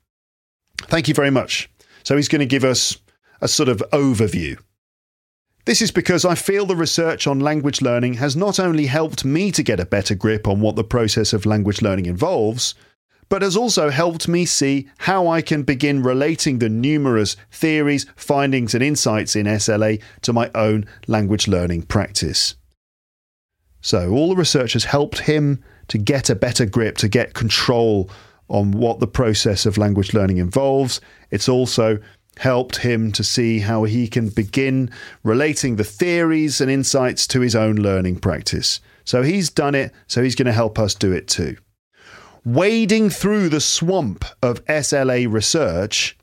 Thank 0.82 1.08
you 1.08 1.14
very 1.14 1.30
much. 1.30 1.68
So 2.02 2.16
he's 2.16 2.28
going 2.28 2.40
to 2.40 2.46
give 2.46 2.64
us 2.64 2.96
a 3.40 3.48
sort 3.48 3.68
of 3.68 3.82
overview 3.92 4.58
this 5.66 5.82
is 5.82 5.90
because 5.90 6.24
I 6.24 6.34
feel 6.34 6.66
the 6.66 6.74
research 6.74 7.26
on 7.26 7.38
language 7.38 7.82
learning 7.82 8.14
has 8.14 8.34
not 8.34 8.58
only 8.58 8.86
helped 8.86 9.24
me 9.24 9.52
to 9.52 9.62
get 9.62 9.78
a 9.78 9.86
better 9.86 10.14
grip 10.14 10.48
on 10.48 10.60
what 10.60 10.74
the 10.74 10.84
process 10.84 11.32
of 11.32 11.46
language 11.46 11.82
learning 11.82 12.06
involves, 12.06 12.74
but 13.30 13.42
has 13.42 13.56
also 13.56 13.88
helped 13.88 14.28
me 14.28 14.44
see 14.44 14.90
how 14.98 15.28
I 15.28 15.40
can 15.40 15.62
begin 15.62 16.02
relating 16.02 16.58
the 16.58 16.68
numerous 16.68 17.36
theories, 17.50 18.04
findings, 18.16 18.74
and 18.74 18.82
insights 18.82 19.34
in 19.34 19.46
SLA 19.46 20.02
to 20.22 20.32
my 20.34 20.50
own 20.54 20.84
language 21.06 21.48
learning 21.48 21.82
practice. 21.82 22.56
So, 23.80 24.10
all 24.10 24.28
the 24.28 24.36
research 24.36 24.74
has 24.74 24.84
helped 24.84 25.20
him 25.20 25.62
to 25.88 25.96
get 25.96 26.28
a 26.28 26.34
better 26.34 26.66
grip, 26.66 26.98
to 26.98 27.08
get 27.08 27.32
control 27.32 28.10
on 28.48 28.72
what 28.72 28.98
the 28.98 29.06
process 29.06 29.64
of 29.64 29.78
language 29.78 30.12
learning 30.12 30.36
involves. 30.36 31.00
It's 31.30 31.48
also 31.48 31.98
helped 32.36 32.78
him 32.78 33.12
to 33.12 33.24
see 33.24 33.60
how 33.60 33.84
he 33.84 34.08
can 34.08 34.28
begin 34.28 34.90
relating 35.22 35.76
the 35.76 35.84
theories 35.84 36.60
and 36.60 36.70
insights 36.70 37.26
to 37.28 37.40
his 37.40 37.54
own 37.54 37.76
learning 37.76 38.18
practice. 38.18 38.80
So 39.04 39.22
he's 39.22 39.50
done 39.50 39.74
it, 39.74 39.92
so 40.08 40.22
he's 40.22 40.34
going 40.34 40.46
to 40.46 40.52
help 40.52 40.78
us 40.78 40.94
do 40.94 41.12
it 41.12 41.28
too. 41.28 41.56
Wading 42.45 43.11
through 43.11 43.51
the 43.51 43.61
swamp 43.61 44.24
of 44.43 44.64
SLA 44.64 45.30
research, 45.30 46.16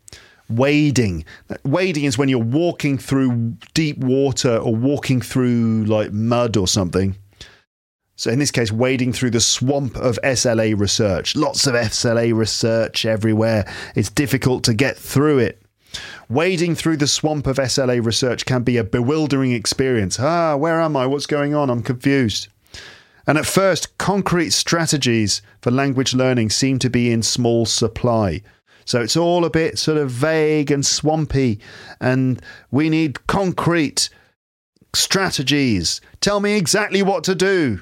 wading. 0.49 1.25
Wading 1.63 2.05
is 2.05 2.17
when 2.17 2.27
you're 2.27 2.39
walking 2.39 2.97
through 2.97 3.55
deep 3.73 3.99
water 3.99 4.57
or 4.57 4.75
walking 4.75 5.21
through 5.21 5.85
like 5.85 6.11
mud 6.11 6.57
or 6.57 6.67
something. 6.67 7.15
So, 8.15 8.31
in 8.31 8.39
this 8.39 8.49
case, 8.49 8.71
wading 8.71 9.13
through 9.13 9.29
the 9.29 9.39
swamp 9.39 9.95
of 9.95 10.17
SLA 10.23 10.77
research. 10.77 11.35
Lots 11.35 11.67
of 11.67 11.75
SLA 11.75 12.33
research 12.33 13.05
everywhere. 13.05 13.71
It's 13.93 14.09
difficult 14.09 14.63
to 14.63 14.73
get 14.73 14.97
through 14.97 15.37
it. 15.37 15.61
Wading 16.27 16.73
through 16.73 16.97
the 16.97 17.07
swamp 17.07 17.45
of 17.45 17.57
SLA 17.57 18.03
research 18.03 18.45
can 18.45 18.63
be 18.63 18.77
a 18.77 18.83
bewildering 18.83 19.51
experience. 19.51 20.19
Ah, 20.19 20.55
where 20.55 20.81
am 20.81 20.97
I? 20.97 21.05
What's 21.05 21.27
going 21.27 21.53
on? 21.53 21.69
I'm 21.69 21.83
confused. 21.83 22.47
And 23.27 23.37
at 23.37 23.45
first, 23.45 23.97
concrete 23.97 24.51
strategies 24.51 25.41
for 25.61 25.69
language 25.69 26.13
learning 26.13 26.49
seem 26.49 26.79
to 26.79 26.89
be 26.89 27.11
in 27.11 27.21
small 27.21 27.65
supply. 27.65 28.41
So 28.85 29.01
it's 29.01 29.17
all 29.17 29.43
a 29.43 29.49
bit 29.49 29.77
sort 29.77 29.97
of 29.97 30.09
vague 30.09 30.71
and 30.71 30.85
swampy, 30.85 31.59
and 31.99 32.41
we 32.71 32.89
need 32.89 33.27
concrete 33.27 34.09
strategies. 34.95 35.99
Tell 36.21 36.39
me 36.39 36.55
exactly 36.55 37.03
what 37.03 37.25
to 37.25 37.35
do. 37.35 37.81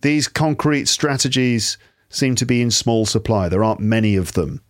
These 0.00 0.28
concrete 0.28 0.88
strategies 0.88 1.76
seem 2.08 2.34
to 2.36 2.46
be 2.46 2.62
in 2.62 2.70
small 2.70 3.04
supply. 3.04 3.50
There 3.50 3.62
aren't 3.62 3.80
many 3.80 4.16
of 4.16 4.32
them. 4.32 4.62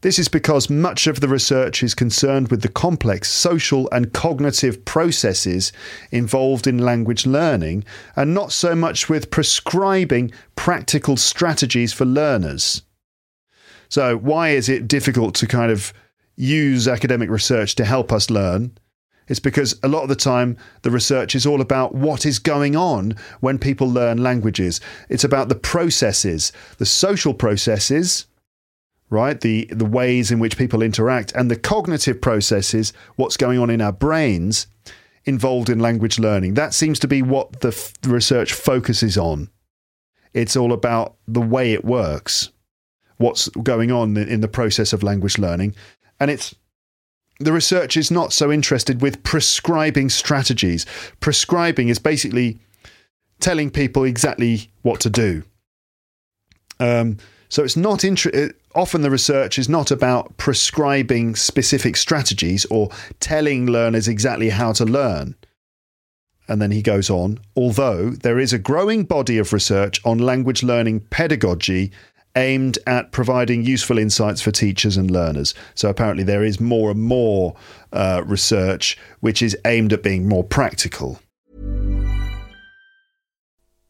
This 0.00 0.20
is 0.20 0.28
because 0.28 0.70
much 0.70 1.08
of 1.08 1.18
the 1.18 1.26
research 1.26 1.82
is 1.82 1.92
concerned 1.92 2.48
with 2.48 2.62
the 2.62 2.68
complex 2.68 3.28
social 3.28 3.88
and 3.90 4.12
cognitive 4.12 4.84
processes 4.84 5.72
involved 6.12 6.68
in 6.68 6.78
language 6.78 7.26
learning 7.26 7.84
and 8.14 8.32
not 8.32 8.52
so 8.52 8.76
much 8.76 9.08
with 9.08 9.32
prescribing 9.32 10.30
practical 10.54 11.16
strategies 11.16 11.92
for 11.92 12.04
learners. 12.04 12.82
So, 13.88 14.16
why 14.16 14.50
is 14.50 14.68
it 14.68 14.86
difficult 14.86 15.34
to 15.36 15.48
kind 15.48 15.72
of 15.72 15.92
use 16.36 16.86
academic 16.86 17.28
research 17.28 17.74
to 17.74 17.84
help 17.84 18.12
us 18.12 18.30
learn? 18.30 18.78
It's 19.26 19.40
because 19.40 19.80
a 19.82 19.88
lot 19.88 20.04
of 20.04 20.08
the 20.08 20.14
time 20.14 20.56
the 20.82 20.92
research 20.92 21.34
is 21.34 21.44
all 21.44 21.60
about 21.60 21.92
what 21.92 22.24
is 22.24 22.38
going 22.38 22.76
on 22.76 23.16
when 23.40 23.58
people 23.58 23.90
learn 23.90 24.22
languages. 24.22 24.80
It's 25.08 25.24
about 25.24 25.48
the 25.48 25.56
processes, 25.56 26.52
the 26.76 26.86
social 26.86 27.34
processes, 27.34 28.27
right? 29.10 29.40
The 29.40 29.66
the 29.70 29.84
ways 29.84 30.30
in 30.30 30.38
which 30.38 30.58
people 30.58 30.82
interact 30.82 31.32
and 31.32 31.50
the 31.50 31.56
cognitive 31.56 32.20
processes, 32.20 32.92
what's 33.16 33.36
going 33.36 33.58
on 33.58 33.70
in 33.70 33.80
our 33.80 33.92
brains 33.92 34.66
involved 35.24 35.68
in 35.68 35.78
language 35.78 36.18
learning. 36.18 36.54
That 36.54 36.74
seems 36.74 36.98
to 37.00 37.08
be 37.08 37.22
what 37.22 37.60
the 37.60 37.68
f- 37.68 37.92
research 38.06 38.52
focuses 38.52 39.18
on. 39.18 39.50
It's 40.32 40.56
all 40.56 40.72
about 40.72 41.16
the 41.26 41.40
way 41.40 41.72
it 41.72 41.84
works, 41.84 42.50
what's 43.16 43.48
going 43.48 43.90
on 43.90 44.16
in 44.16 44.40
the 44.40 44.48
process 44.48 44.92
of 44.92 45.02
language 45.02 45.38
learning, 45.38 45.74
and 46.20 46.30
it's 46.30 46.54
the 47.40 47.52
research 47.52 47.96
is 47.96 48.10
not 48.10 48.32
so 48.32 48.50
interested 48.50 49.00
with 49.00 49.22
prescribing 49.22 50.10
strategies. 50.10 50.86
Prescribing 51.20 51.88
is 51.88 51.98
basically 51.98 52.58
telling 53.38 53.70
people 53.70 54.04
exactly 54.04 54.70
what 54.82 55.00
to 55.00 55.10
do. 55.10 55.44
Um, 56.80 57.18
so 57.48 57.62
it's 57.64 57.76
not 57.76 58.04
inter- 58.04 58.52
often 58.74 59.02
the 59.02 59.10
research 59.10 59.58
is 59.58 59.68
not 59.68 59.90
about 59.90 60.36
prescribing 60.36 61.34
specific 61.34 61.96
strategies 61.96 62.64
or 62.66 62.90
telling 63.20 63.66
learners 63.66 64.08
exactly 64.08 64.50
how 64.50 64.72
to 64.72 64.84
learn. 64.84 65.34
And 66.48 66.62
then 66.62 66.70
he 66.70 66.80
goes 66.80 67.10
on, 67.10 67.40
although 67.54 68.10
there 68.10 68.38
is 68.38 68.52
a 68.52 68.58
growing 68.58 69.04
body 69.04 69.36
of 69.38 69.52
research 69.52 70.00
on 70.04 70.18
language 70.18 70.62
learning 70.62 71.00
pedagogy 71.10 71.92
aimed 72.36 72.78
at 72.86 73.12
providing 73.12 73.64
useful 73.64 73.98
insights 73.98 74.40
for 74.40 74.50
teachers 74.50 74.96
and 74.96 75.10
learners. 75.10 75.54
So 75.74 75.90
apparently, 75.90 76.24
there 76.24 76.44
is 76.44 76.60
more 76.60 76.90
and 76.90 77.02
more 77.02 77.56
uh, 77.92 78.22
research 78.24 78.96
which 79.20 79.42
is 79.42 79.56
aimed 79.64 79.92
at 79.92 80.02
being 80.02 80.28
more 80.28 80.44
practical. 80.44 81.20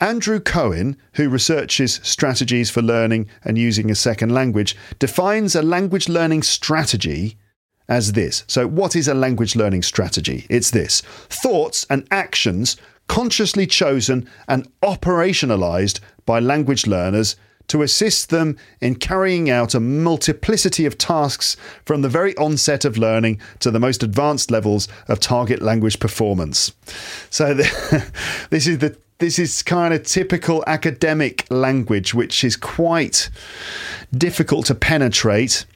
Andrew 0.00 0.40
Cohen, 0.40 0.96
who 1.14 1.28
researches 1.28 2.00
strategies 2.02 2.70
for 2.70 2.80
learning 2.80 3.28
and 3.44 3.58
using 3.58 3.90
a 3.90 3.94
second 3.94 4.32
language, 4.32 4.74
defines 4.98 5.54
a 5.54 5.62
language 5.62 6.08
learning 6.08 6.42
strategy 6.42 7.36
as 7.86 8.12
this. 8.12 8.44
So, 8.46 8.66
what 8.66 8.96
is 8.96 9.08
a 9.08 9.14
language 9.14 9.56
learning 9.56 9.82
strategy? 9.82 10.46
It's 10.48 10.70
this 10.70 11.02
thoughts 11.02 11.86
and 11.90 12.06
actions 12.10 12.76
consciously 13.08 13.66
chosen 13.66 14.26
and 14.48 14.70
operationalized 14.82 16.00
by 16.24 16.40
language 16.40 16.86
learners 16.86 17.36
to 17.70 17.82
assist 17.82 18.30
them 18.30 18.56
in 18.80 18.96
carrying 18.96 19.48
out 19.48 19.74
a 19.74 19.80
multiplicity 19.80 20.86
of 20.86 20.98
tasks 20.98 21.56
from 21.84 22.02
the 22.02 22.08
very 22.08 22.36
onset 22.36 22.84
of 22.84 22.98
learning 22.98 23.40
to 23.60 23.70
the 23.70 23.80
most 23.80 24.02
advanced 24.02 24.50
levels 24.50 24.88
of 25.08 25.20
target 25.20 25.62
language 25.62 26.00
performance. 26.00 26.72
So, 27.30 27.54
the, 27.54 28.12
this 28.50 28.66
is 28.66 28.78
the 28.78 28.96
this 29.18 29.38
is 29.38 29.62
kind 29.62 29.92
of 29.92 30.02
typical 30.02 30.64
academic 30.66 31.46
language, 31.50 32.14
which 32.14 32.42
is 32.42 32.56
quite 32.56 33.28
difficult 34.16 34.66
to 34.66 34.74
penetrate. 34.74 35.66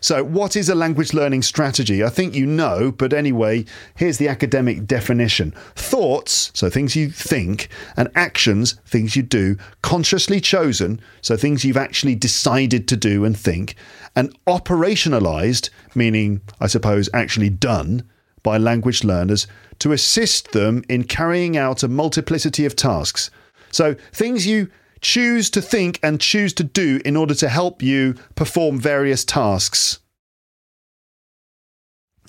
So, 0.00 0.24
what 0.24 0.56
is 0.56 0.68
a 0.68 0.74
language 0.74 1.14
learning 1.14 1.42
strategy? 1.42 2.02
I 2.04 2.08
think 2.08 2.34
you 2.34 2.46
know, 2.46 2.92
but 2.92 3.12
anyway, 3.12 3.64
here's 3.96 4.18
the 4.18 4.28
academic 4.28 4.86
definition 4.86 5.52
thoughts, 5.74 6.50
so 6.54 6.70
things 6.70 6.96
you 6.96 7.10
think, 7.10 7.68
and 7.96 8.08
actions, 8.14 8.74
things 8.86 9.16
you 9.16 9.22
do, 9.22 9.56
consciously 9.82 10.40
chosen, 10.40 11.00
so 11.20 11.36
things 11.36 11.64
you've 11.64 11.76
actually 11.76 12.14
decided 12.14 12.88
to 12.88 12.96
do 12.96 13.24
and 13.24 13.38
think, 13.38 13.74
and 14.16 14.36
operationalized, 14.46 15.70
meaning, 15.94 16.40
I 16.60 16.66
suppose, 16.66 17.08
actually 17.12 17.50
done 17.50 18.04
by 18.42 18.58
language 18.58 19.04
learners 19.04 19.46
to 19.80 19.92
assist 19.92 20.52
them 20.52 20.82
in 20.88 21.04
carrying 21.04 21.56
out 21.56 21.82
a 21.82 21.88
multiplicity 21.88 22.64
of 22.64 22.76
tasks. 22.76 23.30
So, 23.70 23.94
things 24.12 24.46
you 24.46 24.70
choose 25.00 25.50
to 25.50 25.62
think 25.62 25.98
and 26.02 26.20
choose 26.20 26.52
to 26.54 26.64
do 26.64 27.00
in 27.04 27.16
order 27.16 27.34
to 27.34 27.48
help 27.48 27.82
you 27.82 28.14
perform 28.34 28.78
various 28.78 29.24
tasks. 29.24 30.00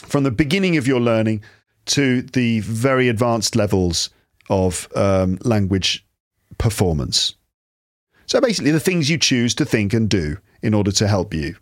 From 0.06 0.24
the 0.24 0.32
beginning 0.32 0.78
of 0.78 0.88
your 0.88 1.00
learning 1.00 1.44
to 1.88 2.22
the 2.22 2.60
very 2.62 3.10
advanced 3.10 3.56
levels 3.56 4.10
of 4.50 4.88
um, 4.96 5.38
language 5.44 6.06
performance. 6.58 7.36
So, 8.26 8.40
basically, 8.40 8.72
the 8.72 8.80
things 8.80 9.10
you 9.10 9.18
choose 9.18 9.54
to 9.56 9.66
think 9.66 9.94
and 9.94 10.10
do 10.10 10.38
in 10.62 10.74
order 10.74 10.92
to 10.94 11.08
help 11.08 11.34
you. 11.34 11.56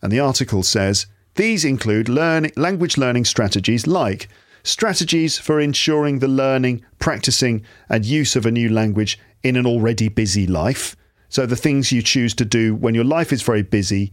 And 0.00 0.12
the 0.12 0.20
article 0.20 0.62
says 0.62 1.06
these 1.34 1.64
include 1.64 2.08
learn- 2.08 2.50
language 2.56 2.96
learning 2.96 3.26
strategies 3.26 3.86
like 3.86 4.28
strategies 4.62 5.38
for 5.38 5.60
ensuring 5.60 6.18
the 6.18 6.28
learning, 6.28 6.84
practicing, 6.98 7.64
and 7.88 8.04
use 8.04 8.34
of 8.34 8.46
a 8.46 8.50
new 8.50 8.68
language 8.68 9.18
in 9.46 9.56
an 9.56 9.66
already 9.66 10.08
busy 10.08 10.46
life. 10.46 10.96
So, 11.28 11.46
the 11.46 11.56
things 11.56 11.92
you 11.92 12.02
choose 12.02 12.34
to 12.34 12.44
do 12.44 12.74
when 12.74 12.94
your 12.94 13.04
life 13.04 13.32
is 13.32 13.42
very 13.42 13.62
busy, 13.62 14.12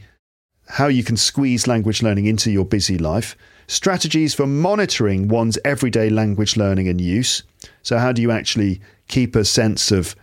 how 0.68 0.88
you 0.88 1.04
can 1.04 1.18
squeeze 1.18 1.68
language 1.68 2.04
learning 2.04 2.26
into 2.26 2.52
your 2.52 2.66
busy 2.66 2.98
life, 2.98 3.36
strategies 3.68 4.34
for 4.34 4.46
monitoring 4.46 5.28
one's 5.28 5.58
everyday 5.66 6.10
language 6.10 6.56
learning 6.56 6.88
and 6.88 7.02
use. 7.02 7.44
So, 7.82 7.98
how 7.98 8.12
do 8.12 8.22
you 8.22 8.32
actually 8.32 8.82
keep 9.08 9.36
a 9.36 9.46
sense 9.46 9.92
of 9.92 10.16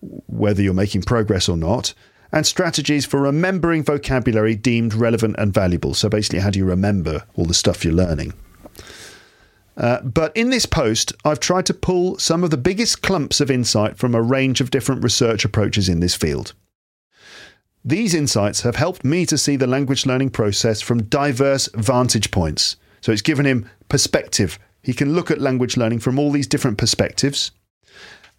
whether 0.00 0.62
you're 0.62 0.74
making 0.74 1.02
progress 1.02 1.48
or 1.48 1.56
not? 1.56 1.94
and 2.30 2.46
strategies 2.46 3.06
for 3.06 3.22
remembering 3.22 3.82
vocabulary 3.82 4.54
deemed 4.54 4.92
relevant 4.92 5.34
and 5.38 5.50
valuable. 5.50 5.94
So 5.94 6.10
basically, 6.10 6.40
how 6.40 6.50
do 6.50 6.58
you 6.58 6.66
remember 6.66 7.24
all 7.34 7.46
the 7.46 7.54
stuff 7.54 7.86
you're 7.86 7.94
learning? 7.94 8.34
Uh, 9.78 10.00
but 10.02 10.36
in 10.36 10.50
this 10.50 10.66
post, 10.66 11.12
I've 11.24 11.38
tried 11.38 11.64
to 11.66 11.74
pull 11.74 12.18
some 12.18 12.42
of 12.42 12.50
the 12.50 12.56
biggest 12.56 13.00
clumps 13.00 13.40
of 13.40 13.50
insight 13.50 13.96
from 13.96 14.14
a 14.14 14.20
range 14.20 14.60
of 14.60 14.72
different 14.72 15.04
research 15.04 15.44
approaches 15.44 15.88
in 15.88 16.00
this 16.00 16.16
field. 16.16 16.52
These 17.84 18.12
insights 18.12 18.62
have 18.62 18.74
helped 18.74 19.04
me 19.04 19.24
to 19.26 19.38
see 19.38 19.54
the 19.54 19.68
language 19.68 20.04
learning 20.04 20.30
process 20.30 20.80
from 20.80 21.04
diverse 21.04 21.68
vantage 21.74 22.32
points. 22.32 22.76
So 23.00 23.12
it's 23.12 23.22
given 23.22 23.46
him 23.46 23.70
perspective. 23.88 24.58
He 24.82 24.92
can 24.92 25.14
look 25.14 25.30
at 25.30 25.40
language 25.40 25.76
learning 25.76 26.00
from 26.00 26.18
all 26.18 26.32
these 26.32 26.48
different 26.48 26.76
perspectives. 26.76 27.52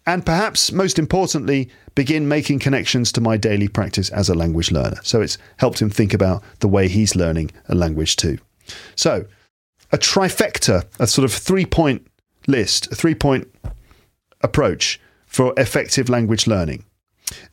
And 0.06 0.24
perhaps 0.24 0.72
most 0.72 0.98
importantly, 0.98 1.70
begin 1.94 2.28
making 2.28 2.58
connections 2.58 3.12
to 3.12 3.20
my 3.20 3.38
daily 3.38 3.68
practice 3.68 4.10
as 4.10 4.28
a 4.28 4.34
language 4.34 4.70
learner. 4.70 4.98
So 5.02 5.22
it's 5.22 5.38
helped 5.56 5.80
him 5.80 5.90
think 5.90 6.12
about 6.12 6.42
the 6.60 6.68
way 6.68 6.88
he's 6.88 7.16
learning 7.16 7.50
a 7.68 7.74
language 7.74 8.16
too. 8.16 8.38
So, 8.94 9.24
a 9.92 9.98
trifecta, 9.98 10.86
a 10.98 11.06
sort 11.06 11.24
of 11.24 11.32
three 11.32 11.66
point 11.66 12.06
list, 12.46 12.90
a 12.92 12.94
three 12.94 13.14
point 13.14 13.48
approach 14.42 15.00
for 15.26 15.54
effective 15.56 16.08
language 16.08 16.46
learning. 16.46 16.84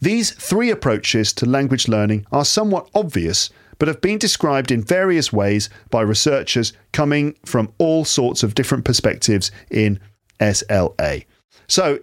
These 0.01 0.31
three 0.31 0.71
approaches 0.71 1.33
to 1.33 1.45
language 1.45 1.87
learning 1.87 2.25
are 2.31 2.45
somewhat 2.45 2.89
obvious, 2.95 3.49
but 3.77 3.87
have 3.87 4.01
been 4.01 4.17
described 4.17 4.71
in 4.71 4.81
various 4.81 5.31
ways 5.31 5.69
by 5.91 6.01
researchers 6.01 6.73
coming 6.93 7.35
from 7.45 7.71
all 7.77 8.05
sorts 8.05 8.41
of 8.41 8.55
different 8.55 8.85
perspectives 8.85 9.51
in 9.69 9.99
SLA. 10.39 11.25
So, 11.67 11.99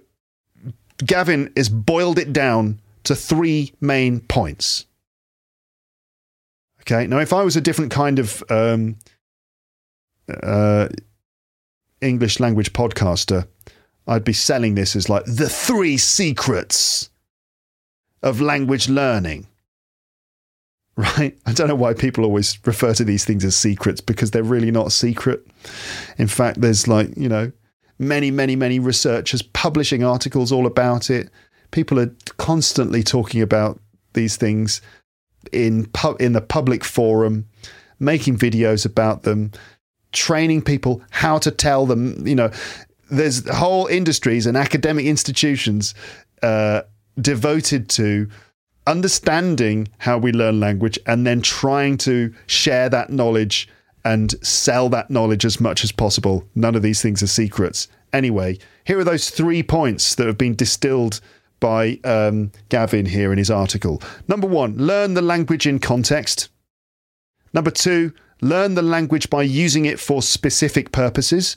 Gavin 0.99 1.53
has 1.57 1.69
boiled 1.69 2.19
it 2.19 2.33
down 2.33 2.81
to 3.05 3.17
three 3.17 3.73
main 3.81 4.21
points. 4.21 4.87
Okay, 6.83 7.07
now 7.07 7.19
if 7.19 7.33
I 7.33 7.43
was 7.43 7.57
a 7.57 7.61
different 7.61 7.91
kind 7.91 8.19
of 8.19 8.45
um, 8.51 8.97
uh, 10.29 10.89
English 12.01 12.41
language 12.41 12.73
podcaster, 12.73 13.47
I'd 14.07 14.25
be 14.25 14.33
selling 14.33 14.75
this 14.75 14.95
as 14.95 15.09
like 15.09 15.25
the 15.25 15.49
three 15.49 15.97
secrets 15.97 17.11
of 18.23 18.41
language 18.41 18.89
learning. 18.89 19.47
Right? 20.97 21.37
I 21.45 21.53
don't 21.53 21.67
know 21.67 21.75
why 21.75 21.93
people 21.93 22.25
always 22.25 22.57
refer 22.65 22.95
to 22.95 23.03
these 23.03 23.25
things 23.25 23.45
as 23.45 23.57
secrets 23.57 24.01
because 24.01 24.31
they're 24.31 24.45
really 24.45 24.71
not 24.71 24.93
secret. 24.93 25.45
In 26.19 26.29
fact, 26.29 26.61
there's 26.61 26.87
like, 26.87 27.11
you 27.17 27.29
know, 27.29 27.51
many, 27.99 28.31
many, 28.31 28.55
many 28.55 28.79
researchers 28.79 29.43
publishing 29.43 30.05
articles 30.05 30.53
all 30.53 30.67
about 30.67 31.11
it. 31.11 31.31
People 31.73 31.99
are 31.99 32.15
constantly 32.37 33.03
talking 33.03 33.43
about 33.43 33.81
these 34.13 34.37
things 34.37 34.81
in 35.53 35.87
pu- 35.87 36.17
in 36.17 36.33
the 36.33 36.41
public 36.41 36.85
forum, 36.85 37.47
making 37.99 38.39
videos 38.39 38.87
about 38.87 39.25
them, 39.25 39.51
training 40.15 40.63
people 40.63 41.03
how 41.11 41.39
to 41.39 41.51
tell 41.51 41.87
them. 41.87 42.27
You 42.27 42.35
know, 42.35 42.51
there's 43.11 43.49
whole 43.49 43.87
industries 43.87 44.47
and 44.47 44.57
academic 44.57 45.07
institutions 45.07 45.95
uh, 46.43 46.83
devoted 47.21 47.89
to 47.91 48.29
understanding 48.87 49.89
how 49.99 50.19
we 50.19 50.33
learn 50.33 50.61
language 50.61 50.99
and 51.07 51.27
then 51.27 51.41
trying 51.41 51.97
to 51.99 52.35
share 52.47 52.89
that 52.89 53.11
knowledge 53.11 53.69
and 54.05 54.35
sell 54.47 54.89
that 54.91 55.11
knowledge 55.11 55.45
as 55.45 55.61
much 55.61 55.83
as 55.83 55.91
possible. 55.93 56.47
None 56.55 56.75
of 56.75 56.83
these 56.83 57.01
things 57.01 57.23
are 57.23 57.27
secrets. 57.27 57.89
Anyway, 58.13 58.59
here 58.85 58.99
are 58.99 59.05
those 59.05 59.31
three 59.31 59.63
points 59.63 60.15
that 60.17 60.27
have 60.27 60.39
been 60.39 60.55
distilled 60.55 61.21
by 61.61 61.99
um, 62.05 62.53
Gavin 62.69 63.07
here 63.07 63.33
in 63.33 63.39
his 63.39 63.51
article. 63.51 64.03
Number 64.29 64.47
one, 64.47 64.77
learn 64.77 65.15
the 65.15 65.23
language 65.23 65.67
in 65.67 65.79
context. 65.79 66.51
Number 67.55 67.71
two, 67.71 68.13
learn 68.45 68.75
the 68.75 68.83
language 68.83 69.31
by 69.31 69.43
using 69.43 69.87
it 69.87 69.99
for 69.99 70.23
specific 70.23 70.93
purposes. 70.93 71.57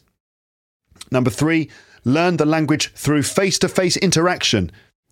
Number 1.12 1.30
three, 1.30 1.70
learn 2.06 2.38
the 2.38 2.46
language 2.46 2.94
through 2.94 3.24
face 3.24 3.60
to 3.60 3.68
face 3.68 3.98
interaction, 3.98 4.72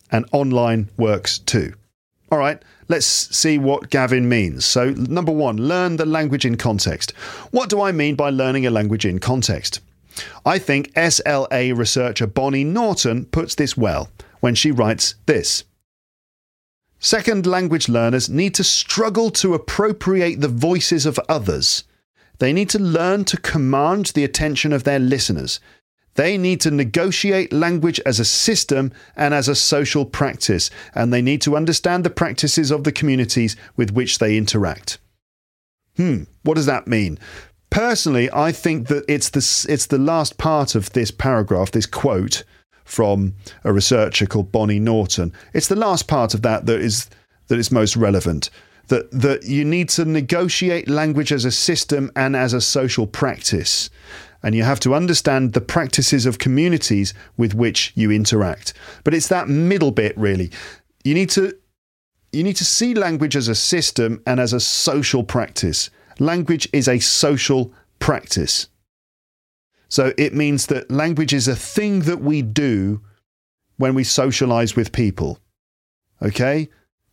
and 0.09 0.25
online 0.31 0.89
works 0.97 1.39
too. 1.39 1.73
All 2.31 2.39
right, 2.39 2.61
let's 2.87 3.05
see 3.05 3.57
what 3.57 3.89
Gavin 3.89 4.27
means. 4.27 4.65
So, 4.65 4.91
number 4.91 5.31
one, 5.31 5.57
learn 5.57 5.97
the 5.97 6.05
language 6.05 6.45
in 6.45 6.55
context. 6.55 7.11
What 7.51 7.69
do 7.69 7.81
I 7.81 7.91
mean 7.91 8.15
by 8.15 8.29
learning 8.29 8.65
a 8.65 8.71
language 8.71 9.05
in 9.05 9.19
context? 9.19 9.81
I 10.45 10.59
think 10.59 10.93
SLA 10.93 11.77
researcher 11.77 12.25
Bonnie 12.25 12.63
Norton 12.63 13.25
puts 13.25 13.55
this 13.55 13.75
well 13.75 14.09
when 14.39 14.55
she 14.55 14.71
writes 14.71 15.15
this. 15.25 15.65
Second 17.05 17.45
language 17.45 17.87
learners 17.87 18.31
need 18.31 18.55
to 18.55 18.63
struggle 18.63 19.29
to 19.29 19.53
appropriate 19.53 20.41
the 20.41 20.47
voices 20.47 21.05
of 21.05 21.19
others. 21.29 21.83
They 22.39 22.51
need 22.51 22.67
to 22.71 22.79
learn 22.79 23.25
to 23.25 23.37
command 23.37 24.07
the 24.07 24.23
attention 24.23 24.73
of 24.73 24.85
their 24.85 24.97
listeners. 24.97 25.59
They 26.15 26.35
need 26.35 26.61
to 26.61 26.71
negotiate 26.71 27.53
language 27.53 28.01
as 28.07 28.19
a 28.19 28.25
system 28.25 28.91
and 29.15 29.35
as 29.35 29.47
a 29.47 29.53
social 29.53 30.03
practice, 30.03 30.71
and 30.95 31.13
they 31.13 31.21
need 31.21 31.43
to 31.43 31.55
understand 31.55 32.03
the 32.03 32.09
practices 32.09 32.71
of 32.71 32.85
the 32.85 32.91
communities 32.91 33.55
with 33.77 33.91
which 33.91 34.17
they 34.17 34.35
interact. 34.35 34.97
Hmm, 35.97 36.23
what 36.41 36.55
does 36.55 36.65
that 36.65 36.87
mean? 36.87 37.19
Personally, 37.69 38.31
I 38.33 38.51
think 38.51 38.87
that 38.87 39.05
it's 39.07 39.29
the, 39.29 39.71
it's 39.71 39.85
the 39.85 39.99
last 39.99 40.39
part 40.39 40.73
of 40.73 40.91
this 40.93 41.11
paragraph, 41.11 41.69
this 41.69 41.85
quote 41.85 42.43
from 42.85 43.33
a 43.63 43.73
researcher 43.73 44.25
called 44.25 44.51
Bonnie 44.51 44.79
Norton. 44.79 45.33
It's 45.53 45.67
the 45.67 45.75
last 45.75 46.07
part 46.07 46.33
of 46.33 46.43
that 46.43 46.65
that 46.67 46.79
is 46.79 47.09
that 47.47 47.59
is 47.59 47.71
most 47.71 47.97
relevant. 47.97 48.49
That 48.87 49.11
that 49.11 49.43
you 49.43 49.65
need 49.65 49.89
to 49.89 50.05
negotiate 50.05 50.87
language 50.87 51.33
as 51.33 51.43
a 51.43 51.51
system 51.51 52.11
and 52.15 52.35
as 52.35 52.53
a 52.53 52.61
social 52.61 53.07
practice. 53.07 53.89
And 54.43 54.53
you 54.53 54.63
have 54.63 54.79
to 54.81 54.93
understand 54.93 55.53
the 55.53 55.61
practices 55.61 56.27
of 56.27 56.37
communities 56.37 57.15
with 57.35 57.55
which 57.55 57.91
you 57.95 58.11
interact. 58.11 58.73
But 59.03 59.15
it's 59.15 59.27
that 59.29 59.49
middle 59.49 59.91
bit 59.91 60.15
really. 60.15 60.51
You 61.03 61.15
need 61.15 61.31
to 61.31 61.53
you 62.31 62.43
need 62.43 62.57
to 62.57 62.65
see 62.65 62.93
language 62.93 63.35
as 63.35 63.47
a 63.47 63.55
system 63.55 64.21
and 64.27 64.39
as 64.39 64.53
a 64.53 64.59
social 64.59 65.23
practice. 65.23 65.89
Language 66.19 66.69
is 66.71 66.87
a 66.87 66.99
social 66.99 67.73
practice. 67.99 68.67
So 69.95 70.11
it 70.17 70.33
means 70.33 70.65
that 70.65 70.91
language 70.91 71.33
is 71.33 71.47
a 71.47 71.55
thing 71.55 72.01
that 72.01 72.19
we 72.19 72.41
do 72.41 72.99
when 73.77 73.95
we 73.95 74.03
socialize 74.03 74.75
with 74.75 74.91
people. 74.91 75.39
Okay? 76.21 76.67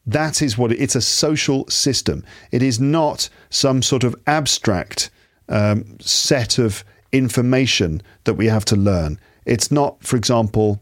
That 0.05 0.43
is 0.43 0.59
what 0.59 0.73
it, 0.73 0.81
it's 0.81 0.97
a 0.97 1.01
social 1.01 1.65
system. 1.69 2.25
It 2.51 2.61
is 2.61 2.81
not 2.81 3.29
some 3.51 3.83
sort 3.83 4.03
of 4.03 4.17
abstract 4.27 5.11
um, 5.49 5.97
set 6.01 6.59
of 6.59 6.85
information 7.13 8.03
that 8.25 8.35
we 8.35 8.47
have 8.47 8.65
to 8.65 8.75
learn. 8.75 9.21
It's 9.47 9.71
not, 9.71 10.03
for 10.03 10.17
example, 10.17 10.81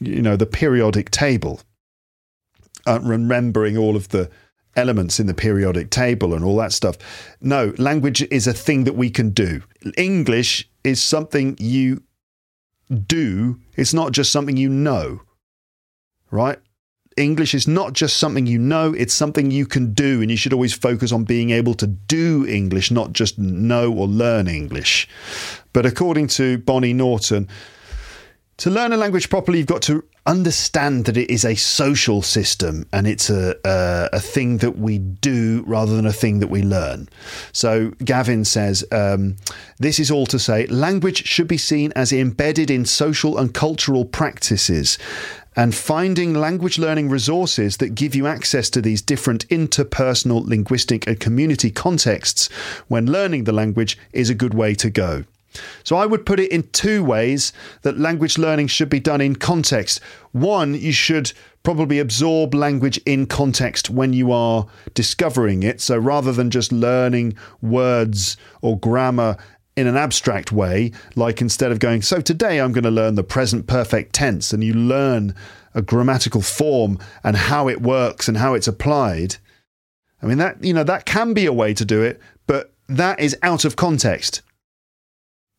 you 0.00 0.22
know, 0.22 0.36
the 0.36 0.46
periodic 0.46 1.10
table, 1.10 1.60
uh, 2.86 3.00
remembering 3.02 3.76
all 3.76 3.94
of 3.94 4.08
the 4.08 4.30
elements 4.76 5.20
in 5.20 5.26
the 5.26 5.34
periodic 5.34 5.90
table 5.90 6.34
and 6.34 6.44
all 6.44 6.56
that 6.56 6.72
stuff. 6.72 6.96
No, 7.40 7.74
language 7.78 8.22
is 8.30 8.46
a 8.46 8.52
thing 8.52 8.84
that 8.84 8.94
we 8.94 9.10
can 9.10 9.30
do. 9.30 9.62
English 9.96 10.68
is 10.84 11.02
something 11.02 11.56
you 11.58 12.02
do, 13.06 13.60
it's 13.76 13.94
not 13.94 14.12
just 14.12 14.32
something 14.32 14.56
you 14.56 14.68
know, 14.68 15.20
right? 16.30 16.58
English 17.16 17.54
is 17.54 17.68
not 17.68 17.92
just 17.92 18.16
something 18.16 18.46
you 18.46 18.58
know, 18.58 18.92
it's 18.94 19.12
something 19.12 19.50
you 19.50 19.66
can 19.66 19.92
do. 19.92 20.22
And 20.22 20.30
you 20.30 20.36
should 20.36 20.52
always 20.52 20.72
focus 20.72 21.12
on 21.12 21.24
being 21.24 21.50
able 21.50 21.74
to 21.74 21.86
do 21.86 22.46
English, 22.46 22.90
not 22.90 23.12
just 23.12 23.38
know 23.38 23.92
or 23.92 24.06
learn 24.06 24.48
English. 24.48 25.08
But 25.72 25.86
according 25.86 26.28
to 26.28 26.58
Bonnie 26.58 26.94
Norton, 26.94 27.48
to 28.60 28.68
learn 28.68 28.92
a 28.92 28.96
language 28.98 29.30
properly, 29.30 29.56
you've 29.56 29.66
got 29.66 29.80
to 29.82 30.04
understand 30.26 31.06
that 31.06 31.16
it 31.16 31.30
is 31.30 31.46
a 31.46 31.54
social 31.54 32.20
system 32.20 32.86
and 32.92 33.06
it's 33.06 33.30
a, 33.30 33.56
a, 33.64 34.10
a, 34.12 34.20
thing 34.20 34.58
that 34.58 34.78
we 34.78 34.98
do 34.98 35.64
rather 35.66 35.96
than 35.96 36.04
a 36.04 36.12
thing 36.12 36.40
that 36.40 36.50
we 36.50 36.62
learn. 36.62 37.08
So 37.52 37.92
Gavin 38.04 38.44
says, 38.44 38.84
um, 38.92 39.36
this 39.78 39.98
is 39.98 40.10
all 40.10 40.26
to 40.26 40.38
say 40.38 40.66
language 40.66 41.26
should 41.26 41.48
be 41.48 41.56
seen 41.56 41.90
as 41.96 42.12
embedded 42.12 42.70
in 42.70 42.84
social 42.84 43.38
and 43.38 43.54
cultural 43.54 44.04
practices. 44.04 44.98
And 45.56 45.74
finding 45.74 46.34
language 46.34 46.78
learning 46.78 47.08
resources 47.08 47.78
that 47.78 47.94
give 47.94 48.14
you 48.14 48.26
access 48.26 48.68
to 48.70 48.82
these 48.82 49.00
different 49.00 49.48
interpersonal, 49.48 50.46
linguistic, 50.46 51.06
and 51.06 51.18
community 51.18 51.70
contexts 51.70 52.48
when 52.88 53.10
learning 53.10 53.44
the 53.44 53.52
language 53.52 53.98
is 54.12 54.28
a 54.28 54.34
good 54.34 54.52
way 54.52 54.74
to 54.74 54.90
go. 54.90 55.24
So 55.84 55.96
I 55.96 56.06
would 56.06 56.24
put 56.26 56.40
it 56.40 56.52
in 56.52 56.62
two 56.70 57.02
ways 57.02 57.52
that 57.82 57.98
language 57.98 58.38
learning 58.38 58.68
should 58.68 58.88
be 58.88 59.00
done 59.00 59.20
in 59.20 59.36
context. 59.36 60.00
One, 60.32 60.74
you 60.74 60.92
should 60.92 61.32
probably 61.62 61.98
absorb 61.98 62.54
language 62.54 62.98
in 63.04 63.26
context 63.26 63.90
when 63.90 64.12
you 64.12 64.32
are 64.32 64.66
discovering 64.94 65.62
it. 65.62 65.80
So 65.80 65.98
rather 65.98 66.32
than 66.32 66.50
just 66.50 66.72
learning 66.72 67.36
words 67.60 68.36
or 68.62 68.78
grammar 68.78 69.36
in 69.76 69.86
an 69.86 69.96
abstract 69.96 70.52
way, 70.52 70.92
like 71.16 71.40
instead 71.40 71.72
of 71.72 71.78
going, 71.78 72.02
so 72.02 72.20
today 72.20 72.60
I'm 72.60 72.72
going 72.72 72.84
to 72.84 72.90
learn 72.90 73.14
the 73.14 73.24
present 73.24 73.66
perfect 73.66 74.12
tense, 74.12 74.52
and 74.52 74.62
you 74.62 74.74
learn 74.74 75.34
a 75.74 75.82
grammatical 75.82 76.42
form 76.42 76.98
and 77.22 77.36
how 77.36 77.68
it 77.68 77.80
works 77.80 78.28
and 78.28 78.36
how 78.36 78.54
it's 78.54 78.68
applied. 78.68 79.36
I 80.22 80.26
mean, 80.26 80.38
that, 80.38 80.62
you 80.62 80.74
know, 80.74 80.84
that 80.84 81.06
can 81.06 81.32
be 81.32 81.46
a 81.46 81.52
way 81.52 81.72
to 81.74 81.84
do 81.84 82.02
it, 82.02 82.20
but 82.46 82.72
that 82.88 83.20
is 83.20 83.36
out 83.42 83.64
of 83.64 83.76
context. 83.76 84.42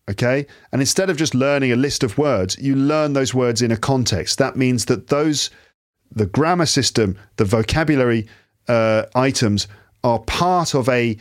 Okay. 0.10 0.46
And 0.72 0.82
instead 0.82 1.10
of 1.10 1.18
just 1.18 1.36
learning 1.36 1.72
a 1.72 1.76
list 1.76 2.04
of 2.04 2.18
words, 2.18 2.58
you 2.60 2.76
learn 2.76 3.14
those 3.14 3.34
words 3.34 3.62
in 3.62 3.72
a 3.72 3.78
context. 3.78 4.38
That 4.40 4.56
means 4.56 4.86
that 4.86 5.08
those, 5.08 5.50
the 6.12 6.26
grammar 6.26 6.66
system, 6.66 7.18
the 7.38 7.46
vocabulary 7.46 8.28
uh, 8.68 9.06
items 9.16 9.68
are 10.04 10.20
part 10.20 10.74
of 10.74 10.90
a, 10.90 11.18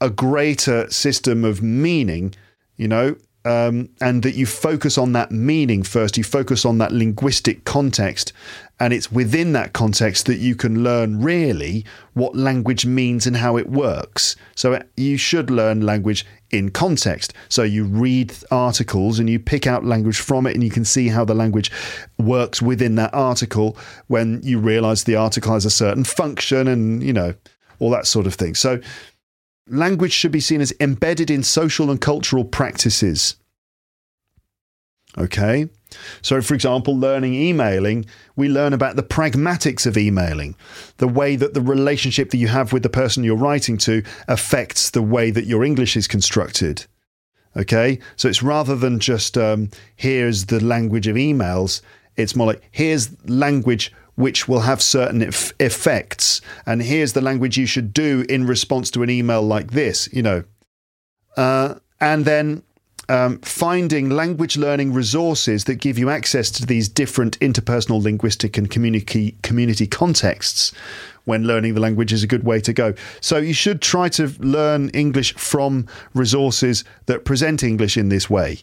a 0.00 0.10
greater 0.10 0.88
system 0.90 1.44
of 1.44 1.62
meaning, 1.62 2.34
you 2.76 2.88
know, 2.88 3.16
um, 3.44 3.90
and 4.00 4.22
that 4.22 4.36
you 4.36 4.46
focus 4.46 4.96
on 4.96 5.12
that 5.12 5.30
meaning 5.30 5.82
first. 5.82 6.16
You 6.16 6.24
focus 6.24 6.64
on 6.64 6.78
that 6.78 6.92
linguistic 6.92 7.64
context, 7.64 8.32
and 8.80 8.92
it's 8.92 9.12
within 9.12 9.52
that 9.52 9.72
context 9.72 10.26
that 10.26 10.38
you 10.38 10.56
can 10.56 10.82
learn 10.82 11.22
really 11.22 11.84
what 12.14 12.34
language 12.34 12.84
means 12.84 13.26
and 13.26 13.36
how 13.36 13.56
it 13.56 13.68
works. 13.68 14.34
So 14.56 14.74
uh, 14.74 14.82
you 14.96 15.16
should 15.16 15.48
learn 15.48 15.86
language 15.86 16.26
in 16.50 16.70
context. 16.70 17.32
So 17.48 17.62
you 17.62 17.84
read 17.84 18.34
articles 18.50 19.18
and 19.18 19.30
you 19.30 19.38
pick 19.38 19.66
out 19.66 19.84
language 19.84 20.18
from 20.18 20.46
it, 20.46 20.54
and 20.54 20.64
you 20.64 20.70
can 20.70 20.84
see 20.84 21.08
how 21.08 21.24
the 21.24 21.34
language 21.34 21.70
works 22.18 22.60
within 22.60 22.96
that 22.96 23.14
article 23.14 23.76
when 24.08 24.40
you 24.42 24.58
realize 24.58 25.04
the 25.04 25.16
article 25.16 25.52
has 25.52 25.64
a 25.64 25.70
certain 25.70 26.04
function 26.04 26.66
and, 26.68 27.02
you 27.02 27.12
know, 27.12 27.34
all 27.78 27.90
that 27.90 28.06
sort 28.06 28.26
of 28.26 28.34
thing. 28.34 28.54
So 28.54 28.80
language 29.68 30.12
should 30.12 30.32
be 30.32 30.40
seen 30.40 30.60
as 30.60 30.72
embedded 30.80 31.30
in 31.30 31.42
social 31.42 31.90
and 31.90 32.00
cultural 32.00 32.44
practices. 32.44 33.36
Okay. 35.16 35.68
So, 36.22 36.40
for 36.40 36.54
example, 36.54 36.96
learning 36.96 37.34
emailing, 37.34 38.06
we 38.36 38.48
learn 38.48 38.72
about 38.72 38.96
the 38.96 39.02
pragmatics 39.02 39.86
of 39.86 39.96
emailing, 39.96 40.56
the 40.98 41.08
way 41.08 41.36
that 41.36 41.54
the 41.54 41.60
relationship 41.60 42.30
that 42.30 42.38
you 42.38 42.48
have 42.48 42.72
with 42.72 42.82
the 42.82 42.88
person 42.88 43.24
you're 43.24 43.36
writing 43.36 43.76
to 43.78 44.02
affects 44.28 44.90
the 44.90 45.02
way 45.02 45.30
that 45.30 45.46
your 45.46 45.64
English 45.64 45.96
is 45.96 46.06
constructed. 46.06 46.86
Okay. 47.56 47.98
So, 48.16 48.28
it's 48.28 48.42
rather 48.42 48.76
than 48.76 48.98
just 48.98 49.38
um, 49.38 49.70
here's 49.96 50.46
the 50.46 50.62
language 50.62 51.06
of 51.06 51.16
emails, 51.16 51.80
it's 52.16 52.36
more 52.36 52.46
like 52.46 52.62
here's 52.70 53.10
language 53.28 53.92
which 54.16 54.46
will 54.46 54.60
have 54.60 54.80
certain 54.80 55.22
effects. 55.22 56.40
And 56.66 56.82
here's 56.82 57.12
the 57.12 57.20
language 57.20 57.56
you 57.56 57.66
should 57.66 57.92
do 57.92 58.24
in 58.28 58.46
response 58.46 58.90
to 58.92 59.02
an 59.02 59.10
email 59.10 59.42
like 59.42 59.72
this, 59.72 60.08
you 60.12 60.22
know. 60.22 60.44
Uh, 61.36 61.76
and 62.00 62.24
then 62.24 62.62
um, 63.08 63.38
finding 63.38 64.10
language 64.10 64.56
learning 64.56 64.92
resources 64.92 65.64
that 65.64 65.76
give 65.76 65.98
you 65.98 66.10
access 66.10 66.50
to 66.52 66.66
these 66.66 66.88
different 66.88 67.38
interpersonal 67.40 68.02
linguistic 68.02 68.56
and 68.56 68.70
community, 68.70 69.36
community 69.42 69.86
contexts 69.86 70.72
when 71.24 71.46
learning 71.46 71.74
the 71.74 71.80
language 71.80 72.12
is 72.12 72.22
a 72.22 72.26
good 72.26 72.44
way 72.44 72.60
to 72.60 72.72
go. 72.72 72.94
So 73.20 73.38
you 73.38 73.54
should 73.54 73.80
try 73.80 74.08
to 74.10 74.28
learn 74.38 74.90
English 74.90 75.34
from 75.34 75.86
resources 76.14 76.84
that 77.06 77.24
present 77.24 77.62
English 77.62 77.96
in 77.96 78.08
this 78.08 78.28
way. 78.28 78.58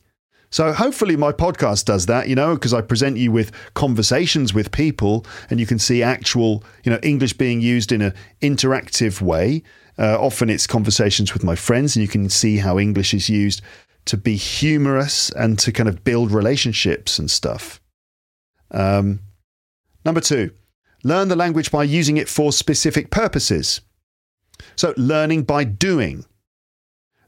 So 0.51 0.73
hopefully 0.73 1.15
my 1.15 1.31
podcast 1.31 1.85
does 1.85 2.07
that, 2.07 2.27
you 2.27 2.35
know, 2.35 2.55
because 2.55 2.73
I 2.73 2.81
present 2.81 3.17
you 3.17 3.31
with 3.31 3.51
conversations 3.73 4.53
with 4.53 4.71
people 4.71 5.25
and 5.49 5.61
you 5.61 5.65
can 5.65 5.79
see 5.79 6.03
actual, 6.03 6.63
you 6.83 6.91
know, 6.91 6.99
English 7.01 7.33
being 7.33 7.61
used 7.61 7.91
in 7.91 8.01
an 8.01 8.13
interactive 8.41 9.21
way. 9.21 9.63
Uh, 9.97 10.17
often 10.19 10.49
it's 10.49 10.67
conversations 10.67 11.33
with 11.33 11.43
my 11.43 11.55
friends 11.55 11.95
and 11.95 12.03
you 12.03 12.09
can 12.09 12.29
see 12.29 12.57
how 12.57 12.77
English 12.77 13.13
is 13.13 13.29
used 13.29 13.61
to 14.11 14.17
be 14.17 14.35
humorous 14.35 15.29
and 15.29 15.57
to 15.57 15.71
kind 15.71 15.87
of 15.87 16.03
build 16.03 16.31
relationships 16.31 17.17
and 17.17 17.31
stuff. 17.31 17.79
Um, 18.69 19.21
number 20.03 20.19
two, 20.19 20.51
learn 21.05 21.29
the 21.29 21.37
language 21.37 21.71
by 21.71 21.85
using 21.85 22.17
it 22.17 22.27
for 22.27 22.51
specific 22.51 23.09
purposes. 23.09 23.79
So 24.75 24.93
learning 24.97 25.43
by 25.43 25.63
doing. 25.63 26.25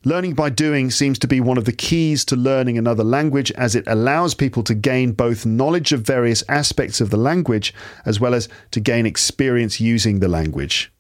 Learning 0.04 0.34
by 0.34 0.50
doing 0.50 0.92
seems 0.92 1.18
to 1.20 1.28
be 1.28 1.40
one 1.40 1.58
of 1.58 1.64
the 1.64 1.72
keys 1.72 2.26
to 2.26 2.36
learning 2.36 2.78
another 2.78 3.06
language 3.06 3.50
as 3.54 3.78
it 3.78 3.88
allows 3.88 4.34
people 4.34 4.62
to 4.64 4.76
gain 4.76 5.14
both 5.14 5.46
knowledge 5.46 5.94
of 5.94 6.02
various 6.02 6.44
aspects 6.50 7.00
of 7.00 7.12
the 7.12 7.18
language 7.18 7.74
as 8.06 8.20
well 8.20 8.34
as 8.34 8.50
to 8.72 8.82
gain 8.82 9.06
experience 9.06 9.80
using 9.80 10.20
the 10.20 10.28
language. 10.28 10.92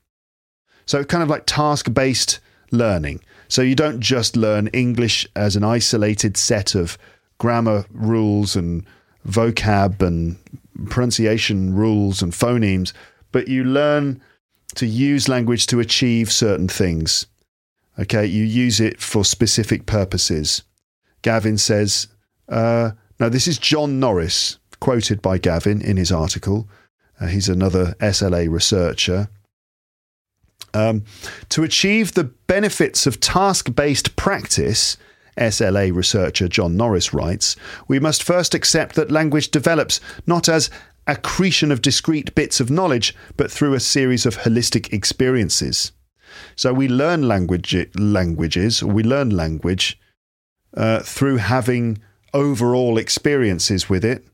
So, 0.86 1.04
kind 1.04 1.24
of 1.24 1.28
like 1.28 1.44
task 1.46 1.94
based 1.94 2.40
learning. 2.74 3.22
So, 3.48 3.62
you 3.62 3.76
don't 3.76 4.00
just 4.00 4.36
learn 4.36 4.68
English 4.68 5.28
as 5.36 5.56
an 5.56 5.64
isolated 5.64 6.36
set 6.38 6.76
of 6.76 6.98
grammar 7.38 7.86
rules 7.92 8.56
and 8.56 8.86
vocab 9.28 10.02
and 10.02 10.38
pronunciation 10.90 11.74
rules 11.74 12.22
and 12.22 12.34
phonemes, 12.34 12.94
but 13.32 13.48
you 13.48 13.64
learn 13.64 14.22
to 14.76 14.86
use 14.86 15.30
language 15.30 15.68
to 15.68 15.80
achieve 15.80 16.32
certain 16.32 16.68
things. 16.68 17.28
Okay, 18.00 18.26
you 18.26 18.44
use 18.44 18.80
it 18.80 19.00
for 19.00 19.24
specific 19.24 19.86
purposes. 19.86 20.64
Gavin 21.22 21.58
says, 21.58 22.08
uh, 22.50 22.92
now 23.20 23.30
this 23.30 23.48
is 23.48 23.58
John 23.58 24.00
Norris, 24.00 24.58
quoted 24.80 25.22
by 25.22 25.38
Gavin 25.38 25.82
in 25.82 25.98
his 25.98 26.12
article. 26.12 26.68
Uh, 27.20 27.28
he's 27.28 27.50
another 27.50 27.94
SLA 28.00 28.50
researcher. 28.50 29.30
Um, 30.74 31.04
to 31.50 31.64
achieve 31.64 32.14
the 32.14 32.24
benefits 32.24 33.06
of 33.06 33.20
task 33.20 33.74
based 33.76 34.16
practice, 34.16 34.98
SLA 35.38 35.94
researcher 35.94 36.48
John 36.48 36.78
Norris 36.78 37.14
writes, 37.14 37.56
we 37.88 38.00
must 38.00 38.24
first 38.24 38.54
accept 38.54 38.96
that 38.96 39.12
language 39.12 39.52
develops 39.52 40.00
not 40.28 40.48
as 40.48 40.70
accretion 41.08 41.72
of 41.72 41.82
discrete 41.82 42.34
bits 42.36 42.60
of 42.60 42.70
knowledge, 42.70 43.16
but 43.36 43.52
through 43.52 43.74
a 43.74 43.80
series 43.80 44.26
of 44.26 44.38
holistic 44.38 44.94
experiences. 44.94 45.92
So 46.56 46.74
we 46.74 46.88
learn 46.88 47.28
language, 47.28 47.76
languages, 47.96 48.84
we 48.84 49.04
learn 49.04 49.30
language 49.30 50.00
uh, 50.76 51.00
through 51.02 51.38
having 51.38 52.02
overall 52.34 52.98
experiences 52.98 53.90
with 53.90 54.04
it. 54.04 54.26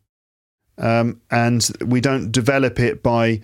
Um, 0.77 1.21
and 1.29 1.69
we 1.85 1.99
don't 1.99 2.31
develop 2.31 2.79
it 2.79 3.03
by 3.03 3.41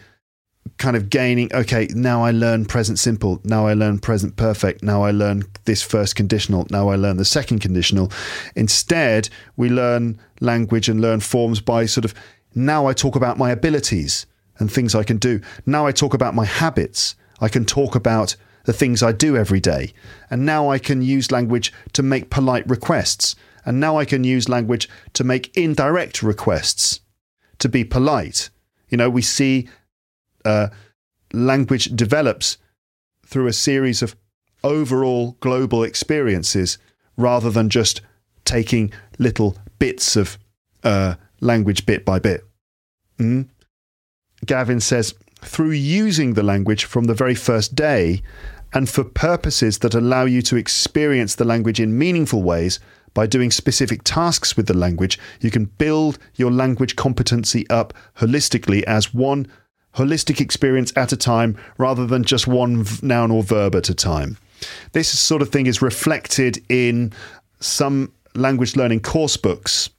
kind 0.78 0.96
of 0.96 1.10
gaining, 1.10 1.54
okay, 1.54 1.88
now 1.94 2.24
I 2.24 2.32
learn 2.32 2.66
present 2.66 3.00
simple, 3.00 3.40
now 3.44 3.68
I 3.68 3.74
learn 3.74 4.00
present 4.00 4.36
perfect, 4.36 4.84
now 4.84 5.04
I 5.04 5.12
learn 5.12 5.44
this 5.66 5.82
first 5.82 6.16
conditional, 6.16 6.68
now 6.70 6.90
I 6.90 6.96
learn 6.96 7.18
the 7.18 7.26
second 7.26 7.60
conditional. 7.60 8.12
Instead, 8.56 9.30
we 9.56 9.70
learn 9.70 10.20
language 10.42 10.90
and 10.90 11.00
learn 11.02 11.22
forms 11.22 11.62
by 11.62 11.86
sort 11.86 12.06
of 12.06 12.14
now 12.56 12.88
I 12.88 12.94
talk 12.94 13.16
about 13.16 13.38
my 13.38 13.52
abilities 13.52 14.26
and 14.58 14.72
things 14.72 14.96
I 14.96 15.04
can 15.04 15.18
do. 15.18 15.42
Now 15.66 15.86
I 15.86 15.92
talk 15.92 16.14
about 16.14 16.36
my 16.36 16.46
habits. 16.46 17.16
I 17.42 17.50
can 17.50 17.66
talk 17.66 17.96
about 17.96 18.36
the 18.64 18.74
things 18.74 19.04
I 19.04 19.12
do 19.12 19.36
every 19.36 19.60
day. 19.60 19.94
And 20.30 20.46
now 20.46 20.70
I 20.70 20.80
can 20.80 21.02
use 21.02 21.32
language 21.32 21.74
to 21.94 22.02
make 22.02 22.30
polite 22.30 22.68
requests. 22.68 23.36
And 23.66 23.80
now 23.80 23.98
I 23.98 24.06
can 24.06 24.24
use 24.24 24.50
language 24.50 24.90
to 25.14 25.24
make 25.24 25.56
indirect 25.58 26.24
requests 26.24 27.02
to 27.60 27.70
be 27.70 27.84
polite. 27.84 28.50
You 28.90 28.98
know, 28.98 29.10
we 29.10 29.22
see 29.22 29.68
uh, 30.46 30.68
language 31.34 31.86
develops 31.96 32.58
through 33.26 33.48
a 33.48 33.54
series 33.54 34.02
of 34.02 34.16
overall 34.64 35.38
global 35.40 35.84
experiences 35.84 36.78
rather 37.18 37.50
than 37.50 37.70
just 37.70 38.02
taking 38.46 38.92
little 39.20 39.58
bits 39.80 40.16
of 40.16 40.38
uh, 40.84 41.16
language 41.42 41.86
bit 41.86 42.06
by 42.06 42.20
bit. 42.20 42.46
Mm? 43.20 43.48
Gavin 44.46 44.80
says, 44.80 45.14
through 45.42 45.72
using 45.72 46.34
the 46.34 46.44
language 46.44 46.86
from 46.86 47.06
the 47.06 47.14
very 47.14 47.36
first 47.36 47.76
day 47.76 48.22
and 48.74 48.90
for 48.90 49.04
purposes 49.04 49.80
that 49.80 49.94
allow 49.94 50.26
you 50.26 50.42
to 50.42 50.58
experience 50.58 51.36
the 51.36 51.46
language 51.46 51.80
in 51.80 51.98
meaningful 51.98 52.44
ways 52.44 52.80
by 53.14 53.26
doing 53.26 53.52
specific 53.52 54.04
tasks 54.04 54.58
with 54.58 54.68
the 54.68 54.74
language, 54.74 55.18
you 55.40 55.50
can 55.50 55.66
build 55.66 56.18
your 56.36 56.52
language 56.52 56.96
competency 56.96 57.68
up 57.70 57.94
holistically 58.18 58.84
as 58.84 59.14
one 59.14 59.48
holistic 59.96 60.42
experience 60.42 60.92
at 60.96 61.12
a 61.12 61.18
time 61.18 61.58
rather 61.78 62.06
than 62.06 62.24
just 62.24 62.48
one 62.48 62.86
noun 63.02 63.32
or 63.32 63.44
verb 63.44 63.76
at 63.76 63.90
a 63.90 63.96
time. 63.96 64.38
This 64.94 65.18
sort 65.18 65.42
of 65.42 65.50
thing 65.50 65.68
is 65.68 65.82
reflected 65.82 66.64
in 66.70 67.14
some 67.60 68.12
language 68.36 68.76
learning 68.76 69.02
course 69.02 69.38
books, 69.38 69.90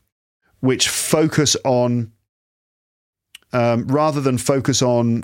which 0.61 0.89
focus 0.89 1.57
on 1.65 2.13
um, 3.53 3.87
rather 3.87 4.21
than 4.21 4.39
focus 4.39 4.83
on 4.83 5.23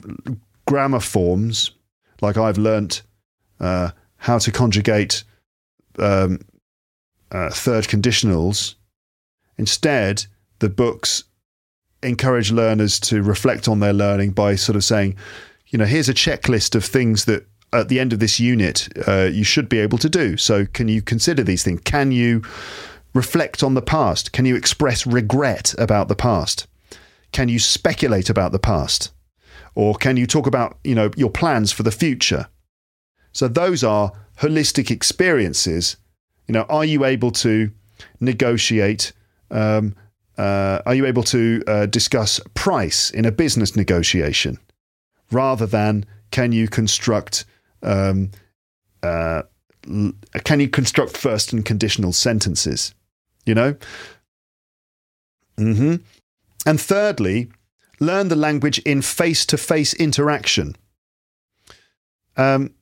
grammar 0.67 1.01
forms, 1.01 1.73
like 2.21 2.37
I've 2.37 2.59
learnt 2.59 3.03
uh, 3.61 3.91
how 4.17 4.39
to 4.39 4.51
conjugate 4.51 5.25
um, 5.99 6.41
uh, 7.31 7.51
third 7.51 7.85
conditionals. 7.85 8.77
Instead, 9.59 10.27
the 10.61 10.69
books 10.69 11.25
encourage 12.03 12.51
learners 12.51 12.99
to 13.01 13.23
reflect 13.23 13.69
on 13.69 13.81
their 13.81 13.93
learning 13.93 14.33
by 14.33 14.55
sort 14.57 14.77
of 14.77 14.85
saying, 14.85 15.17
you 15.69 15.79
know, 15.79 15.85
here's 15.85 16.09
a 16.09 16.15
checklist 16.15 16.75
of 16.75 16.85
things 16.85 17.25
that 17.25 17.47
at 17.73 17.89
the 17.89 17.99
end 17.99 18.13
of 18.13 18.19
this 18.19 18.39
unit 18.39 18.89
uh, 19.09 19.29
you 19.33 19.45
should 19.45 19.69
be 19.69 19.79
able 19.79 19.99
to 19.99 20.09
do. 20.09 20.37
So, 20.37 20.67
can 20.67 20.89
you 20.89 21.01
consider 21.01 21.43
these 21.43 21.63
things? 21.63 21.81
Can 21.85 22.13
you 22.13 22.43
reflect 23.15 23.63
on 23.63 23.75
the 23.75 23.83
past? 23.83 24.33
Can 24.33 24.45
you 24.45 24.57
express 24.57 25.07
regret 25.07 25.75
about 25.79 26.09
the 26.09 26.17
past? 26.17 26.67
Can 27.33 27.49
you 27.49 27.59
speculate 27.59 28.29
about 28.29 28.53
the 28.53 28.59
past? 28.59 29.13
Or 29.75 29.95
can 29.95 30.17
you 30.17 30.27
talk 30.27 30.47
about, 30.47 30.79
you 30.85 30.95
know, 30.95 31.11
your 31.17 31.31
plans 31.31 31.73
for 31.73 31.83
the 31.83 31.91
future? 31.91 32.49
So 33.33 33.49
those 33.49 33.83
are 33.83 34.13
holistic 34.41 34.91
experiences. 34.91 35.97
You 36.47 36.53
know, 36.53 36.67
are 36.69 36.85
you 36.85 37.05
able 37.05 37.31
to 37.33 37.71
negotiate? 38.21 39.13
Um, 39.51 39.95
uh, 40.39 40.81
are 40.87 40.95
you 40.95 41.07
able 41.07 41.23
to 41.25 41.63
uh, 41.67 41.87
discuss 41.87 42.41
price 42.55 43.11
in 43.11 43.25
a 43.25 43.33
business 43.33 43.77
negotiation 43.77 44.59
rather 45.31 45.67
than 45.67 46.05
can 46.31 46.53
you 46.53 46.69
construct 46.69 47.45
um, 47.83 48.31
uh, 49.03 49.43
can 50.45 50.61
you 50.61 50.69
construct 50.69 51.17
first 51.17 51.53
and 51.53 51.65
conditional 51.65 52.13
sentences? 52.13 52.95
You 53.45 53.55
know. 53.55 53.77
Hmm. 55.59 55.97
And 56.65 56.81
thirdly, 56.81 57.51
learn 58.01 58.29
the 58.29 58.37
language 58.37 58.79
in 58.81 59.03
face-to-face 59.03 59.95
interaction. 59.95 60.77
Um, 62.37 62.75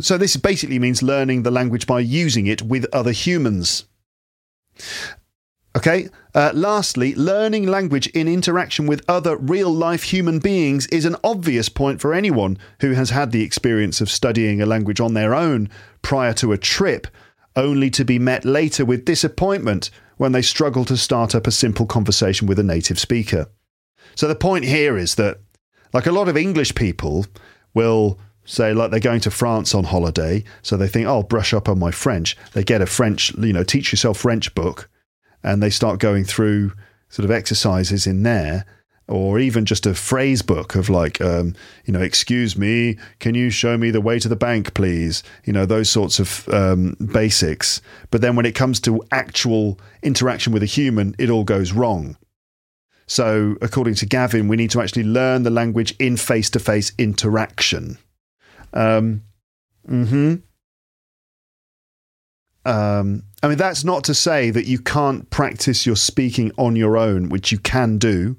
so 0.00 0.16
this 0.16 0.36
basically 0.36 0.78
means 0.78 1.02
learning 1.02 1.42
the 1.42 1.50
language 1.50 1.86
by 1.86 2.00
using 2.00 2.46
it 2.46 2.62
with 2.62 2.86
other 2.92 3.12
humans. 3.12 3.84
Okay. 5.76 6.08
Uh, 6.36 6.52
lastly, 6.52 7.14
learning 7.14 7.66
language 7.66 8.08
in 8.08 8.28
interaction 8.28 8.86
with 8.86 9.02
other 9.08 9.38
real 9.38 9.70
life 9.70 10.02
human 10.02 10.38
beings 10.38 10.86
is 10.88 11.06
an 11.06 11.16
obvious 11.24 11.70
point 11.70 11.98
for 11.98 12.12
anyone 12.12 12.58
who 12.80 12.92
has 12.92 13.08
had 13.08 13.32
the 13.32 13.42
experience 13.42 14.02
of 14.02 14.10
studying 14.10 14.60
a 14.60 14.66
language 14.66 15.00
on 15.00 15.14
their 15.14 15.34
own 15.34 15.66
prior 16.02 16.34
to 16.34 16.52
a 16.52 16.58
trip, 16.58 17.06
only 17.56 17.88
to 17.88 18.04
be 18.04 18.18
met 18.18 18.44
later 18.44 18.84
with 18.84 19.06
disappointment 19.06 19.88
when 20.18 20.32
they 20.32 20.42
struggle 20.42 20.84
to 20.84 20.94
start 20.94 21.34
up 21.34 21.46
a 21.46 21.50
simple 21.50 21.86
conversation 21.86 22.46
with 22.46 22.58
a 22.58 22.62
native 22.62 22.98
speaker. 22.98 23.46
So 24.14 24.28
the 24.28 24.34
point 24.34 24.66
here 24.66 24.98
is 24.98 25.14
that, 25.14 25.38
like 25.94 26.04
a 26.04 26.12
lot 26.12 26.28
of 26.28 26.36
English 26.36 26.74
people 26.74 27.24
will 27.72 28.18
say, 28.44 28.74
like 28.74 28.90
they're 28.90 29.00
going 29.00 29.20
to 29.20 29.30
France 29.30 29.74
on 29.74 29.84
holiday, 29.84 30.44
so 30.60 30.76
they 30.76 30.86
think, 30.86 31.06
oh, 31.06 31.14
I'll 31.14 31.22
brush 31.22 31.54
up 31.54 31.66
on 31.66 31.78
my 31.78 31.90
French. 31.90 32.36
They 32.52 32.62
get 32.62 32.82
a 32.82 32.86
French, 32.86 33.32
you 33.38 33.54
know, 33.54 33.64
teach 33.64 33.90
yourself 33.90 34.18
French 34.18 34.54
book, 34.54 34.90
and 35.46 35.62
they 35.62 35.70
start 35.70 36.00
going 36.00 36.24
through 36.24 36.72
sort 37.08 37.24
of 37.24 37.30
exercises 37.30 38.06
in 38.06 38.24
there 38.24 38.66
or 39.08 39.38
even 39.38 39.64
just 39.64 39.86
a 39.86 39.94
phrase 39.94 40.42
book 40.42 40.74
of 40.74 40.90
like, 40.90 41.20
um, 41.20 41.54
you 41.84 41.92
know, 41.92 42.00
excuse 42.00 42.58
me, 42.58 42.98
can 43.20 43.36
you 43.36 43.50
show 43.50 43.78
me 43.78 43.92
the 43.92 44.00
way 44.00 44.18
to 44.18 44.28
the 44.28 44.34
bank, 44.34 44.74
please? 44.74 45.22
You 45.44 45.52
know, 45.52 45.64
those 45.64 45.88
sorts 45.88 46.18
of 46.18 46.48
um, 46.48 46.96
basics. 47.12 47.80
But 48.10 48.20
then 48.20 48.34
when 48.34 48.44
it 48.44 48.56
comes 48.56 48.80
to 48.80 49.02
actual 49.12 49.78
interaction 50.02 50.52
with 50.52 50.64
a 50.64 50.66
human, 50.66 51.14
it 51.18 51.30
all 51.30 51.44
goes 51.44 51.72
wrong. 51.72 52.16
So, 53.06 53.54
according 53.62 53.94
to 53.96 54.06
Gavin, 54.06 54.48
we 54.48 54.56
need 54.56 54.72
to 54.72 54.80
actually 54.80 55.04
learn 55.04 55.44
the 55.44 55.50
language 55.50 55.94
in 56.00 56.16
face 56.16 56.50
to 56.50 56.58
face 56.58 56.92
interaction. 56.98 57.98
Um, 58.72 59.22
hmm. 59.86 60.34
Um, 62.66 63.22
I 63.44 63.48
mean, 63.48 63.58
that's 63.58 63.84
not 63.84 64.02
to 64.04 64.14
say 64.14 64.50
that 64.50 64.66
you 64.66 64.80
can't 64.80 65.30
practice 65.30 65.86
your 65.86 65.94
speaking 65.94 66.50
on 66.58 66.74
your 66.74 66.96
own, 66.96 67.28
which 67.28 67.52
you 67.52 67.58
can 67.58 67.96
do. 67.96 68.36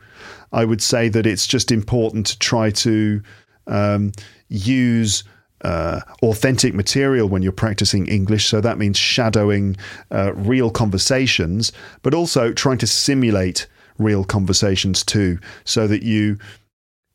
I 0.52 0.66
would 0.66 0.82
say 0.82 1.08
that 1.10 1.26
it's 1.26 1.48
just 1.48 1.72
important 1.72 2.28
to 2.28 2.40
try 2.40 2.72
to 2.72 3.22
um, 3.68 4.12
use 4.50 5.24
uh, 5.62 6.02
authentic 6.22 6.74
material 6.74 7.30
when 7.30 7.42
you're 7.42 7.54
practicing 7.54 8.08
English. 8.08 8.48
So 8.48 8.60
that 8.60 8.78
means 8.78 8.98
shadowing 8.98 9.78
uh, 10.12 10.34
real 10.34 10.70
conversations, 10.72 11.72
but 12.02 12.14
also 12.14 12.52
trying 12.52 12.80
to 12.80 12.88
simulate 12.88 13.66
real 13.98 14.26
conversations 14.26 15.06
too, 15.06 15.40
so 15.64 15.88
that 15.88 16.04
you, 16.04 16.38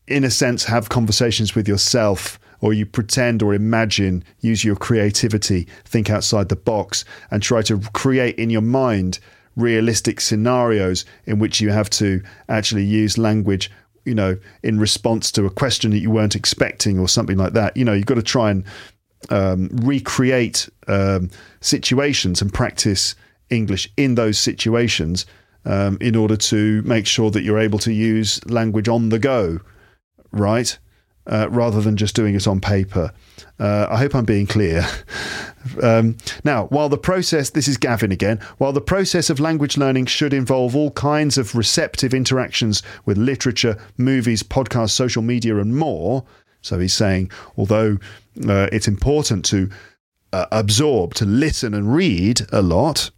in 0.09 0.25
a 0.25 0.31
sense, 0.31 0.65
have 0.65 0.89
conversations 0.89 1.55
with 1.55 1.69
yourself 1.69 2.39
or 2.63 2.73
you 2.73 2.87
pretend 2.87 3.43
or 3.43 3.53
imagine, 3.53 4.25
use 4.41 4.65
your 4.65 4.77
creativity, 4.77 5.69
think 5.85 6.09
outside 6.09 6.49
the 6.49 6.57
box, 6.57 7.05
and 7.31 7.43
try 7.43 7.61
to 7.61 7.79
create 7.93 8.37
in 8.37 8.49
your 8.49 8.63
mind 8.63 9.19
realistic 9.57 10.21
scenarios 10.21 11.05
in 11.27 11.39
which 11.39 11.61
you 11.61 11.71
have 11.71 11.91
to 11.91 12.23
actually 12.49 12.85
use 12.85 13.19
language 13.19 13.71
you 14.05 14.15
know 14.15 14.37
in 14.63 14.81
response 14.81 15.31
to 15.31 15.45
a 15.45 15.51
question 15.51 15.91
that 15.91 15.99
you 15.99 16.11
weren't 16.11 16.35
expecting 16.35 16.99
or 16.99 17.09
something 17.09 17.37
like 17.37 17.53
that. 17.53 17.77
You 17.77 17.85
know 17.85 17.93
you've 17.93 18.07
got 18.07 18.15
to 18.15 18.23
try 18.23 18.51
and 18.51 18.65
um, 19.31 19.69
recreate 19.73 20.69
um, 20.89 21.31
situations 21.61 22.43
and 22.43 22.53
practice 22.53 23.15
english 23.51 23.89
in 23.97 24.15
those 24.15 24.39
situations 24.39 25.27
um, 25.65 25.97
in 26.01 26.17
order 26.17 26.37
to 26.37 26.83
make 26.83 27.07
sure 27.07 27.31
that 27.31 27.43
you're 27.43 27.59
able 27.59 27.79
to 27.81 27.93
use 27.93 28.45
language 28.47 28.89
on 28.89 29.11
the 29.11 29.19
go 29.19 29.61
right 30.33 30.79
uh, 31.27 31.49
rather 31.51 31.81
than 31.81 31.97
just 31.97 32.15
doing 32.15 32.35
it 32.35 32.47
on 32.47 32.61
paper. 32.61 33.13
Uh, 33.59 33.87
I 33.91 33.99
hope 33.99 34.15
I'm 34.15 34.25
being 34.25 34.47
clear. 34.47 34.87
um, 35.83 36.17
now, 36.45 36.67
while 36.67 36.89
the 36.89 36.99
process, 36.99 37.51
this 37.51 37.69
is 37.69 37.77
Gavin 37.77 38.11
again, 38.11 38.39
while 38.59 38.73
the 38.73 38.81
process 38.81 39.31
of 39.31 39.39
language 39.39 39.77
learning 39.77 40.07
should 40.07 40.33
involve 40.33 40.75
all 40.75 40.91
kinds 40.93 41.39
of 41.39 41.55
receptive 41.55 42.13
interactions 42.13 42.83
with 43.05 43.19
literature, 43.19 43.77
movies, 43.97 44.43
podcasts, 44.43 44.91
social 44.91 45.23
media, 45.23 45.59
and 45.59 45.77
more, 45.77 46.25
so 46.61 46.79
he's 46.79 46.95
saying, 46.95 47.31
although 47.57 47.99
uh, 48.49 48.69
it's 48.73 48.89
important 48.89 49.45
to 49.47 49.69
uh, 50.33 50.47
absorb, 50.51 51.15
to 51.15 51.25
listen 51.25 51.75
and 51.75 51.95
read 51.95 52.41
a 52.53 52.63
lot, 52.63 53.11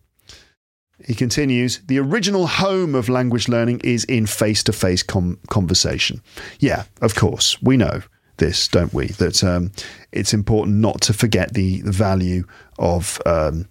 he 1.06 1.14
continues, 1.14 1.80
the 1.86 1.98
original 1.98 2.46
home 2.46 2.94
of 2.94 3.08
language 3.08 3.48
learning 3.48 3.80
is 3.84 4.04
in 4.04 4.26
face 4.26 4.62
to 4.64 4.72
face 4.72 5.02
conversation. 5.02 6.22
Yeah, 6.58 6.84
of 7.02 7.14
course, 7.14 7.60
we 7.62 7.76
know 7.76 8.02
this, 8.38 8.68
don't 8.68 8.92
we? 8.92 9.08
That 9.08 9.44
um, 9.44 9.70
it's 10.12 10.32
important 10.32 10.76
not 10.76 11.00
to 11.02 11.12
forget 11.12 11.54
the, 11.54 11.82
the 11.82 11.92
value 11.92 12.44
of 12.78 13.20
um, 13.26 13.68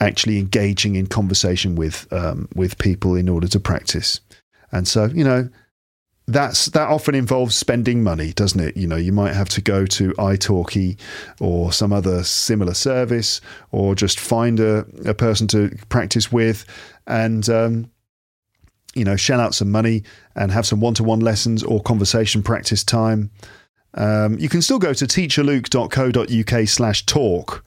actually 0.00 0.38
engaging 0.38 0.96
in 0.96 1.06
conversation 1.06 1.76
with 1.76 2.06
um, 2.12 2.48
with 2.54 2.78
people 2.78 3.14
in 3.14 3.28
order 3.28 3.48
to 3.48 3.60
practice. 3.60 4.20
And 4.72 4.86
so, 4.86 5.06
you 5.06 5.24
know, 5.24 5.48
that's 6.28 6.66
that 6.66 6.88
often 6.88 7.14
involves 7.14 7.56
spending 7.56 8.02
money, 8.02 8.32
doesn't 8.32 8.60
it? 8.60 8.76
You 8.76 8.88
know, 8.88 8.96
you 8.96 9.12
might 9.12 9.34
have 9.34 9.48
to 9.50 9.60
go 9.60 9.86
to 9.86 10.10
italki 10.14 10.98
or 11.40 11.72
some 11.72 11.92
other 11.92 12.24
similar 12.24 12.74
service, 12.74 13.40
or 13.70 13.94
just 13.94 14.18
find 14.18 14.58
a, 14.58 14.84
a 15.04 15.14
person 15.14 15.46
to 15.48 15.70
practice 15.88 16.32
with, 16.32 16.64
and 17.06 17.48
um, 17.48 17.88
you 18.94 19.04
know, 19.04 19.14
shell 19.14 19.40
out 19.40 19.54
some 19.54 19.70
money 19.70 20.02
and 20.34 20.50
have 20.50 20.66
some 20.66 20.80
one-to-one 20.80 21.20
lessons 21.20 21.62
or 21.62 21.80
conversation 21.80 22.42
practice 22.42 22.82
time. 22.82 23.30
Um, 23.94 24.36
you 24.38 24.48
can 24.48 24.62
still 24.62 24.80
go 24.80 24.92
to 24.94 25.06
teacherluke.co.uk/slash 25.06 27.06
talk 27.06 27.64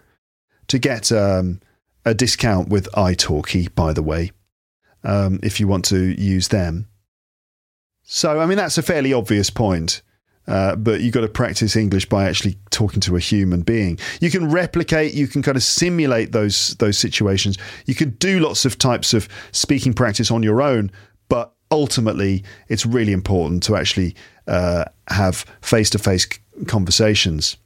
to 0.67 0.77
get 0.77 1.13
um, 1.13 1.61
a 2.03 2.13
discount 2.13 2.67
with 2.67 2.91
italki. 2.91 3.73
By 3.73 3.93
the 3.93 4.03
way, 4.03 4.33
um, 5.03 5.39
if 5.43 5.61
you 5.61 5.67
want 5.67 5.85
to 5.85 6.21
use 6.21 6.49
them. 6.49 6.88
So, 8.11 8.39
I 8.39 8.47
mean, 8.47 8.57
that's 8.57 8.79
a 8.79 8.81
fairly 8.81 9.13
obvious 9.13 9.51
point. 9.51 10.01
Uh, 10.47 10.75
but 10.75 11.01
you've 11.01 11.13
got 11.13 11.21
to 11.21 11.27
practice 11.27 11.75
English 11.75 12.09
by 12.09 12.27
actually 12.27 12.57
talking 12.71 12.99
to 13.01 13.15
a 13.15 13.19
human 13.19 13.61
being. 13.61 13.99
You 14.19 14.31
can 14.31 14.49
replicate, 14.49 15.13
you 15.13 15.27
can 15.27 15.43
kind 15.43 15.55
of 15.55 15.61
simulate 15.61 16.31
those 16.31 16.69
those 16.79 16.97
situations. 16.97 17.55
You 17.85 17.93
can 17.93 18.09
do 18.11 18.39
lots 18.39 18.65
of 18.65 18.79
types 18.79 19.13
of 19.13 19.29
speaking 19.51 19.93
practice 19.93 20.31
on 20.31 20.41
your 20.41 20.59
own, 20.59 20.91
but 21.27 21.53
ultimately, 21.69 22.43
it's 22.67 22.83
really 22.83 23.13
important 23.13 23.61
to 23.63 23.75
actually 23.75 24.15
uh, 24.47 24.85
have 25.09 25.45
face 25.61 25.91
to 25.91 25.99
face 25.99 26.27
conversations. 26.65 27.57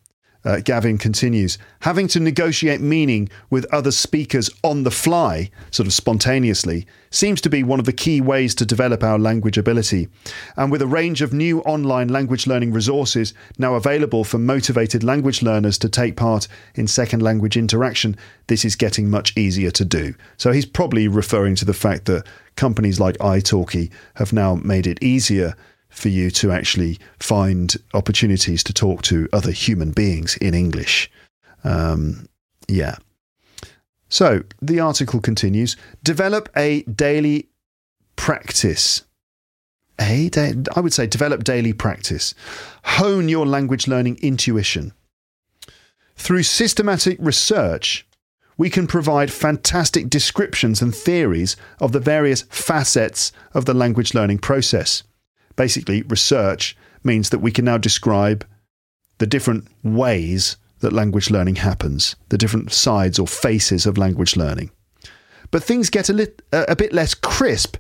Uh, 0.46 0.60
Gavin 0.60 0.98
continues, 0.98 1.58
having 1.82 2.08
to 2.10 2.20
negotiate 2.20 2.82
meaning 2.82 3.30
with 3.50 3.66
other 3.74 3.92
speakers 3.92 4.50
on 4.64 4.84
the 4.84 4.92
fly, 4.92 5.50
sort 5.72 5.88
of 5.88 5.94
spontaneously, 5.94 6.86
seems 7.10 7.40
to 7.42 7.50
be 7.50 7.64
one 7.64 7.80
of 7.80 7.86
the 7.86 7.94
key 7.94 8.20
ways 8.20 8.54
to 8.56 8.66
develop 8.66 9.04
our 9.04 9.18
language 9.18 9.58
ability. 9.58 10.10
And 10.58 10.72
with 10.72 10.82
a 10.82 10.88
range 10.88 11.22
of 11.22 11.32
new 11.32 11.62
online 11.62 12.10
language 12.10 12.46
learning 12.46 12.74
resources 12.74 13.34
now 13.58 13.76
available 13.76 14.24
for 14.24 14.38
motivated 14.38 15.04
language 15.04 15.42
learners 15.42 15.78
to 15.78 15.90
take 15.90 16.18
part 16.18 16.48
in 16.76 16.88
second 16.88 17.22
language 17.22 17.56
interaction, 17.56 18.18
this 18.48 18.66
is 18.66 18.76
getting 18.76 19.10
much 19.10 19.38
easier 19.38 19.72
to 19.72 19.86
do. 19.86 20.14
So 20.38 20.52
he's 20.52 20.66
probably 20.66 21.08
referring 21.08 21.56
to 21.56 21.66
the 21.66 21.74
fact 21.74 22.06
that 22.06 22.26
companies 22.56 23.00
like 23.00 23.18
italki 23.20 23.92
have 24.16 24.34
now 24.34 24.56
made 24.56 24.88
it 24.88 25.02
easier 25.02 25.56
for 25.94 26.10
you 26.10 26.32
to 26.32 26.52
actually 26.52 27.00
find 27.20 27.76
opportunities 27.94 28.64
to 28.64 28.74
talk 28.74 29.04
to 29.04 29.30
other 29.32 29.52
human 29.52 29.92
beings 29.92 30.36
in 30.38 30.54
English. 30.54 31.10
Um, 31.64 32.28
yeah. 32.68 32.96
So 34.10 34.44
the 34.62 34.80
article 34.80 35.22
continues 35.22 35.78
develop 36.04 36.50
a 36.56 36.84
daily 36.84 37.48
practice. 38.16 39.04
A 40.02 40.30
I 40.76 40.80
would 40.80 40.94
say 40.94 41.08
develop 41.08 41.44
daily 41.44 41.74
practice. 41.74 42.34
Hone 42.84 43.30
your 43.30 43.46
language 43.46 43.88
learning 43.88 44.18
intuition. 44.22 44.94
Through 46.16 46.44
systematic 46.44 47.18
research, 47.20 48.06
we 48.58 48.70
can 48.70 48.88
provide 48.88 49.32
fantastic 49.32 50.10
descriptions 50.10 50.82
and 50.82 50.94
theories 50.94 51.56
of 51.80 51.92
the 51.92 52.00
various 52.00 52.44
facets 52.44 53.32
of 53.54 53.66
the 53.66 53.74
language 53.74 54.14
learning 54.14 54.40
process. 54.40 55.04
Basically, 55.56 56.02
research 56.04 56.76
means 57.04 57.30
that 57.30 57.40
we 57.40 57.52
can 57.52 57.66
now 57.66 57.78
describe 57.78 58.46
the 59.18 59.28
different 59.28 59.68
ways 59.84 60.58
that 60.80 60.94
language 60.94 61.30
learning 61.30 61.56
happens, 61.56 62.16
the 62.30 62.38
different 62.38 62.72
sides 62.72 63.20
or 63.20 63.28
faces 63.28 63.86
of 63.86 63.98
language 63.98 64.36
learning. 64.36 64.70
But 65.52 65.64
things 65.64 65.90
get 65.90 66.10
a, 66.10 66.14
lit, 66.14 66.42
a 66.52 66.76
bit 66.76 66.94
less 66.94 67.14
crisp 67.14 67.78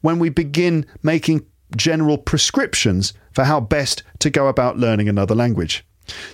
when 0.00 0.18
we 0.18 0.28
begin 0.28 0.86
making 1.02 1.44
general 1.76 2.16
prescriptions 2.18 3.12
for 3.32 3.44
how 3.44 3.60
best 3.60 4.02
to 4.20 4.30
go 4.30 4.46
about 4.46 4.78
learning 4.78 5.08
another 5.08 5.34
language. 5.34 5.84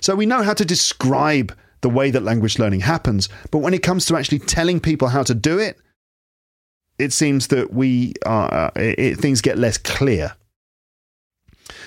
So 0.01 0.15
we 0.15 0.25
know 0.25 0.43
how 0.43 0.53
to 0.53 0.65
describe 0.65 1.55
the 1.81 1.89
way 1.89 2.11
that 2.11 2.23
language 2.23 2.59
learning 2.59 2.81
happens, 2.81 3.27
but 3.51 3.59
when 3.59 3.73
it 3.73 3.83
comes 3.83 4.05
to 4.05 4.15
actually 4.15 4.39
telling 4.39 4.79
people 4.79 5.09
how 5.09 5.23
to 5.23 5.33
do 5.33 5.59
it, 5.59 5.77
it 6.99 7.11
seems 7.11 7.47
that 7.47 7.73
we 7.73 8.13
are, 8.25 8.53
uh, 8.53 8.71
it, 8.75 9.19
things 9.19 9.41
get 9.41 9.57
less 9.57 9.77
clear. 9.77 10.35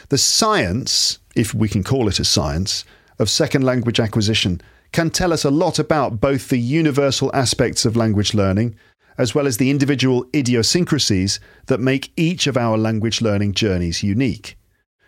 The 0.08 0.18
science, 0.18 1.18
if 1.34 1.52
we 1.52 1.68
can 1.68 1.82
call 1.82 2.08
it 2.08 2.20
a 2.20 2.24
science, 2.24 2.84
of 3.18 3.30
second 3.30 3.62
language 3.62 3.98
acquisition 3.98 4.60
can 4.92 5.10
tell 5.10 5.32
us 5.32 5.44
a 5.44 5.50
lot 5.50 5.78
about 5.78 6.20
both 6.20 6.48
the 6.48 6.58
universal 6.58 7.30
aspects 7.34 7.84
of 7.84 7.96
language 7.96 8.34
learning 8.34 8.76
as 9.18 9.34
well 9.34 9.46
as 9.46 9.56
the 9.56 9.70
individual 9.70 10.26
idiosyncrasies 10.34 11.40
that 11.66 11.80
make 11.80 12.12
each 12.16 12.46
of 12.46 12.56
our 12.56 12.76
language 12.76 13.20
learning 13.20 13.52
journeys 13.52 14.02
unique. 14.02 14.58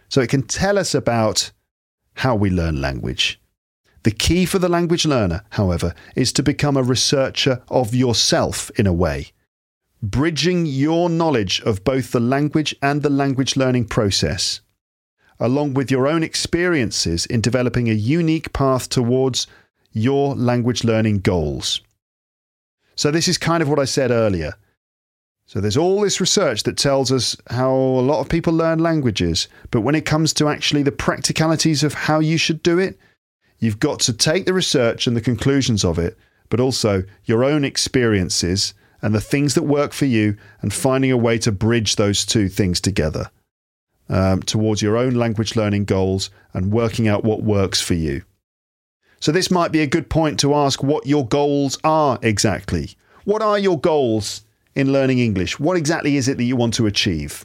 So 0.09 0.20
it 0.20 0.30
can 0.30 0.42
tell 0.42 0.78
us 0.78 0.94
about 0.94 1.51
how 2.14 2.34
we 2.34 2.51
learn 2.51 2.80
language. 2.80 3.40
The 4.05 4.11
key 4.11 4.46
for 4.46 4.59
the 4.59 4.68
language 4.68 5.05
learner, 5.05 5.44
however, 5.51 5.94
is 6.16 6.32
to 6.34 6.42
become 6.42 6.76
a 6.76 6.82
researcher 6.82 7.62
of 7.68 7.94
yourself 7.94 8.70
in 8.78 8.86
a 8.86 8.92
way, 8.92 9.32
bridging 10.03 10.64
your 10.64 11.11
knowledge 11.11 11.61
of 11.62 11.84
both 11.84 12.12
the 12.12 12.20
language 12.20 12.74
and 12.80 13.03
the 13.03 13.11
language 13.11 13.57
learning 13.57 13.86
process, 13.86 14.61
along 15.41 15.74
with 15.74 15.91
your 15.91 16.07
own 16.07 16.22
experiences 16.22 17.26
in 17.26 17.41
developing 17.41 17.89
a 17.89 17.95
unique 17.95 18.53
path 18.53 18.89
towards 18.89 19.47
your 19.93 20.34
language 20.34 20.84
learning 20.84 21.20
goals. 21.20 21.80
So, 22.97 23.11
this 23.11 23.28
is 23.28 23.39
kind 23.39 23.62
of 23.62 23.68
what 23.68 23.78
I 23.78 23.84
said 23.84 24.11
earlier. 24.11 24.55
So, 25.47 25.61
there's 25.61 25.76
all 25.76 26.01
this 26.01 26.20
research 26.20 26.64
that 26.64 26.76
tells 26.76 27.12
us 27.12 27.36
how 27.51 27.72
a 27.72 28.03
lot 28.03 28.20
of 28.20 28.28
people 28.28 28.53
learn 28.53 28.80
languages, 28.80 29.49
but 29.70 29.82
when 29.82 29.95
it 29.95 30.05
comes 30.05 30.32
to 30.34 30.49
actually 30.49 30.82
the 30.82 30.93
practicalities 30.93 31.84
of 31.84 31.95
how 31.95 32.18
you 32.18 32.36
should 32.36 32.62
do 32.62 32.78
it, 32.78 32.99
you've 33.61 33.80
got 33.80 34.01
to 34.01 34.12
take 34.12 34.47
the 34.47 34.53
research 34.53 35.07
and 35.07 35.16
the 35.16 35.20
conclusions 35.20 35.84
of 35.84 35.99
it, 35.99 36.18
but 36.49 36.61
also 36.61 37.05
your 37.24 37.45
own 37.45 37.64
experiences 37.64 38.74
and 39.01 39.14
the 39.14 39.20
things 39.20 39.55
that 39.55 39.62
work 39.62 39.93
for 39.93 40.07
you, 40.07 40.36
and 40.61 40.74
finding 40.74 41.12
a 41.12 41.16
way 41.16 41.39
to 41.39 41.53
bridge 41.53 41.95
those 41.95 42.26
two 42.26 42.49
things 42.49 42.80
together 42.80 43.30
um, 44.09 44.42
towards 44.42 44.82
your 44.82 44.96
own 44.96 45.14
language 45.14 45.56
learning 45.56 45.84
goals 45.84 46.30
and 46.54 46.72
working 46.72 47.09
out 47.09 47.24
what 47.24 47.42
works 47.42 47.80
for 47.80 47.94
you. 47.94 48.22
So, 49.20 49.32
this 49.32 49.50
might 49.50 49.72
be 49.72 49.80
a 49.80 49.86
good 49.86 50.09
point 50.09 50.38
to 50.40 50.54
ask 50.54 50.82
what 50.82 51.06
your 51.06 51.26
goals 51.26 51.78
are 51.82 52.18
exactly. 52.22 52.96
What 53.24 53.42
are 53.42 53.59
your 53.59 53.78
goals 53.78 54.42
in 54.74 54.92
learning 54.92 55.18
English? 55.18 55.59
What 55.59 55.76
exactly 55.76 56.16
is 56.16 56.28
it 56.28 56.36
that 56.36 56.44
you 56.44 56.56
want 56.56 56.74
to 56.74 56.86
achieve? 56.86 57.44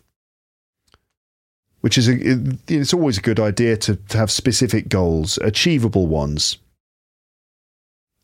Which 1.81 1.97
is, 1.97 2.07
a, 2.07 2.15
it's 2.67 2.93
always 2.93 3.17
a 3.17 3.21
good 3.21 3.39
idea 3.39 3.75
to, 3.77 3.95
to 3.95 4.17
have 4.17 4.31
specific 4.31 4.87
goals, 4.87 5.37
achievable 5.39 6.07
ones. 6.07 6.57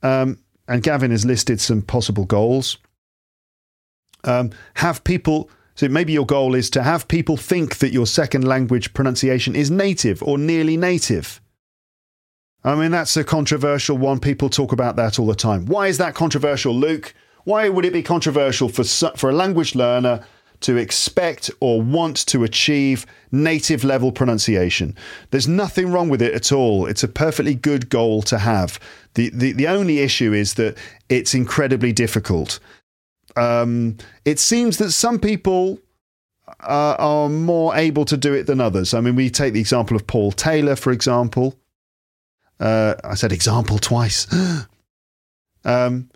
Um, 0.02 0.38
and 0.68 0.84
Gavin 0.84 1.12
has 1.12 1.26
listed 1.26 1.60
some 1.60 1.82
possible 1.82 2.26
goals. 2.26 2.78
Um, 4.24 4.52
have 4.76 5.04
people, 5.04 5.50
so 5.80 5.88
maybe 5.88 6.12
your 6.12 6.26
goal 6.26 6.56
is 6.56 6.70
to 6.72 6.84
have 6.84 7.08
people 7.08 7.38
think 7.38 7.78
that 7.78 7.94
your 7.94 8.06
second 8.06 8.46
language 8.46 8.94
pronunciation 8.94 9.56
is 9.56 9.72
native 9.72 10.22
or 10.22 10.38
nearly 10.38 10.76
native. 10.76 11.40
I 12.66 12.76
mean, 12.76 12.92
that's 12.92 13.16
a 13.16 13.24
controversial 13.24 13.98
one. 13.98 14.20
People 14.20 14.50
talk 14.50 14.74
about 14.74 14.98
that 14.98 15.20
all 15.20 15.26
the 15.26 15.36
time. 15.36 15.68
Why 15.68 15.88
is 15.88 15.98
that 15.98 16.16
controversial, 16.16 16.76
Luke? 16.76 17.14
Why 17.46 17.70
would 17.70 17.86
it 17.86 17.94
be 17.94 18.04
controversial 18.04 18.68
for, 18.68 18.84
for 18.84 19.30
a 19.30 19.34
language 19.34 19.74
learner 19.74 20.26
to 20.60 20.76
expect 20.76 21.50
or 21.62 21.82
want 21.82 22.26
to 22.26 22.44
achieve 22.44 23.06
native 23.32 23.86
level 23.86 24.12
pronunciation? 24.12 24.98
There's 25.32 25.48
nothing 25.48 25.94
wrong 25.94 26.10
with 26.10 26.22
it 26.22 26.34
at 26.34 26.52
all. 26.52 26.88
It's 26.88 27.04
a 27.04 27.08
perfectly 27.08 27.56
good 27.56 27.88
goal 27.88 28.22
to 28.24 28.40
have. 28.40 28.82
The, 29.14 29.30
the, 29.30 29.54
the 29.54 29.70
only 29.70 30.00
issue 30.00 30.34
is 30.34 30.56
that 30.56 30.78
it's 31.08 31.34
incredibly 31.34 31.94
difficult. 31.94 32.60
Um, 33.36 33.98
it 34.26 34.40
seems 34.40 34.78
that 34.78 34.92
some 34.92 35.20
people 35.20 35.80
uh, 36.62 36.96
are 36.98 37.30
more 37.30 37.76
able 37.76 38.06
to 38.06 38.18
do 38.18 38.34
it 38.34 38.48
than 38.48 38.60
others. 38.60 38.94
I 38.94 39.02
mean, 39.02 39.16
we 39.16 39.30
take 39.30 39.54
the 39.54 39.60
example 39.60 39.96
of 39.96 40.08
Paul 40.08 40.32
Taylor, 40.32 40.76
for 40.76 40.92
example. 40.92 41.56
Uh, 42.60 42.96
I 43.04 43.16
said 43.16 43.32
example 43.32 43.78
twice. 43.78 44.28
um, 45.66 46.10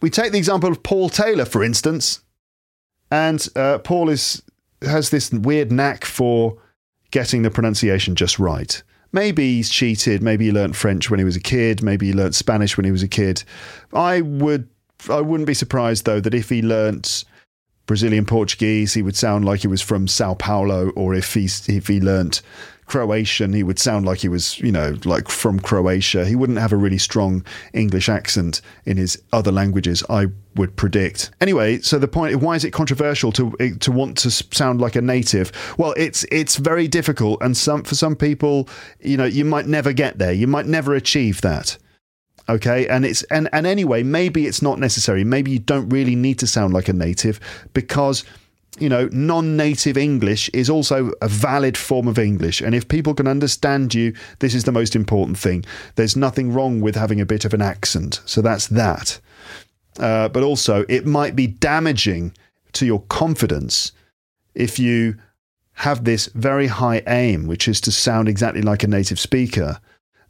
we 0.00 0.10
take 0.10 0.32
the 0.32 0.38
example 0.38 0.70
of 0.70 0.82
Paul 0.82 1.08
Taylor, 1.08 1.44
for 1.44 1.64
instance, 1.64 2.20
and 3.10 3.46
uh, 3.56 3.78
Paul 3.78 4.08
is 4.08 4.42
has 4.82 5.10
this 5.10 5.30
weird 5.30 5.70
knack 5.70 6.04
for 6.04 6.56
getting 7.10 7.42
the 7.42 7.50
pronunciation 7.50 8.14
just 8.14 8.38
right. 8.38 8.82
Maybe 9.12 9.56
he's 9.56 9.68
cheated. 9.68 10.22
Maybe 10.22 10.46
he 10.46 10.52
learnt 10.52 10.76
French 10.76 11.10
when 11.10 11.18
he 11.18 11.24
was 11.24 11.36
a 11.36 11.40
kid. 11.40 11.82
Maybe 11.82 12.06
he 12.06 12.12
learnt 12.12 12.34
Spanish 12.34 12.76
when 12.76 12.84
he 12.84 12.92
was 12.92 13.02
a 13.02 13.08
kid. 13.08 13.42
I 13.92 14.20
would, 14.20 14.68
I 15.08 15.20
wouldn't 15.20 15.46
be 15.46 15.54
surprised 15.54 16.04
though 16.04 16.20
that 16.20 16.34
if 16.34 16.48
he 16.48 16.62
learnt 16.62 17.24
Brazilian 17.86 18.24
Portuguese, 18.24 18.94
he 18.94 19.02
would 19.02 19.16
sound 19.16 19.44
like 19.44 19.60
he 19.62 19.66
was 19.66 19.82
from 19.82 20.06
Sao 20.06 20.34
Paulo, 20.34 20.90
or 20.90 21.12
if 21.12 21.34
he 21.34 21.46
if 21.66 21.88
he 21.88 22.00
learnt 22.00 22.40
Croatian, 22.86 23.52
he 23.52 23.62
would 23.62 23.78
sound 23.78 24.04
like 24.04 24.18
he 24.18 24.28
was, 24.28 24.60
you 24.60 24.70
know, 24.70 24.96
like 25.04 25.28
from 25.28 25.58
Croatia. 25.58 26.24
He 26.24 26.36
wouldn't 26.36 26.58
have 26.58 26.72
a 26.72 26.76
really 26.76 26.98
strong 26.98 27.44
English 27.72 28.08
accent 28.08 28.60
in 28.84 28.96
his 28.96 29.20
other 29.32 29.50
languages, 29.50 30.04
I 30.08 30.26
would 30.54 30.76
predict. 30.76 31.30
Anyway, 31.40 31.80
so 31.80 31.98
the 31.98 32.06
point 32.06 32.36
why 32.36 32.54
is 32.54 32.64
it 32.64 32.72
controversial 32.72 33.32
to 33.32 33.50
to 33.80 33.90
want 33.90 34.18
to 34.18 34.30
sound 34.30 34.80
like 34.80 34.94
a 34.94 35.02
native? 35.02 35.50
Well, 35.78 35.94
it's 35.96 36.24
it's 36.30 36.56
very 36.56 36.86
difficult 36.86 37.42
and 37.42 37.56
some 37.56 37.82
for 37.82 37.96
some 37.96 38.14
people, 38.14 38.68
you 39.00 39.16
know, 39.16 39.24
you 39.24 39.44
might 39.44 39.66
never 39.66 39.92
get 39.92 40.18
there. 40.18 40.32
You 40.32 40.46
might 40.46 40.66
never 40.66 40.94
achieve 40.94 41.40
that 41.40 41.76
okay 42.50 42.86
and 42.88 43.04
it's 43.04 43.22
and 43.24 43.48
and 43.52 43.66
anyway 43.66 44.02
maybe 44.02 44.46
it's 44.46 44.62
not 44.62 44.78
necessary 44.78 45.24
maybe 45.24 45.50
you 45.50 45.58
don't 45.58 45.88
really 45.88 46.16
need 46.16 46.38
to 46.38 46.46
sound 46.46 46.72
like 46.72 46.88
a 46.88 46.92
native 46.92 47.40
because 47.72 48.24
you 48.78 48.88
know, 48.88 49.08
non 49.12 49.56
native 49.56 49.96
English 49.96 50.48
is 50.52 50.70
also 50.70 51.12
a 51.20 51.28
valid 51.28 51.76
form 51.76 52.08
of 52.08 52.18
English. 52.18 52.60
And 52.60 52.74
if 52.74 52.88
people 52.88 53.14
can 53.14 53.26
understand 53.26 53.94
you, 53.94 54.14
this 54.38 54.54
is 54.54 54.64
the 54.64 54.72
most 54.72 54.94
important 54.94 55.38
thing. 55.38 55.64
There's 55.96 56.16
nothing 56.16 56.52
wrong 56.52 56.80
with 56.80 56.94
having 56.94 57.20
a 57.20 57.26
bit 57.26 57.44
of 57.44 57.52
an 57.52 57.62
accent. 57.62 58.20
So 58.24 58.40
that's 58.40 58.68
that. 58.68 59.20
Uh, 59.98 60.28
but 60.28 60.42
also, 60.42 60.84
it 60.88 61.04
might 61.04 61.36
be 61.36 61.46
damaging 61.46 62.32
to 62.72 62.86
your 62.86 63.02
confidence 63.02 63.92
if 64.54 64.78
you 64.78 65.16
have 65.74 66.04
this 66.04 66.26
very 66.28 66.68
high 66.68 67.02
aim, 67.06 67.46
which 67.46 67.66
is 67.66 67.80
to 67.82 67.92
sound 67.92 68.28
exactly 68.28 68.62
like 68.62 68.82
a 68.82 68.88
native 68.88 69.18
speaker. 69.18 69.80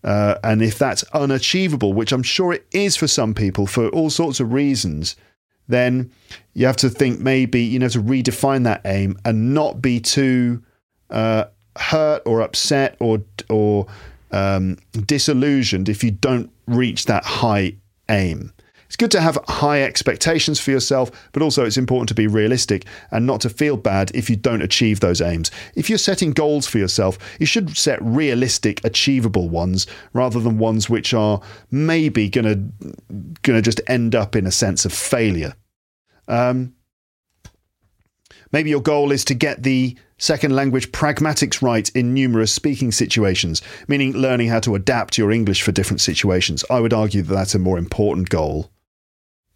Uh, 0.03 0.37
and 0.43 0.63
if 0.63 0.79
that's 0.79 1.03
unachievable, 1.13 1.93
which 1.93 2.13
I'm 2.13 2.23
sure 2.23 2.53
it 2.53 2.67
is 2.73 2.97
for 2.97 3.07
some 3.07 3.35
people 3.35 3.67
for 3.67 3.89
all 3.89 4.11
sorts 4.11 4.41
of 4.41 4.53
reasons, 4.53 5.17
then 5.69 6.11
you 6.55 6.67
have 6.67 6.77
to 6.77 6.89
think 6.89 7.21
maybe 7.21 7.63
you 7.63 7.79
know 7.79 7.89
to 7.89 8.03
redefine 8.03 8.65
that 8.65 8.81
aim 8.85 9.19
and 9.25 9.55
not 9.55 9.81
be 9.81 10.01
too 10.01 10.63
uh, 11.11 11.45
hurt 11.77 12.23
or 12.25 12.41
upset 12.41 12.97
or 12.99 13.23
or 13.49 13.87
um, 14.33 14.79
disillusioned 15.07 15.89
if 15.89 16.03
you 16.03 16.11
don't 16.11 16.51
reach 16.67 17.07
that 17.07 17.25
high 17.25 17.75
aim. 18.09 18.53
It's 18.91 18.97
good 18.97 19.13
to 19.13 19.21
have 19.21 19.39
high 19.47 19.85
expectations 19.85 20.59
for 20.59 20.73
yourself, 20.73 21.13
but 21.31 21.43
also 21.43 21.65
it's 21.65 21.77
important 21.77 22.09
to 22.09 22.15
be 22.17 22.27
realistic 22.27 22.87
and 23.13 23.25
not 23.25 23.41
to 23.43 23.49
feel 23.49 23.77
bad 23.77 24.11
if 24.17 24.29
you 24.29 24.35
don't 24.35 24.63
achieve 24.63 24.99
those 24.99 25.21
aims. 25.21 25.53
If 25.77 25.89
you're 25.89 25.97
setting 25.97 26.33
goals 26.33 26.67
for 26.67 26.79
yourself, 26.79 27.17
you 27.39 27.47
should 27.47 27.77
set 27.77 28.03
realistic, 28.03 28.85
achievable 28.85 29.49
ones 29.49 29.87
rather 30.13 30.41
than 30.41 30.59
ones 30.59 30.91
which 30.91 31.15
are 31.15 31.41
maybe 31.71 32.29
going 32.29 32.47
to 32.47 32.95
going 33.43 33.57
to 33.57 33.63
just 33.63 33.81
end 33.87 34.17
up 34.17 34.35
in 34.35 34.45
a 34.45 34.51
sense 34.51 34.85
of 34.85 34.93
failure. 34.93 35.55
Um, 36.27 36.75
maybe 38.51 38.71
your 38.71 38.83
goal 38.83 39.13
is 39.13 39.25
to 39.27 39.35
get 39.35 39.63
the 39.63 39.97
second 40.19 40.57
language 40.57 40.91
pragmatics 40.91 41.63
right 41.63 41.89
in 41.91 42.13
numerous 42.13 42.53
speaking 42.53 42.91
situations, 42.91 43.63
meaning 43.87 44.15
learning 44.15 44.49
how 44.49 44.59
to 44.59 44.75
adapt 44.75 45.17
your 45.17 45.31
English 45.31 45.63
for 45.63 45.71
different 45.71 46.01
situations. 46.01 46.65
I 46.69 46.81
would 46.81 46.93
argue 46.93 47.23
that 47.23 47.33
that's 47.33 47.55
a 47.55 47.61
more 47.61 47.79
important 47.79 48.31
goal 48.31 48.69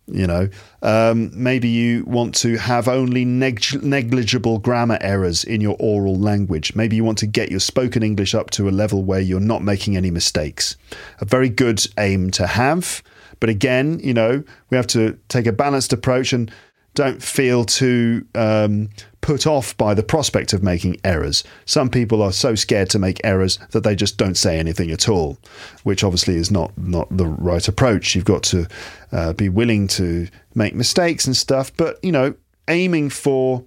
You 0.07 0.27
know, 0.27 0.49
um, 0.83 1.31
maybe 1.33 1.69
you 1.69 2.05
want 2.05 2.35
to 2.37 2.59
have 2.59 2.89
only 2.89 3.25
neg- 3.25 3.83
negligible 3.83 4.59
grammar 4.59 4.99
errors 5.01 5.45
in 5.45 5.63
your 5.63 5.77
oral 5.81 6.15
language. 6.15 6.75
Maybe 6.75 6.95
you 6.95 7.05
want 7.05 7.17
to 7.19 7.27
get 7.27 7.51
your 7.51 7.61
spoken 7.61 8.03
English 8.03 8.35
up 8.35 8.51
to 8.51 8.69
a 8.69 8.71
level 8.71 9.03
where 9.03 9.21
you're 9.21 9.41
not 9.41 9.63
making 9.63 9.97
any 9.97 10.11
mistakes. 10.11 10.77
A 11.21 11.25
very 11.25 11.49
good 11.49 11.87
aim 11.97 12.31
to 12.33 12.47
have. 12.47 13.03
But 13.41 13.49
again, 13.49 13.99
you 14.01 14.13
know, 14.13 14.45
we 14.69 14.77
have 14.77 14.87
to 14.89 15.19
take 15.29 15.47
a 15.47 15.53
balanced 15.53 15.93
approach 15.93 16.35
and 16.35 16.51
don't 16.95 17.23
feel 17.23 17.65
too 17.65 18.27
um, 18.35 18.91
put 19.25 19.47
off 19.47 19.75
by 19.79 19.95
the 19.95 20.03
prospect 20.03 20.53
of 20.53 20.63
making 20.63 21.01
errors. 21.03 21.45
Some 21.65 21.89
people 21.89 22.21
are 22.21 22.31
so 22.31 22.55
scared 22.55 22.91
to 22.91 22.99
make 22.99 23.23
errors 23.25 23.59
that 23.71 23.83
they 23.83 23.97
just 23.97 24.19
don't 24.19 24.37
say 24.37 24.59
anything 24.59 24.91
at 24.91 25.09
all, 25.09 25.39
which 25.83 26.05
obviously 26.05 26.37
is 26.37 26.51
not 26.51 26.77
not 26.77 27.09
the 27.11 27.27
right 27.27 27.67
approach. 27.67 28.15
You've 28.15 28.27
got 28.27 28.43
to 28.43 28.69
uh, 29.13 29.33
be 29.33 29.49
willing 29.49 29.89
to 29.89 30.29
make 30.55 30.75
mistakes 30.75 31.25
and 31.25 31.35
stuff, 31.35 31.75
but 31.75 31.99
you 32.05 32.13
know, 32.13 32.35
aiming 32.69 33.09
for 33.09 33.65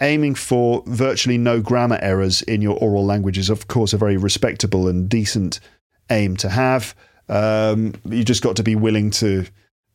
aiming 0.00 0.36
for 0.36 0.84
virtually 0.86 1.38
no 1.38 1.60
grammar 1.60 1.98
errors 2.00 2.42
in 2.42 2.62
your 2.62 2.78
oral 2.78 3.04
language 3.04 3.36
is, 3.36 3.50
of 3.50 3.66
course, 3.66 3.92
a 3.92 3.98
very 3.98 4.16
respectable 4.16 4.86
and 4.86 5.08
decent 5.08 5.58
aim 6.08 6.36
to 6.36 6.48
have. 6.48 6.94
Um, 7.28 7.94
you 8.04 8.22
just 8.22 8.44
got 8.44 8.54
to 8.56 8.62
be 8.62 8.76
willing 8.76 9.10
to 9.10 9.44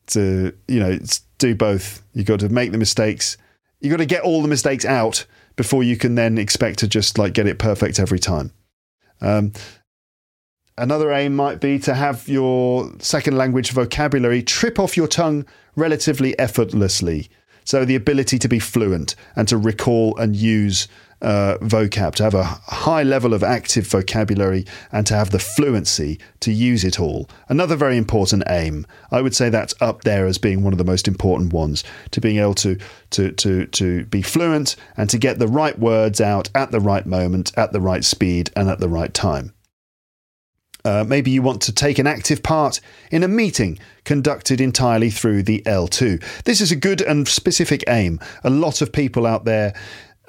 to 0.08 0.52
you 0.68 0.78
know 0.78 0.98
do 1.38 1.54
both. 1.54 2.02
You 2.12 2.22
got 2.22 2.40
to 2.40 2.50
make 2.50 2.70
the 2.70 2.76
mistakes. 2.76 3.38
You 3.80 3.90
got 3.90 3.98
to 3.98 4.06
get 4.06 4.22
all 4.22 4.42
the 4.42 4.48
mistakes 4.48 4.84
out 4.84 5.26
before 5.56 5.82
you 5.82 5.96
can 5.96 6.14
then 6.14 6.38
expect 6.38 6.78
to 6.80 6.88
just 6.88 7.18
like 7.18 7.32
get 7.32 7.46
it 7.46 7.58
perfect 7.58 7.98
every 7.98 8.18
time. 8.18 8.52
Um, 9.20 9.52
another 10.78 11.12
aim 11.12 11.36
might 11.36 11.60
be 11.60 11.78
to 11.80 11.94
have 11.94 12.28
your 12.28 12.92
second 12.98 13.36
language 13.36 13.72
vocabulary 13.72 14.42
trip 14.42 14.78
off 14.78 14.96
your 14.96 15.08
tongue 15.08 15.46
relatively 15.76 16.38
effortlessly. 16.38 17.28
So 17.64 17.84
the 17.84 17.94
ability 17.94 18.38
to 18.38 18.48
be 18.48 18.58
fluent 18.58 19.14
and 19.36 19.46
to 19.48 19.56
recall 19.56 20.16
and 20.16 20.34
use 20.34 20.88
uh, 21.22 21.58
vocab, 21.60 22.14
to 22.16 22.24
have 22.24 22.34
a 22.34 22.44
high 22.44 23.02
level 23.02 23.34
of 23.34 23.42
active 23.42 23.86
vocabulary, 23.86 24.64
and 24.92 25.06
to 25.06 25.14
have 25.14 25.30
the 25.30 25.38
fluency 25.38 26.18
to 26.40 26.52
use 26.52 26.84
it 26.84 26.98
all. 26.98 27.28
Another 27.48 27.76
very 27.76 27.96
important 27.96 28.42
aim. 28.48 28.86
I 29.10 29.20
would 29.20 29.34
say 29.34 29.48
that's 29.48 29.74
up 29.80 30.02
there 30.02 30.26
as 30.26 30.38
being 30.38 30.62
one 30.62 30.72
of 30.72 30.78
the 30.78 30.84
most 30.84 31.08
important 31.08 31.52
ones. 31.52 31.84
To 32.12 32.20
being 32.20 32.38
able 32.38 32.54
to 32.54 32.78
to 33.10 33.32
to 33.32 33.66
to 33.66 34.04
be 34.06 34.22
fluent 34.22 34.76
and 34.96 35.10
to 35.10 35.18
get 35.18 35.38
the 35.38 35.48
right 35.48 35.78
words 35.78 36.20
out 36.20 36.48
at 36.54 36.70
the 36.70 36.80
right 36.80 37.06
moment, 37.06 37.52
at 37.56 37.72
the 37.72 37.80
right 37.80 38.04
speed, 38.04 38.50
and 38.56 38.68
at 38.68 38.80
the 38.80 38.88
right 38.88 39.12
time. 39.12 39.52
Uh, 40.84 41.04
maybe 41.06 41.30
you 41.30 41.42
want 41.42 41.60
to 41.62 41.72
take 41.72 41.98
an 41.98 42.06
active 42.06 42.42
part 42.42 42.80
in 43.10 43.22
a 43.22 43.28
meeting 43.28 43.78
conducted 44.04 44.60
entirely 44.60 45.10
through 45.10 45.42
the 45.42 45.62
L2. 45.66 46.22
This 46.44 46.60
is 46.60 46.72
a 46.72 46.76
good 46.76 47.02
and 47.02 47.28
specific 47.28 47.84
aim. 47.86 48.18
A 48.44 48.50
lot 48.50 48.80
of 48.80 48.92
people 48.92 49.26
out 49.26 49.44
there 49.44 49.74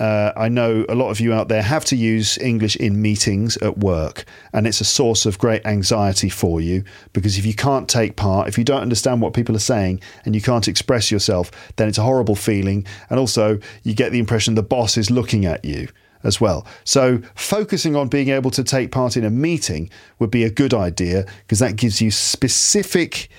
uh, 0.01 0.33
I 0.35 0.49
know 0.49 0.83
a 0.89 0.95
lot 0.95 1.11
of 1.11 1.19
you 1.19 1.31
out 1.31 1.47
there 1.47 1.61
have 1.61 1.85
to 1.85 1.95
use 1.95 2.35
English 2.39 2.75
in 2.75 3.03
meetings 3.03 3.55
at 3.57 3.77
work, 3.77 4.25
and 4.51 4.65
it's 4.65 4.81
a 4.81 4.83
source 4.83 5.27
of 5.27 5.37
great 5.37 5.63
anxiety 5.63 6.27
for 6.27 6.59
you 6.59 6.83
because 7.13 7.37
if 7.37 7.45
you 7.45 7.53
can't 7.53 7.87
take 7.87 8.15
part, 8.15 8.47
if 8.47 8.57
you 8.57 8.63
don't 8.63 8.81
understand 8.81 9.21
what 9.21 9.35
people 9.35 9.55
are 9.55 9.59
saying, 9.59 10.01
and 10.25 10.33
you 10.33 10.41
can't 10.41 10.67
express 10.67 11.11
yourself, 11.11 11.51
then 11.75 11.87
it's 11.87 11.99
a 11.99 12.01
horrible 12.01 12.33
feeling. 12.33 12.83
And 13.11 13.19
also, 13.19 13.59
you 13.83 13.93
get 13.93 14.11
the 14.11 14.17
impression 14.17 14.55
the 14.55 14.63
boss 14.63 14.97
is 14.97 15.11
looking 15.11 15.45
at 15.45 15.63
you 15.63 15.87
as 16.23 16.41
well. 16.41 16.65
So, 16.83 17.21
focusing 17.35 17.95
on 17.95 18.07
being 18.07 18.29
able 18.29 18.49
to 18.51 18.63
take 18.63 18.91
part 18.91 19.15
in 19.15 19.23
a 19.23 19.29
meeting 19.29 19.91
would 20.17 20.31
be 20.31 20.43
a 20.43 20.49
good 20.49 20.73
idea 20.73 21.27
because 21.43 21.59
that 21.59 21.75
gives 21.75 22.01
you 22.01 22.09
specific 22.09 23.29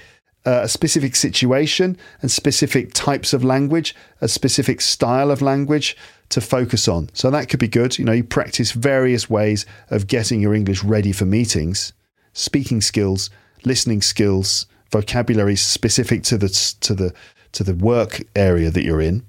uh, 0.44 0.62
a 0.62 0.68
specific 0.68 1.14
situation 1.14 1.96
and 2.20 2.30
specific 2.30 2.92
types 2.94 3.32
of 3.32 3.44
language, 3.44 3.94
a 4.20 4.28
specific 4.28 4.80
style 4.80 5.30
of 5.30 5.40
language 5.40 5.96
to 6.32 6.40
focus 6.40 6.88
on. 6.88 7.10
So 7.12 7.30
that 7.30 7.48
could 7.48 7.60
be 7.60 7.68
good. 7.68 7.98
You 7.98 8.06
know, 8.06 8.12
you 8.12 8.24
practice 8.24 8.72
various 8.72 9.28
ways 9.28 9.66
of 9.90 10.06
getting 10.06 10.40
your 10.40 10.54
English 10.54 10.82
ready 10.82 11.12
for 11.12 11.26
meetings, 11.26 11.92
speaking 12.32 12.80
skills, 12.80 13.28
listening 13.64 14.00
skills, 14.00 14.66
vocabulary 14.90 15.56
specific 15.56 16.22
to 16.24 16.38
the 16.38 16.48
to 16.80 16.94
the 16.94 17.12
to 17.52 17.62
the 17.62 17.74
work 17.74 18.22
area 18.34 18.70
that 18.70 18.82
you're 18.82 19.02
in. 19.02 19.24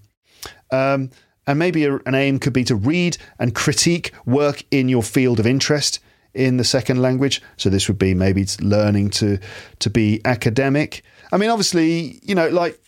Um, 0.71 1.11
and 1.45 1.59
maybe 1.59 1.83
a, 1.83 1.95
an 2.05 2.15
aim 2.15 2.39
could 2.39 2.53
be 2.53 2.63
to 2.63 2.75
read 2.75 3.17
and 3.37 3.53
critique 3.53 4.13
work 4.25 4.63
in 4.71 4.87
your 4.87 5.03
field 5.03 5.41
of 5.41 5.45
interest 5.45 5.99
in 6.33 6.55
the 6.55 6.63
second 6.63 7.01
language. 7.01 7.41
So 7.57 7.69
this 7.69 7.89
would 7.89 7.99
be 7.99 8.13
maybe 8.13 8.47
learning 8.61 9.09
to 9.11 9.39
to 9.79 9.89
be 9.89 10.21
academic. 10.23 11.03
I 11.33 11.37
mean, 11.37 11.49
obviously, 11.49 12.21
you 12.23 12.33
know, 12.33 12.47
like 12.47 12.79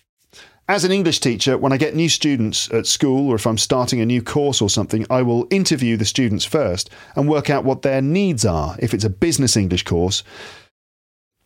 as 0.67 0.83
an 0.83 0.91
English 0.91 1.19
teacher, 1.19 1.57
when 1.57 1.71
I 1.71 1.77
get 1.77 1.95
new 1.95 2.09
students 2.09 2.71
at 2.71 2.87
school 2.87 3.29
or 3.29 3.35
if 3.35 3.45
I'm 3.45 3.57
starting 3.57 4.01
a 4.01 4.05
new 4.05 4.21
course 4.21 4.61
or 4.61 4.69
something, 4.69 5.05
I 5.09 5.21
will 5.21 5.47
interview 5.51 5.95
the 5.95 6.05
students 6.05 6.43
first 6.43 6.89
and 7.15 7.29
work 7.29 7.49
out 7.49 7.65
what 7.65 7.83
their 7.83 8.01
needs 8.01 8.45
are. 8.45 8.75
If 8.79 8.93
it's 8.93 9.03
a 9.03 9.09
business 9.09 9.55
English 9.55 9.83
course, 9.83 10.23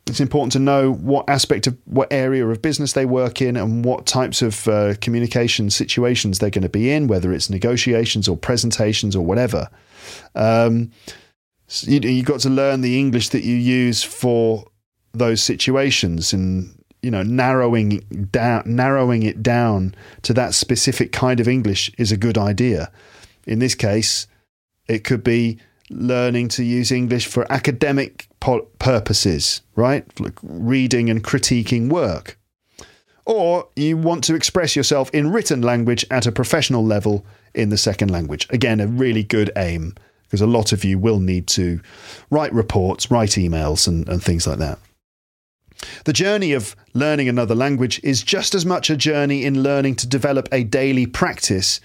it's 0.07 0.21
important 0.21 0.53
to 0.53 0.59
know 0.59 0.93
what 0.93 1.29
aspect 1.29 1.67
of 1.67 1.77
what 1.85 2.11
area 2.11 2.47
of 2.47 2.61
business 2.61 2.93
they 2.93 3.05
work 3.05 3.41
in 3.41 3.57
and 3.57 3.83
what 3.83 4.05
types 4.05 4.41
of 4.41 4.67
uh, 4.67 4.95
communication 5.01 5.69
situations 5.69 6.39
they're 6.39 6.49
going 6.49 6.63
to 6.63 6.69
be 6.69 6.89
in, 6.89 7.07
whether 7.07 7.33
it's 7.33 7.49
negotiations 7.49 8.27
or 8.27 8.37
presentations 8.37 9.15
or 9.15 9.25
whatever. 9.25 9.69
Um, 10.33 10.91
so 11.67 11.91
you, 11.91 11.99
you've 11.99 12.25
got 12.25 12.39
to 12.41 12.49
learn 12.49 12.81
the 12.81 12.97
English 12.97 13.29
that 13.29 13.43
you 13.43 13.55
use 13.55 14.01
for 14.01 14.65
those 15.13 15.43
situations 15.43 16.33
and 16.33 16.78
you 17.01 17.11
know 17.11 17.23
narrowing 17.23 17.99
down 18.31 18.63
narrowing 18.65 19.23
it 19.23 19.41
down 19.41 19.95
to 20.21 20.33
that 20.33 20.53
specific 20.53 21.11
kind 21.11 21.39
of 21.39 21.47
english 21.47 21.91
is 21.97 22.11
a 22.11 22.17
good 22.17 22.37
idea. 22.37 22.91
In 23.45 23.59
this 23.59 23.75
case 23.75 24.27
it 24.87 25.03
could 25.03 25.23
be 25.23 25.59
learning 25.89 26.47
to 26.49 26.63
use 26.63 26.91
english 26.91 27.25
for 27.25 27.51
academic 27.51 28.27
purposes 28.79 29.61
right? 29.75 30.05
Like 30.19 30.37
reading 30.43 31.09
and 31.09 31.23
critiquing 31.23 31.89
work. 31.89 32.37
Or 33.25 33.67
you 33.75 33.95
want 33.95 34.23
to 34.25 34.35
express 34.35 34.75
yourself 34.75 35.09
in 35.11 35.31
written 35.31 35.61
language 35.61 36.05
at 36.09 36.25
a 36.25 36.31
professional 36.31 36.83
level 36.83 37.25
in 37.53 37.69
the 37.69 37.77
second 37.77 38.09
language. 38.11 38.47
Again 38.49 38.79
a 38.79 38.87
really 38.87 39.23
good 39.23 39.51
aim 39.55 39.93
because 40.23 40.41
a 40.41 40.47
lot 40.47 40.71
of 40.71 40.83
you 40.83 40.99
will 40.99 41.19
need 41.19 41.47
to 41.47 41.79
write 42.29 42.53
reports 42.53 43.09
write 43.09 43.31
emails 43.31 43.87
and, 43.87 44.07
and 44.09 44.23
things 44.23 44.45
like 44.45 44.59
that 44.59 44.79
the 46.05 46.13
journey 46.13 46.53
of 46.53 46.75
learning 46.93 47.29
another 47.29 47.55
language 47.55 47.99
is 48.03 48.23
just 48.23 48.55
as 48.55 48.65
much 48.65 48.89
a 48.89 48.97
journey 48.97 49.45
in 49.45 49.63
learning 49.63 49.95
to 49.95 50.07
develop 50.07 50.49
a 50.51 50.63
daily 50.63 51.05
practice, 51.05 51.79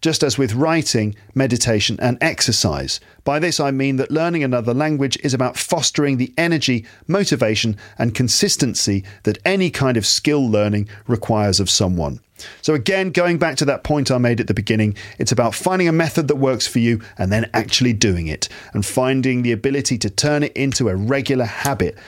just 0.00 0.22
as 0.22 0.38
with 0.38 0.54
writing, 0.54 1.14
meditation, 1.34 1.98
and 2.00 2.16
exercise. 2.20 3.00
By 3.24 3.38
this, 3.38 3.60
I 3.60 3.70
mean 3.70 3.96
that 3.96 4.10
learning 4.10 4.44
another 4.44 4.72
language 4.72 5.18
is 5.22 5.34
about 5.34 5.58
fostering 5.58 6.16
the 6.16 6.32
energy, 6.38 6.86
motivation, 7.06 7.76
and 7.98 8.14
consistency 8.14 9.04
that 9.24 9.38
any 9.44 9.70
kind 9.70 9.96
of 9.96 10.06
skill 10.06 10.48
learning 10.48 10.88
requires 11.06 11.60
of 11.60 11.68
someone. 11.68 12.20
So, 12.62 12.72
again, 12.72 13.10
going 13.10 13.36
back 13.36 13.56
to 13.56 13.66
that 13.66 13.84
point 13.84 14.10
I 14.10 14.16
made 14.16 14.40
at 14.40 14.46
the 14.46 14.54
beginning, 14.54 14.96
it's 15.18 15.32
about 15.32 15.54
finding 15.54 15.88
a 15.88 15.92
method 15.92 16.28
that 16.28 16.36
works 16.36 16.66
for 16.66 16.78
you 16.78 17.02
and 17.18 17.30
then 17.30 17.50
actually 17.52 17.92
doing 17.92 18.28
it 18.28 18.48
and 18.72 18.86
finding 18.86 19.42
the 19.42 19.52
ability 19.52 19.98
to 19.98 20.08
turn 20.08 20.42
it 20.42 20.52
into 20.56 20.88
a 20.88 20.96
regular 20.96 21.44
habit 21.44 21.98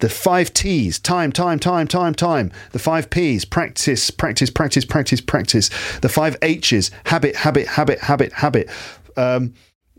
the 0.00 0.08
five 0.08 0.52
T's 0.54 0.98
time, 0.98 1.32
time, 1.32 1.58
time, 1.58 1.88
time, 1.88 2.14
time. 2.14 2.52
The 2.72 2.78
five 2.78 3.10
P's 3.10 3.44
practice, 3.44 4.10
practice, 4.10 4.50
practice, 4.50 4.84
practice, 4.84 5.20
practice. 5.20 5.68
The 6.00 6.08
five 6.08 6.36
H's 6.42 6.90
habit, 7.04 7.36
habit, 7.36 7.66
habit, 7.66 8.00
habit, 8.00 8.32
habit. 8.32 8.70
Um, 9.16 9.54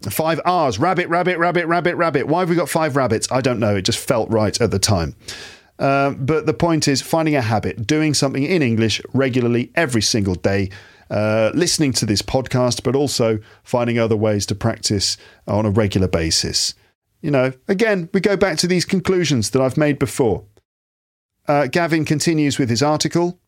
five 0.09 0.39
R's 0.45 0.79
rabbit, 0.79 1.09
rabbit, 1.09 1.37
rabbit, 1.37 1.67
rabbit, 1.67 1.95
rabbit. 1.95 2.27
Why 2.27 2.41
have 2.41 2.49
we 2.49 2.55
got 2.55 2.69
five 2.69 2.95
rabbits? 2.95 3.29
I 3.31 3.41
don't 3.41 3.59
know. 3.59 3.75
It 3.75 3.83
just 3.83 3.99
felt 3.99 4.29
right 4.29 4.59
at 4.61 4.71
the 4.71 4.79
time. 4.79 5.15
Um, 5.79 6.25
but 6.25 6.45
the 6.45 6.53
point 6.53 6.87
is 6.87 7.01
finding 7.01 7.35
a 7.35 7.41
habit, 7.41 7.87
doing 7.87 8.13
something 8.13 8.43
in 8.43 8.61
English 8.61 9.01
regularly 9.13 9.71
every 9.75 10.01
single 10.01 10.35
day. 10.35 10.69
Uh, 11.09 11.51
listening 11.55 11.91
to 11.91 12.05
this 12.05 12.21
podcast, 12.21 12.83
but 12.83 12.95
also 12.95 13.39
finding 13.63 13.97
other 13.97 14.15
ways 14.15 14.45
to 14.45 14.53
practice 14.53 15.17
on 15.47 15.65
a 15.65 15.69
regular 15.71 16.07
basis. 16.07 16.75
You 17.21 17.31
know, 17.31 17.53
again, 17.67 18.09
we 18.13 18.21
go 18.21 18.37
back 18.37 18.57
to 18.59 18.67
these 18.67 18.85
conclusions 18.85 19.49
that 19.49 19.61
I've 19.61 19.77
made 19.77 19.99
before. 19.99 20.45
Uh, 21.47 21.67
Gavin 21.67 22.05
continues 22.05 22.57
with 22.57 22.69
his 22.69 22.83
article. 22.83 23.39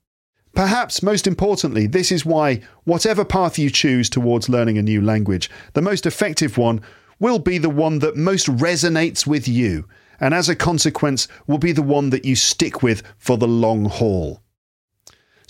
Perhaps 0.53 1.01
most 1.01 1.27
importantly, 1.27 1.87
this 1.87 2.11
is 2.11 2.25
why, 2.25 2.61
whatever 2.83 3.23
path 3.23 3.57
you 3.57 3.69
choose 3.69 4.09
towards 4.09 4.49
learning 4.49 4.77
a 4.77 4.83
new 4.83 5.01
language, 5.01 5.49
the 5.73 5.81
most 5.81 6.05
effective 6.05 6.57
one 6.57 6.81
will 7.19 7.39
be 7.39 7.57
the 7.57 7.69
one 7.69 7.99
that 7.99 8.17
most 8.17 8.47
resonates 8.47 9.25
with 9.25 9.47
you, 9.47 9.87
and 10.19 10.33
as 10.33 10.49
a 10.49 10.55
consequence, 10.55 11.27
will 11.47 11.59
be 11.59 11.71
the 11.71 11.81
one 11.81 12.09
that 12.09 12.25
you 12.25 12.35
stick 12.35 12.83
with 12.83 13.03
for 13.17 13.37
the 13.37 13.47
long 13.47 13.85
haul. 13.85 14.41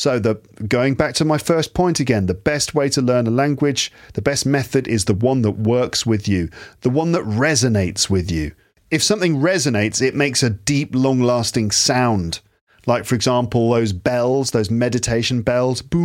So, 0.01 0.17
the 0.17 0.41
going 0.67 0.95
back 0.95 1.13
to 1.13 1.25
my 1.25 1.37
first 1.37 1.75
point 1.75 1.99
again, 1.99 2.25
the 2.25 2.33
best 2.33 2.73
way 2.73 2.89
to 2.89 3.03
learn 3.03 3.27
a 3.27 3.29
language, 3.29 3.91
the 4.15 4.21
best 4.23 4.47
method 4.47 4.87
is 4.87 5.05
the 5.05 5.13
one 5.13 5.43
that 5.43 5.59
works 5.59 6.07
with 6.07 6.27
you, 6.27 6.49
the 6.81 6.89
one 6.89 7.11
that 7.11 7.21
resonates 7.21 8.09
with 8.09 8.31
you. 8.31 8.53
If 8.89 9.03
something 9.03 9.35
resonates, 9.35 10.01
it 10.01 10.15
makes 10.15 10.41
a 10.41 10.49
deep, 10.49 10.95
long 10.95 11.21
lasting 11.21 11.69
sound, 11.69 12.39
Like, 12.87 13.05
for 13.05 13.13
example, 13.13 13.69
those 13.69 13.93
bells, 13.93 14.49
those 14.49 14.71
meditation 14.71 15.43
bells, 15.43 15.83
boom, 15.83 16.01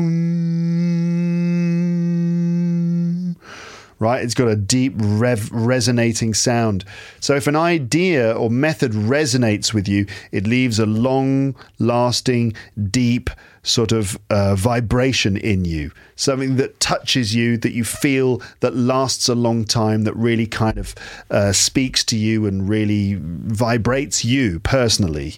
right? 3.98 4.22
It's 4.22 4.34
got 4.34 4.48
a 4.48 4.56
deep, 4.56 4.92
rev- 4.98 5.50
resonating 5.50 6.34
sound. 6.34 6.84
So, 7.20 7.34
if 7.34 7.46
an 7.46 7.56
idea 7.56 8.34
or 8.34 8.50
method 8.50 8.92
resonates 8.92 9.72
with 9.72 9.88
you, 9.88 10.04
it 10.32 10.46
leaves 10.46 10.78
a 10.78 10.84
long 10.84 11.56
lasting, 11.78 12.52
deep 12.90 13.30
sort 13.66 13.92
of 13.92 14.18
uh, 14.30 14.54
vibration 14.54 15.36
in 15.36 15.64
you, 15.64 15.90
something 16.14 16.56
that 16.56 16.78
touches 16.78 17.34
you, 17.34 17.56
that 17.58 17.72
you 17.72 17.84
feel 17.84 18.40
that 18.60 18.76
lasts 18.76 19.28
a 19.28 19.34
long 19.34 19.64
time, 19.64 20.04
that 20.04 20.14
really 20.16 20.46
kind 20.46 20.78
of 20.78 20.94
uh, 21.30 21.52
speaks 21.52 22.04
to 22.04 22.16
you 22.16 22.46
and 22.46 22.68
really 22.68 23.18
vibrates 23.20 24.24
you 24.24 24.60
personally. 24.60 25.34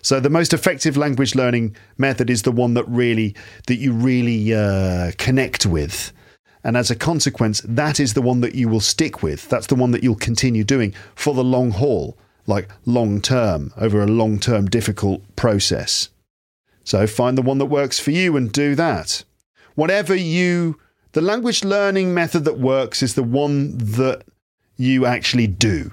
So, 0.00 0.20
the 0.20 0.30
most 0.30 0.52
effective 0.52 0.96
language 0.96 1.34
learning 1.34 1.76
method 1.98 2.30
is 2.30 2.42
the 2.42 2.52
one 2.52 2.74
that 2.74 2.88
really 2.88 3.34
that 3.66 3.76
you 3.76 3.92
really 3.92 4.54
uh, 4.54 5.12
connect 5.18 5.66
with. 5.66 6.12
And 6.64 6.76
as 6.76 6.92
a 6.92 6.96
consequence, 6.96 7.60
that 7.64 7.98
is 7.98 8.14
the 8.14 8.22
one 8.22 8.40
that 8.40 8.54
you 8.54 8.68
will 8.68 8.80
stick 8.80 9.22
with. 9.22 9.48
That's 9.48 9.66
the 9.66 9.74
one 9.74 9.90
that 9.90 10.04
you'll 10.04 10.14
continue 10.14 10.62
doing 10.62 10.94
for 11.16 11.34
the 11.34 11.42
long 11.42 11.72
haul, 11.72 12.16
like 12.46 12.68
long 12.86 13.20
term, 13.20 13.72
over 13.76 14.00
a 14.00 14.06
long 14.06 14.38
term 14.38 14.66
difficult 14.66 15.22
process. 15.34 16.08
So 16.84 17.06
find 17.06 17.38
the 17.38 17.42
one 17.42 17.58
that 17.58 17.66
works 17.66 17.98
for 17.98 18.10
you 18.10 18.36
and 18.36 18.52
do 18.52 18.74
that. 18.74 19.24
Whatever 19.74 20.14
you, 20.14 20.78
the 21.12 21.20
language 21.20 21.64
learning 21.64 22.12
method 22.12 22.44
that 22.44 22.58
works 22.58 23.02
is 23.02 23.14
the 23.14 23.22
one 23.22 23.78
that 23.78 24.24
you 24.76 25.06
actually 25.06 25.46
do. 25.46 25.92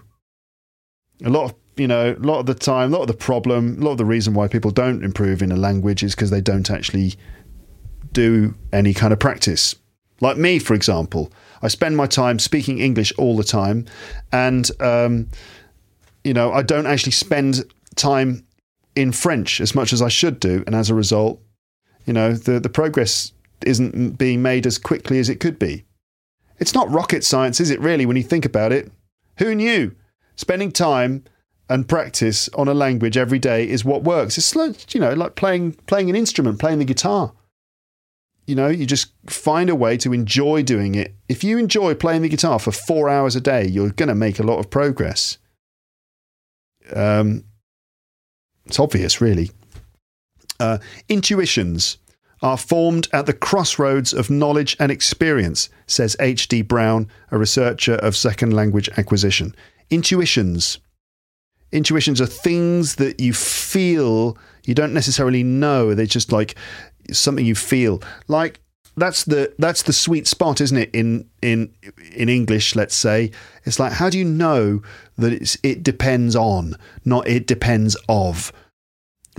A 1.24 1.30
lot 1.30 1.46
of, 1.46 1.56
you 1.76 1.88
know, 1.88 2.14
a 2.14 2.26
lot 2.26 2.40
of 2.40 2.46
the 2.46 2.54
time, 2.54 2.94
a 2.94 2.98
lot 2.98 3.04
of 3.04 3.08
the 3.08 3.14
problem, 3.14 3.82
a 3.82 3.86
lot 3.86 3.92
of 3.92 3.98
the 3.98 4.06
reason 4.06 4.34
why 4.34 4.48
people 4.48 4.72
don't 4.72 5.04
improve 5.04 5.42
in 5.42 5.52
a 5.52 5.58
language 5.58 6.04
is 6.04 6.16
because 6.16 6.30
they 6.30 6.42
don't 6.42 6.70
actually 6.70 7.16
do 8.12 8.56
any 8.74 8.94
kind 8.94 9.14
of 9.14 9.20
practice. 9.20 9.76
Like 10.22 10.38
me, 10.38 10.60
for 10.60 10.74
example, 10.74 11.32
I 11.62 11.68
spend 11.68 11.96
my 11.96 12.08
time 12.08 12.40
speaking 12.40 12.80
English 12.80 13.14
all 13.18 13.38
the 13.38 13.44
time, 13.44 13.86
and 14.32 14.70
um, 14.82 15.30
you 16.24 16.34
know, 16.34 16.52
I 16.52 16.62
don't 16.62 16.88
actually 16.88 17.14
spend 17.14 17.64
time 17.96 18.46
in 19.00 19.12
French 19.12 19.62
as 19.62 19.76
much 19.76 19.94
as 19.94 20.02
I 20.02 20.08
should 20.10 20.40
do, 20.40 20.64
and 20.66 20.76
as 20.76 20.90
a 20.90 20.96
result, 20.96 21.42
you 22.06 22.14
know, 22.14 22.34
the 22.34 22.60
the 22.60 22.70
progress 22.70 23.34
isn't 23.66 24.18
being 24.18 24.42
made 24.42 24.66
as 24.66 24.78
quickly 24.78 25.20
as 25.20 25.30
it 25.30 25.40
could 25.40 25.60
be. 25.60 25.86
It's 26.60 26.74
not 26.74 26.92
rocket 26.92 27.24
science, 27.24 27.60
is 27.60 27.70
it? 27.70 27.80
Really, 27.80 28.06
when 28.06 28.18
you 28.18 28.24
think 28.24 28.46
about 28.46 28.72
it, 28.72 28.92
who 29.38 29.56
knew? 29.56 29.96
Spending 30.36 30.72
time 30.72 31.24
and 31.70 31.88
practice 31.88 32.50
on 32.50 32.68
a 32.68 32.74
language 32.74 33.18
every 33.18 33.40
day 33.40 33.68
is 33.68 33.86
what 33.86 34.04
works. 34.04 34.38
It's 34.38 34.56
like, 34.56 34.94
you 34.94 35.00
know, 35.00 35.14
like 35.14 35.36
playing 35.36 35.74
playing 35.88 36.10
an 36.10 36.16
instrument, 36.16 36.60
playing 36.60 36.80
the 36.80 36.86
guitar 36.86 37.34
you 38.50 38.56
know, 38.56 38.68
you 38.68 38.88
just 38.88 39.12
find 39.28 39.70
a 39.70 39.76
way 39.76 39.96
to 39.98 40.12
enjoy 40.12 40.64
doing 40.64 40.96
it. 40.96 41.14
If 41.30 41.44
you 41.44 41.60
enjoy 41.60 41.94
playing 41.94 42.24
the 42.24 42.30
guitar 42.30 42.58
for 42.58 42.72
four 42.72 43.08
hours 43.08 43.36
a 43.36 43.42
day, 43.42 43.68
you're 43.68 43.92
going 43.92 44.10
to 44.10 44.16
make 44.16 44.40
a 44.40 44.44
lot 44.44 44.58
of 44.58 44.72
progress. 44.72 45.38
Um, 46.92 47.44
it's 48.70 48.80
obvious, 48.80 49.20
really. 49.20 49.52
Uh, 50.60 50.78
intuitions 51.10 51.98
are 52.42 52.58
formed 52.58 53.08
at 53.12 53.26
the 53.26 53.34
crossroads 53.34 54.14
of 54.14 54.30
knowledge 54.30 54.78
and 54.80 54.92
experience, 54.92 55.70
says 55.88 56.16
H.D. 56.20 56.62
Brown, 56.62 57.08
a 57.32 57.38
researcher 57.38 57.96
of 57.96 58.16
second 58.16 58.54
language 58.54 58.90
acquisition. 58.98 59.56
Intuitions. 59.90 60.78
Intuitions 61.72 62.22
are 62.22 62.26
things 62.26 62.96
that 62.96 63.20
you 63.20 63.34
feel, 63.34 64.38
you 64.66 64.74
don't 64.74 64.94
necessarily 64.94 65.44
know. 65.44 65.94
They're 65.94 66.06
just 66.06 66.32
like 66.32 66.56
something 67.12 67.46
you 67.46 67.56
feel 67.56 68.02
like 68.28 68.62
that's 68.98 69.24
the 69.26 69.54
that's 69.58 69.84
the 69.84 69.94
sweet 69.94 70.28
spot 70.28 70.62
isn't 70.62 70.78
it 70.78 70.90
in 70.94 71.28
in 71.42 71.74
in 72.14 72.30
english 72.30 72.76
let's 72.76 72.96
say 72.96 73.32
it's 73.64 73.80
like 73.80 73.94
how 73.94 74.10
do 74.10 74.18
you 74.18 74.26
know 74.26 74.82
that 75.18 75.32
it's 75.32 75.58
it 75.64 75.84
depends 75.84 76.36
on 76.36 76.76
not 77.06 77.28
it 77.28 77.48
depends 77.48 77.96
of 78.08 78.52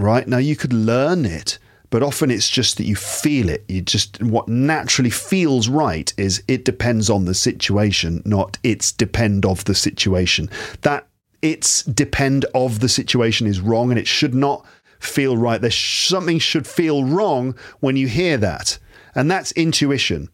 right 0.03 0.27
now 0.27 0.39
you 0.39 0.57
could 0.57 0.73
learn 0.73 1.25
it 1.25 1.59
but 1.91 2.03
often 2.03 2.31
it's 2.31 2.49
just 2.49 2.77
that 2.77 2.85
you 2.85 2.95
feel 2.95 3.49
it 3.49 3.65
you 3.69 3.81
just 3.81 4.23
what 4.23 4.49
naturally 4.49 5.11
feels 5.11 5.69
right 5.69 6.13
is 6.17 6.43
it 6.49 6.65
depends 6.65 7.11
on 7.11 7.25
the 7.25 7.35
situation 7.35 8.23
not 8.25 8.59
it's 8.63 8.93
depend 8.93 9.45
of 9.45 9.65
the 9.65 9.75
situation 9.75 10.49
that 10.83 11.07
it's 11.43 11.83
depend 11.85 12.45
of 12.55 12.81
the 12.81 12.89
situation 12.89 13.47
is 13.47 13.61
wrong 13.61 13.91
and 13.91 13.99
it 13.99 14.07
should 14.07 14.35
not 14.35 14.65
feel 15.01 15.37
right. 15.37 15.61
There's 15.61 15.77
something 15.77 16.39
should 16.39 16.67
feel 16.67 17.05
wrong 17.05 17.57
when 17.81 17.97
you 17.97 18.07
hear 18.07 18.37
that. 18.37 18.79
And 19.15 19.31
that's 19.31 19.53
intuition. 19.53 20.29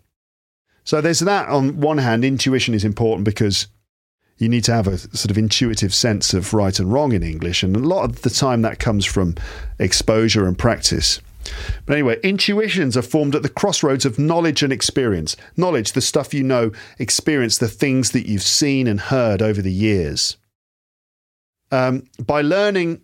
So 0.84 1.00
there's 1.00 1.20
that 1.20 1.48
on 1.48 1.80
one 1.80 1.98
hand, 1.98 2.24
intuition 2.24 2.74
is 2.74 2.84
important 2.84 3.24
because 3.24 3.68
you 4.38 4.48
need 4.48 4.64
to 4.64 4.74
have 4.74 4.86
a 4.86 4.98
sort 4.98 5.30
of 5.30 5.38
intuitive 5.38 5.94
sense 5.94 6.34
of 6.34 6.52
right 6.52 6.78
and 6.78 6.92
wrong 6.92 7.12
in 7.12 7.22
English. 7.22 7.62
And 7.62 7.74
a 7.74 7.80
lot 7.80 8.04
of 8.04 8.22
the 8.22 8.30
time 8.30 8.62
that 8.62 8.78
comes 8.78 9.04
from 9.06 9.34
exposure 9.78 10.46
and 10.46 10.58
practice. 10.58 11.20
But 11.86 11.94
anyway, 11.94 12.18
intuitions 12.22 12.96
are 12.96 13.02
formed 13.02 13.34
at 13.34 13.42
the 13.42 13.48
crossroads 13.48 14.04
of 14.04 14.18
knowledge 14.18 14.62
and 14.62 14.72
experience. 14.72 15.36
Knowledge, 15.56 15.92
the 15.92 16.00
stuff 16.00 16.34
you 16.34 16.42
know, 16.42 16.72
experience, 16.98 17.58
the 17.58 17.68
things 17.68 18.10
that 18.10 18.26
you've 18.26 18.42
seen 18.42 18.86
and 18.86 19.00
heard 19.00 19.40
over 19.40 19.62
the 19.62 19.72
years. 19.72 20.36
Um, 21.70 22.04
by 22.24 22.42
learning 22.42 23.00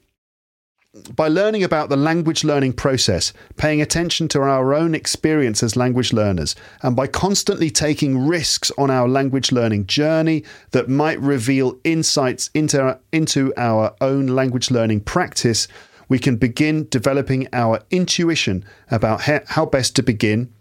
by 1.14 1.26
learning 1.26 1.64
about 1.64 1.88
the 1.88 1.96
language 1.96 2.44
learning 2.44 2.74
process, 2.74 3.32
paying 3.56 3.80
attention 3.80 4.28
to 4.28 4.42
our 4.42 4.74
own 4.74 4.94
experience 4.94 5.62
as 5.62 5.74
language 5.74 6.12
learners, 6.12 6.54
and 6.82 6.94
by 6.94 7.06
constantly 7.06 7.70
taking 7.70 8.26
risks 8.26 8.70
on 8.76 8.90
our 8.90 9.08
language 9.08 9.52
learning 9.52 9.86
journey 9.86 10.44
that 10.72 10.90
might 10.90 11.18
reveal 11.20 11.78
insights 11.84 12.50
into, 12.52 12.98
into 13.10 13.54
our 13.56 13.94
own 14.02 14.26
language 14.26 14.70
learning 14.70 15.00
practice, 15.00 15.66
we 16.10 16.18
can 16.18 16.36
begin 16.36 16.86
developing 16.90 17.48
our 17.54 17.80
intuition 17.90 18.62
about 18.90 19.22
how 19.22 19.64
best 19.64 19.96
to 19.96 20.02
begin 20.02 20.52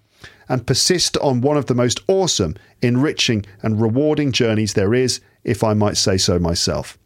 and 0.47 0.65
persist 0.65 1.17
on 1.17 1.41
one 1.41 1.57
of 1.57 1.65
the 1.65 1.75
most 1.75 1.99
awesome, 2.07 2.55
enriching, 2.81 3.45
and 3.61 3.81
rewarding 3.81 4.31
journeys 4.31 4.75
there 4.75 4.93
is, 4.93 5.19
if 5.43 5.61
I 5.61 5.73
might 5.73 5.97
say 5.97 6.17
so 6.17 6.39
myself. 6.39 6.97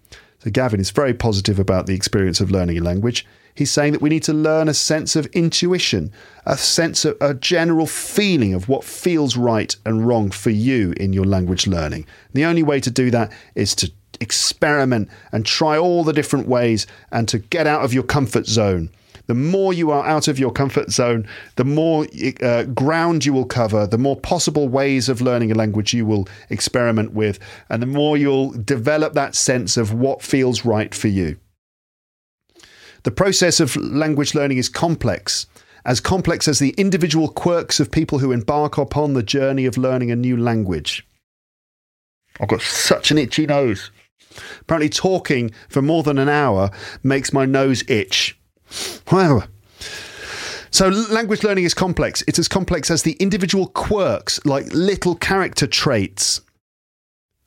So 0.45 0.51
Gavin 0.51 0.79
is 0.79 0.91
very 0.91 1.15
positive 1.15 1.57
about 1.57 1.87
the 1.87 1.95
experience 1.95 2.39
of 2.39 2.51
learning 2.51 2.77
a 2.77 2.81
language. 2.81 3.25
He's 3.55 3.71
saying 3.71 3.93
that 3.93 4.01
we 4.03 4.11
need 4.11 4.21
to 4.23 4.33
learn 4.33 4.69
a 4.69 4.75
sense 4.75 5.15
of 5.15 5.25
intuition, 5.33 6.11
a 6.45 6.55
sense 6.55 7.03
of 7.03 7.17
a 7.19 7.33
general 7.33 7.87
feeling 7.87 8.53
of 8.53 8.69
what 8.69 8.83
feels 8.83 9.35
right 9.35 9.75
and 9.87 10.07
wrong 10.07 10.29
for 10.29 10.51
you 10.51 10.91
in 10.97 11.13
your 11.13 11.25
language 11.25 11.65
learning. 11.65 12.05
The 12.33 12.45
only 12.45 12.61
way 12.61 12.79
to 12.81 12.91
do 12.91 13.09
that 13.09 13.31
is 13.55 13.73
to 13.77 13.91
experiment 14.21 15.09
and 15.31 15.47
try 15.47 15.79
all 15.79 16.03
the 16.03 16.13
different 16.13 16.47
ways 16.47 16.85
and 17.11 17.27
to 17.29 17.39
get 17.39 17.65
out 17.65 17.83
of 17.83 17.91
your 17.91 18.03
comfort 18.03 18.45
zone 18.45 18.91
the 19.27 19.35
more 19.35 19.73
you 19.73 19.91
are 19.91 20.05
out 20.05 20.27
of 20.27 20.39
your 20.39 20.51
comfort 20.51 20.91
zone, 20.91 21.27
the 21.55 21.65
more 21.65 22.07
uh, 22.41 22.63
ground 22.63 23.25
you 23.25 23.33
will 23.33 23.45
cover, 23.45 23.87
the 23.87 23.97
more 23.97 24.19
possible 24.19 24.67
ways 24.67 25.09
of 25.09 25.21
learning 25.21 25.51
a 25.51 25.55
language 25.55 25.93
you 25.93 26.05
will 26.05 26.27
experiment 26.49 27.13
with, 27.13 27.39
and 27.69 27.81
the 27.81 27.87
more 27.87 28.17
you'll 28.17 28.51
develop 28.51 29.13
that 29.13 29.35
sense 29.35 29.77
of 29.77 29.93
what 29.93 30.21
feels 30.21 30.65
right 30.65 30.93
for 30.93 31.07
you. 31.07 31.37
The 33.03 33.11
process 33.11 33.59
of 33.59 33.75
language 33.75 34.33
learning 34.33 34.57
is 34.57 34.69
complex, 34.69 35.45
as 35.85 35.99
complex 35.99 36.47
as 36.47 36.59
the 36.59 36.71
individual 36.71 37.27
quirks 37.27 37.79
of 37.79 37.91
people 37.91 38.19
who 38.19 38.31
embark 38.31 38.77
upon 38.77 39.13
the 39.13 39.23
journey 39.23 39.65
of 39.65 39.77
learning 39.77 40.09
a 40.11 40.15
new 40.15 40.35
language. 40.35 41.07
I've 42.39 42.47
got 42.47 42.61
such 42.61 43.11
an 43.11 43.17
itchy 43.17 43.45
nose. 43.45 43.91
Apparently, 44.61 44.89
talking 44.89 45.51
for 45.69 45.81
more 45.81 46.03
than 46.03 46.17
an 46.17 46.29
hour 46.29 46.71
makes 47.03 47.31
my 47.31 47.45
nose 47.45 47.83
itch. 47.87 48.37
However, 49.07 49.47
so 50.71 50.89
language 50.89 51.43
learning 51.43 51.63
is 51.63 51.73
complex. 51.73 52.23
It's 52.27 52.39
as 52.39 52.47
complex 52.47 52.91
as 52.91 53.03
the 53.03 53.13
individual 53.13 53.67
quirks, 53.67 54.43
like 54.45 54.65
little 54.73 55.15
character 55.15 55.67
traits 55.67 56.41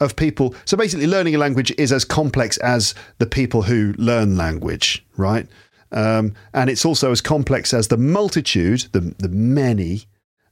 of 0.01 0.17
people. 0.17 0.55
So 0.65 0.77
basically, 0.77 1.07
learning 1.07 1.35
a 1.35 1.39
language 1.39 1.73
is 1.77 1.93
as 1.93 2.05
complex 2.05 2.57
as 2.59 2.95
the 3.19 3.27
people 3.27 3.63
who 3.63 3.95
learn 3.99 4.37
language, 4.37 5.05
right? 5.17 5.47
Um, 5.93 6.35
and 6.55 6.71
it's 6.71 6.85
also 6.85 7.11
as 7.11 7.21
complex 7.21 7.75
as 7.75 7.89
the 7.89 7.97
multitude, 7.97 8.87
the, 8.93 9.15
the 9.19 9.29
many, 9.29 10.05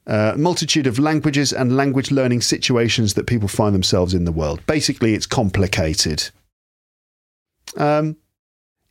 uh, 0.07 0.35
multitude 0.37 0.87
of 0.87 0.99
languages 0.99 1.53
and 1.53 1.77
language 1.77 2.11
learning 2.11 2.41
situations 2.41 3.15
that 3.15 3.27
people 3.27 3.49
find 3.49 3.75
themselves 3.75 4.15
in 4.15 4.25
the 4.25 4.33
world. 4.33 4.61
Basically, 4.67 5.15
it's 5.15 5.27
complicated. 5.27 6.31
Um, 7.77 8.17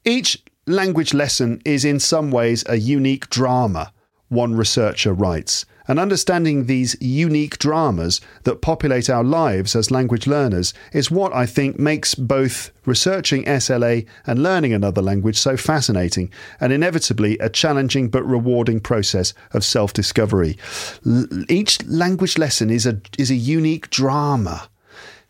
each 0.04 0.44
language 0.68 1.14
lesson 1.14 1.62
is 1.64 1.86
in 1.86 2.00
some 2.00 2.32
ways 2.32 2.64
a 2.68 2.78
unique 2.78 3.30
drama, 3.30 3.94
one 4.30 4.56
researcher 4.56 5.14
writes, 5.14 5.66
And 5.88 6.00
understanding 6.00 6.66
these 6.66 6.96
unique 7.00 7.60
dramas 7.60 8.20
that 8.44 8.62
populate 8.64 9.08
our 9.08 9.24
lives 9.24 9.76
as 9.76 9.92
language 9.92 10.26
learners 10.26 10.74
is 10.92 11.12
what 11.12 11.34
I 11.34 11.46
think 11.46 11.78
makes 11.78 12.16
both 12.16 12.72
researching 12.86 13.44
SLA 13.46 14.08
and 14.26 14.42
learning 14.42 14.74
another 14.74 15.04
language 15.04 15.38
so 15.38 15.56
fascinating 15.56 16.32
and 16.60 16.74
inevitably 16.74 17.38
a 17.38 17.50
challenging 17.50 18.10
but 18.10 18.24
rewarding 18.24 18.80
process 18.80 19.36
of 19.54 19.64
self 19.64 19.94
discovery. 19.94 20.58
L- 21.06 21.28
each 21.48 21.86
language 21.86 22.40
lesson 22.40 22.72
is 22.72 22.88
a, 22.88 23.00
is 23.20 23.30
a 23.30 23.36
unique 23.36 23.92
drama, 23.92 24.68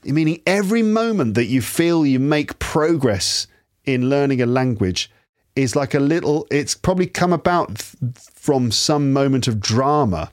meaning 0.06 0.42
every 0.48 0.82
moment 0.82 1.34
that 1.34 1.48
you 1.48 1.62
feel 1.62 2.06
you 2.06 2.20
make 2.20 2.58
progress 2.60 3.48
in 3.84 4.10
learning 4.10 4.42
a 4.42 4.46
language 4.46 5.12
is 5.56 5.76
like 5.76 5.94
a 5.94 6.00
little, 6.00 6.48
it's 6.52 6.76
probably 6.76 7.08
come 7.08 7.34
about 7.34 7.82
from 8.34 8.72
some 8.72 9.14
moment 9.14 9.48
of 9.48 9.60
drama 9.60 10.32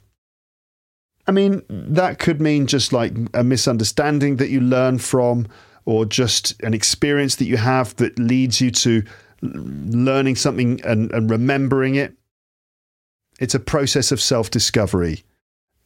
I 1.26 1.30
mean, 1.30 1.62
that 1.68 2.18
could 2.18 2.40
mean 2.40 2.66
just 2.66 2.92
like 2.92 3.12
a 3.32 3.44
misunderstanding 3.44 4.36
that 4.36 4.50
you 4.50 4.60
learn 4.60 4.98
from, 4.98 5.46
or 5.84 6.04
just 6.04 6.60
an 6.62 6.74
experience 6.74 7.36
that 7.36 7.44
you 7.44 7.56
have 7.56 7.94
that 7.96 8.18
leads 8.18 8.60
you 8.60 8.70
to 8.70 9.02
learning 9.42 10.36
something 10.36 10.80
and, 10.84 11.12
and 11.12 11.30
remembering 11.30 11.94
it. 11.94 12.14
It's 13.40 13.54
a 13.54 13.60
process 13.60 14.12
of 14.12 14.20
self 14.20 14.50
discovery. 14.50 15.22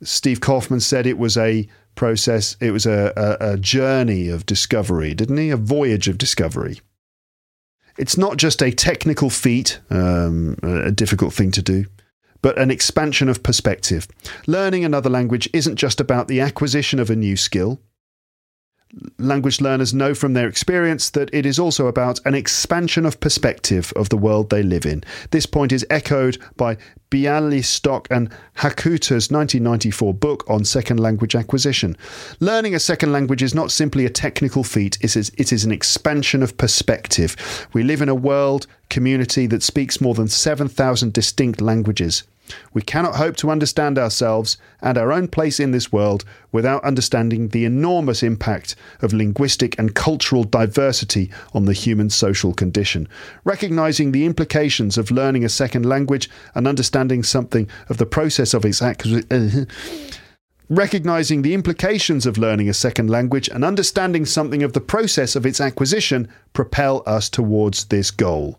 Steve 0.03 0.41
Kaufmann 0.41 0.81
said 0.81 1.07
it 1.07 1.19
was 1.19 1.39
a 1.39 1.67
process, 1.95 2.57
it 2.61 2.71
was 2.71 2.85
a, 2.85 3.13
a, 3.17 3.53
a 3.53 3.57
journey 3.57 4.29
of 4.29 4.45
discovery, 4.45 5.15
didn't 5.15 5.39
he? 5.39 5.51
A 5.51 5.57
voyage 5.57 6.09
of 6.09 6.19
discovery. 6.19 6.81
It's 7.99 8.17
not 8.17 8.37
just 8.37 8.63
a 8.63 8.71
technical 8.71 9.31
feat, 9.31 9.81
um, 9.91 10.59
a 10.63 10.91
difficult 10.91 11.33
thing 11.33 11.51
to 11.53 11.63
do 11.63 11.87
but 12.43 12.59
an 12.59 12.71
expansion 12.71 13.29
of 13.29 13.43
perspective. 13.43 14.07
Learning 14.47 14.85
another 14.85 15.11
language 15.11 15.49
isn't 15.53 15.75
just 15.75 16.01
about 16.01 16.29
the 16.29 16.41
acquisition 16.41 17.01
of 17.01 17.11
a 17.11 17.17
new 17.17 17.37
skill. 17.37 17.81
Language 19.19 19.61
learners 19.61 19.93
know 19.93 20.15
from 20.15 20.33
their 20.33 20.49
experience 20.49 21.11
that 21.11 21.29
it 21.33 21.45
is 21.45 21.59
also 21.59 21.87
about 21.87 22.19
an 22.25 22.35
expansion 22.35 23.05
of 23.05 23.21
perspective 23.21 23.93
of 23.95 24.09
the 24.09 24.17
world 24.17 24.49
they 24.49 24.63
live 24.63 24.87
in. 24.87 25.05
This 25.33 25.45
point 25.45 25.71
is 25.71 25.87
echoed 25.91 26.39
by 26.57 26.79
Bialystok 27.11 28.07
and 28.11 28.31
Hakuta's 28.57 29.31
1994 29.31 30.15
book 30.15 30.45
on 30.49 30.65
second 30.65 30.99
language 30.99 31.35
acquisition. 31.35 31.97
Learning 32.41 32.75
a 32.75 32.81
second 32.81 33.13
language 33.13 33.43
is 33.43 33.55
not 33.55 33.71
simply 33.71 34.07
a 34.07 34.11
technical 34.11 34.65
feat, 34.65 34.99
it 35.03 35.15
is, 35.15 35.31
it 35.37 35.53
is 35.53 35.65
an 35.65 35.73
expansion 35.73 36.43
of 36.43 36.57
perspective. 36.57 37.69
We 37.73 37.83
live 37.83 38.01
in 38.01 38.09
a 38.09 38.15
world 38.15 38.67
community 38.89 39.47
that 39.49 39.63
speaks 39.63 40.01
more 40.01 40.15
than 40.15 40.29
7,000 40.29 41.13
distinct 41.13 41.61
languages. 41.61 42.23
We 42.73 42.83
cannot 42.83 43.17
hope 43.17 43.37
to 43.37 43.51
understand 43.51 43.99
ourselves 43.99 44.59
and 44.81 44.97
our 44.97 45.13
own 45.13 45.29
place 45.29 45.59
in 45.59 45.71
this 45.71 45.93
world 45.93 46.25
without 46.53 46.85
understanding 46.85 47.49
the 47.49 47.65
enormous 47.65 48.23
impact 48.23 48.77
of 49.03 49.13
linguistic 49.13 49.79
and 49.79 49.95
cultural 49.95 50.45
diversity 50.45 51.31
on 51.53 51.65
the 51.65 51.73
human 51.73 52.11
social 52.11 52.55
condition. 52.55 53.09
Recognizing 53.45 54.13
the 54.13 54.25
implications 54.25 54.99
of 54.99 55.11
learning 55.11 55.45
a 55.45 55.49
second 55.49 55.87
language 55.87 56.29
and 56.55 56.69
understanding 56.69 57.23
something 57.23 57.69
of 57.89 57.99
the 57.99 58.07
process 58.07 58.55
of 58.55 58.65
its 58.65 58.83
acquisition. 58.83 59.69
Recognizing 60.69 61.43
the 61.43 61.55
implications 61.55 62.27
of 62.27 62.39
learning 62.39 62.69
a 62.69 62.75
second 62.75 63.09
language 63.09 63.49
and 63.49 63.65
understanding 63.65 64.27
something 64.27 64.65
of 64.65 64.73
the 64.73 64.81
process 64.81 65.37
of 65.37 65.47
its 65.47 65.61
acquisition 65.61 66.29
propel 66.55 67.05
us 67.07 67.29
towards 67.29 67.85
this 67.85 68.11
goal. 68.11 68.59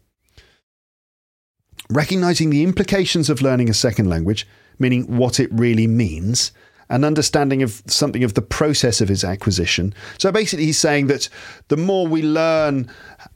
Recognizing 1.90 2.50
the 2.50 2.64
implications 2.64 3.30
of 3.30 3.42
learning 3.42 3.70
a 3.70 3.74
second 3.74 4.10
language, 4.10 4.48
meaning 4.80 5.18
what 5.18 5.40
it 5.40 5.50
really 5.52 5.88
means, 5.88 6.52
and 6.90 7.04
understanding 7.04 7.64
of 7.64 7.82
something 7.88 8.24
of 8.24 8.34
the 8.34 8.42
process 8.42 9.02
of 9.02 9.12
its 9.12 9.24
acquisition. 9.24 9.94
So 10.18 10.32
basically, 10.32 10.66
he's 10.66 10.80
saying 10.80 11.08
that 11.08 11.30
the 11.68 11.78
more 11.78 12.08
we 12.08 12.22
learn 12.22 12.90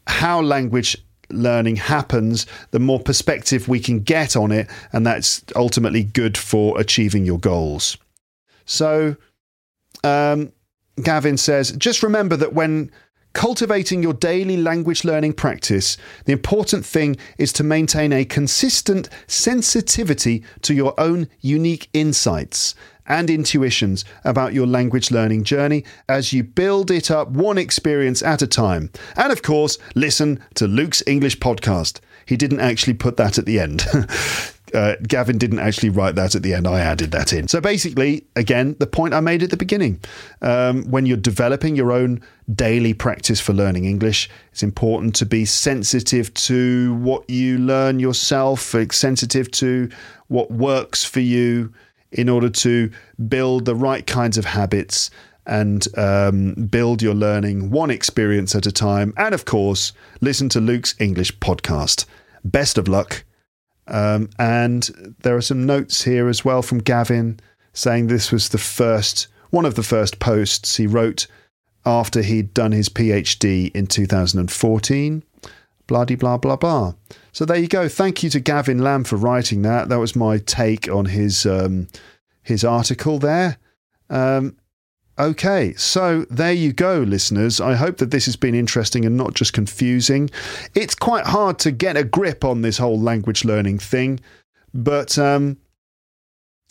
how 0.08 0.42
language 0.42 0.98
learning 1.30 1.78
happens, 1.78 2.46
the 2.72 2.80
more 2.80 3.00
perspective 3.00 3.68
we 3.68 3.80
can 3.80 4.02
get 4.02 4.36
on 4.36 4.52
it, 4.52 4.68
and 4.94 5.06
that's 5.06 5.44
ultimately 5.56 6.04
good 6.04 6.38
for 6.38 6.80
achieving 6.80 7.26
your 7.26 7.40
goals. 7.40 7.98
So, 8.66 9.16
um, 10.04 10.52
Gavin 11.02 11.38
says, 11.38 11.72
just 11.72 12.04
remember 12.04 12.36
that 12.38 12.54
when 12.54 12.92
Cultivating 13.34 14.04
your 14.04 14.14
daily 14.14 14.58
language 14.58 15.06
learning 15.06 15.34
practice, 15.34 15.96
the 16.26 16.34
important 16.34 16.86
thing 16.86 17.16
is 17.38 17.54
to 17.54 17.64
maintain 17.64 18.12
a 18.12 18.26
consistent 18.26 19.08
sensitivity 19.26 20.44
to 20.64 20.74
your 20.74 20.94
own 21.00 21.30
unique 21.40 21.88
insights 21.94 22.76
and 23.08 23.30
intuitions 23.30 24.04
about 24.26 24.54
your 24.54 24.68
language 24.68 25.12
learning 25.12 25.44
journey 25.44 25.84
as 26.10 26.34
you 26.34 26.44
build 26.44 26.92
it 26.92 27.10
up 27.10 27.30
one 27.30 27.58
experience 27.58 28.22
at 28.22 28.42
a 28.42 28.48
time. 28.48 28.92
And 29.16 29.32
of 29.32 29.42
course, 29.42 29.78
listen 29.96 30.44
to 30.56 30.68
Luke's 30.68 31.02
English 31.08 31.40
podcast. 31.40 32.02
He 32.26 32.36
didn't 32.36 32.60
actually 32.60 32.94
put 32.96 33.16
that 33.18 33.38
at 33.38 33.46
the 33.46 33.60
end. 33.60 33.86
Uh, 34.74 34.96
Gavin 35.08 35.38
didn't 35.38 35.60
actually 35.60 35.90
write 35.90 36.16
that 36.16 36.36
at 36.36 36.44
the 36.44 36.54
end. 36.54 36.68
I 36.68 36.80
added 36.80 37.12
that 37.12 37.34
in. 37.34 37.48
So 37.48 37.60
basically, 37.62 38.26
again, 38.36 38.76
the 38.80 38.88
point 38.88 39.14
I 39.14 39.20
made 39.20 39.44
at 39.44 39.50
the 39.50 39.58
beginning 39.58 40.00
um, 40.42 40.84
when 40.90 41.06
you're 41.06 41.18
developing 41.18 41.76
your 41.76 41.92
own 41.92 42.22
daily 42.54 42.94
practice 42.94 43.40
for 43.40 43.54
learning 43.54 43.86
English, 43.86 44.30
it's 44.52 44.64
important 44.64 45.16
to 45.16 45.26
be 45.26 45.46
sensitive 45.46 46.34
to 46.36 46.96
what 46.96 47.30
you 47.30 47.58
learn 47.58 48.00
yourself, 48.00 48.76
sensitive 48.92 49.52
to 49.52 49.90
what 50.28 50.52
works 50.52 51.04
for 51.04 51.20
you 51.20 51.74
in 52.12 52.28
order 52.28 52.50
to 52.50 52.92
build 53.28 53.66
the 53.66 53.76
right 53.76 54.06
kinds 54.06 54.38
of 54.38 54.46
habits 54.46 55.10
and 55.46 55.88
um, 55.98 56.54
build 56.54 57.02
your 57.02 57.16
learning 57.16 57.72
one 57.72 57.90
experience 57.90 58.54
at 58.56 58.66
a 58.66 58.72
time. 58.72 59.14
And 59.18 59.34
of 59.34 59.46
course, 59.46 59.92
listen 60.22 60.50
to 60.50 60.62
Luke's 60.62 60.96
English 61.00 61.38
podcast. 61.40 62.06
Best 62.44 62.78
of 62.78 62.88
luck 62.88 63.24
um, 63.92 64.30
and 64.40 65.16
there 65.22 65.36
are 65.36 65.42
some 65.42 65.66
notes 65.66 66.04
here 66.04 66.30
as 66.30 66.44
well 66.44 66.62
from 66.62 66.80
Gavin 66.80 67.40
saying 67.74 68.08
this 68.08 68.32
was 68.32 68.50
the 68.50 68.58
first, 68.58 69.28
one 69.50 69.66
of 69.66 69.76
the 69.76 69.84
first 69.84 70.20
posts 70.20 70.78
he 70.78 70.88
wrote 70.88 71.28
after 71.86 72.22
he'd 72.22 72.54
done 72.54 72.72
his 72.72 72.90
PhD 72.90 73.74
in 73.76 73.88
2014. 73.88 75.24
Blah, 75.88 76.06
blah, 76.06 76.38
blah, 76.38 76.56
blah. 76.56 76.94
So 77.34 77.44
there 77.44 77.58
you 77.58 77.68
go. 77.68 77.90
Thank 77.90 78.24
you 78.24 78.30
to 78.30 78.40
Gavin 78.40 78.80
Lamb 78.80 79.04
for 79.04 79.18
writing 79.18 79.62
that. 79.64 79.90
That 79.90 80.00
was 80.00 80.16
my 80.16 80.38
take 80.38 80.90
on 80.90 81.06
his 81.06 81.46
um, 81.46 81.88
his 82.44 82.64
article 82.64 83.20
there. 83.20 83.58
Um, 84.10 84.56
Okay, 85.20 85.74
so 85.74 86.26
there 86.30 86.54
you 86.54 86.74
go, 86.74 87.00
listeners. 87.00 87.60
I 87.60 87.76
hope 87.76 87.98
that 87.98 88.12
this 88.12 88.26
has 88.26 88.36
been 88.36 88.56
interesting 88.56 89.06
and 89.06 89.18
not 89.18 89.34
just 89.34 89.54
confusing. 89.54 90.30
It's 90.74 90.96
quite 90.96 91.26
hard 91.26 91.60
to 91.60 91.72
get 91.72 91.98
a 91.98 92.04
grip 92.04 92.46
on 92.46 92.62
this 92.62 92.78
whole 92.78 93.00
language 93.00 93.44
learning 93.44 93.80
thing, 93.80 94.20
but 94.74 95.18
um, 95.20 95.58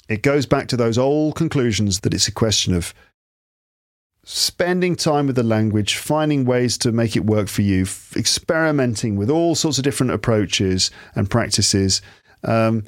it 0.08 0.22
goes 0.22 0.46
back 0.46 0.68
to 0.68 0.76
those 0.76 0.98
old 0.98 1.36
conclusions 1.36 2.00
that 2.00 2.14
it's 2.14 2.28
a 2.28 2.32
question 2.32 2.74
of 2.74 2.94
spending 4.24 4.96
time 4.96 5.26
with 5.26 5.36
the 5.36 5.42
language, 5.42 5.96
finding 5.96 6.44
ways 6.44 6.78
to 6.78 6.92
make 6.92 7.16
it 7.16 7.26
work 7.26 7.48
for 7.48 7.62
you, 7.62 7.86
experimenting 8.16 9.16
with 9.16 9.30
all 9.30 9.54
sorts 9.54 9.78
of 9.78 9.84
different 9.84 10.12
approaches 10.12 10.90
and 11.14 11.30
practices. 11.30 12.00
Um, 12.42 12.84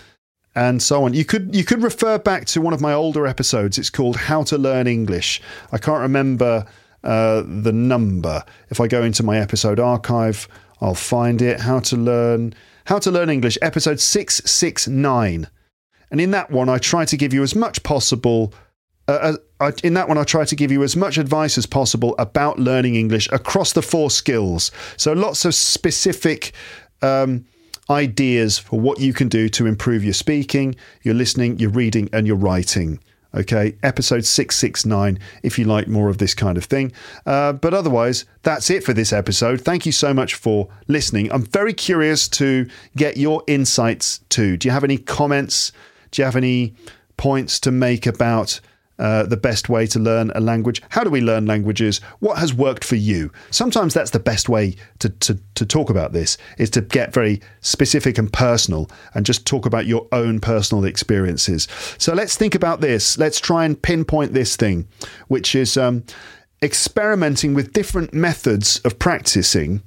and 0.55 0.83
so 0.83 1.05
on. 1.05 1.15
You 1.15 1.25
could 1.25 1.55
you 1.55 1.65
could 1.65 1.83
refer 1.83 2.19
back 2.19 2.45
to 2.47 2.61
one 2.61 2.75
of 2.75 2.81
my 2.81 2.93
older 2.93 3.27
episodes. 3.27 3.79
It's 3.79 3.91
called 3.91 4.17
How 4.17 4.43
to 4.45 4.59
Learn 4.59 4.87
English. 4.87 5.41
I 5.71 5.79
can't 5.79 6.01
remember 6.01 6.67
uh, 7.05 7.43
the 7.47 7.73
number. 7.73 8.45
If 8.71 8.81
I 8.81 8.87
go 8.87 9.03
into 9.03 9.23
my 9.23 9.39
episode 9.39 9.81
archive, 9.81 10.49
I'll 10.81 10.95
find 10.95 11.41
it. 11.41 11.61
How 11.61 11.81
to 11.81 11.97
learn 11.97 12.55
How 12.87 12.99
to 12.99 13.11
Learn 13.11 13.31
English, 13.31 13.59
episode 13.63 14.01
six 14.01 14.43
six 14.45 14.87
nine. 14.87 15.49
And 16.11 16.21
in 16.21 16.31
that 16.33 16.51
one, 16.51 16.69
I 16.69 16.77
try 16.79 17.07
to 17.07 17.17
give 17.17 17.33
you 17.33 17.43
as 17.43 17.55
much 17.55 17.83
possible. 17.83 18.53
Uh, 19.09 19.37
uh 19.61 19.73
in 19.83 19.95
that 19.95 20.09
one, 20.09 20.19
I 20.19 20.25
try 20.25 20.45
to 20.45 20.55
give 20.55 20.71
you 20.71 20.83
as 20.83 20.97
much 20.97 21.17
advice 21.17 21.57
as 21.57 21.65
possible 21.65 22.15
about 22.19 22.59
learning 22.59 22.97
English 22.97 23.29
across 23.33 23.73
the 23.73 23.83
four 23.83 24.11
skills. 24.11 24.71
So 24.99 25.15
lots 25.15 25.45
of 25.47 25.55
specific. 25.55 26.53
Um, 27.01 27.47
ideas 27.93 28.59
for 28.59 28.81
what 28.81 28.99
you 28.99 29.13
can 29.13 29.29
do 29.29 29.49
to 29.51 29.67
improve 29.67 30.03
your 30.03 30.15
speaking, 30.15 30.75
your 31.03 31.15
listening, 31.15 31.59
your 31.59 31.71
reading, 31.71 32.09
and 32.13 32.27
your 32.27 32.37
writing. 32.37 32.99
Okay, 33.35 33.77
episode 33.83 34.27
669 34.27 35.19
if 35.43 35.59
you 35.59 35.65
like 35.65 35.89
more 35.89 36.11
of 36.11 36.19
this 36.19 36.35
kind 36.35 36.59
of 36.59 36.65
thing. 36.65 36.93
Uh, 37.25 37.55
but 37.55 37.73
otherwise, 37.73 38.27
that's 38.43 38.69
it 38.69 38.85
for 38.85 38.93
this 38.93 39.11
episode. 39.13 39.63
Thank 39.63 39.87
you 39.87 39.93
so 39.93 40.13
much 40.13 40.35
for 40.35 40.69
listening. 40.87 41.33
I'm 41.33 41.45
very 41.45 41.73
curious 41.73 42.29
to 42.29 42.69
get 42.95 43.17
your 43.17 43.43
insights 43.47 44.19
too. 44.29 44.59
Do 44.59 44.69
you 44.69 44.73
have 44.73 44.85
any 44.85 44.99
comments? 44.99 45.73
Do 46.11 46.21
you 46.21 46.27
have 46.27 46.37
any 46.37 46.75
points 47.17 47.59
to 47.61 47.71
make 47.71 48.07
about 48.07 48.61
uh, 49.03 49.25
the 49.25 49.37
best 49.37 49.69
way 49.69 49.87
to 49.89 49.99
learn 49.99 50.31
a 50.35 50.41
language? 50.41 50.81
How 50.91 51.03
do 51.05 51.11
we 51.11 51.21
learn 51.21 51.45
languages? 51.45 52.01
What 52.21 52.39
has 52.39 52.55
worked 52.55 52.85
for 52.85 52.97
you? 52.97 53.31
Sometimes 53.51 53.93
that's 53.93 54.13
the 54.13 54.21
best 54.21 54.49
way 54.49 54.77
to, 55.01 55.09
to, 55.09 55.39
to 55.57 55.67
talk 55.67 55.91
about 55.91 56.13
this, 56.13 56.39
is 56.57 56.71
to 56.71 56.81
get 56.81 57.13
very 57.13 57.41
specific 57.61 58.17
and 58.17 58.33
personal 58.33 58.89
and 59.15 59.27
just 59.27 59.45
talk 59.45 59.67
about 59.67 59.87
your 59.87 60.07
own 60.13 60.41
personal 60.41 60.85
experiences. 60.85 61.69
So 61.99 62.15
let's 62.15 62.37
think 62.37 62.55
about 62.55 62.81
this. 62.81 63.19
Let's 63.19 63.41
try 63.41 63.65
and 63.65 63.83
pinpoint 63.83 64.33
this 64.33 64.57
thing, 64.57 64.87
which 65.27 65.55
is 65.55 65.77
um, 65.77 66.05
experimenting 66.63 67.55
with 67.55 67.73
different 67.73 68.15
methods 68.15 68.79
of 68.85 68.99
practicing 68.99 69.83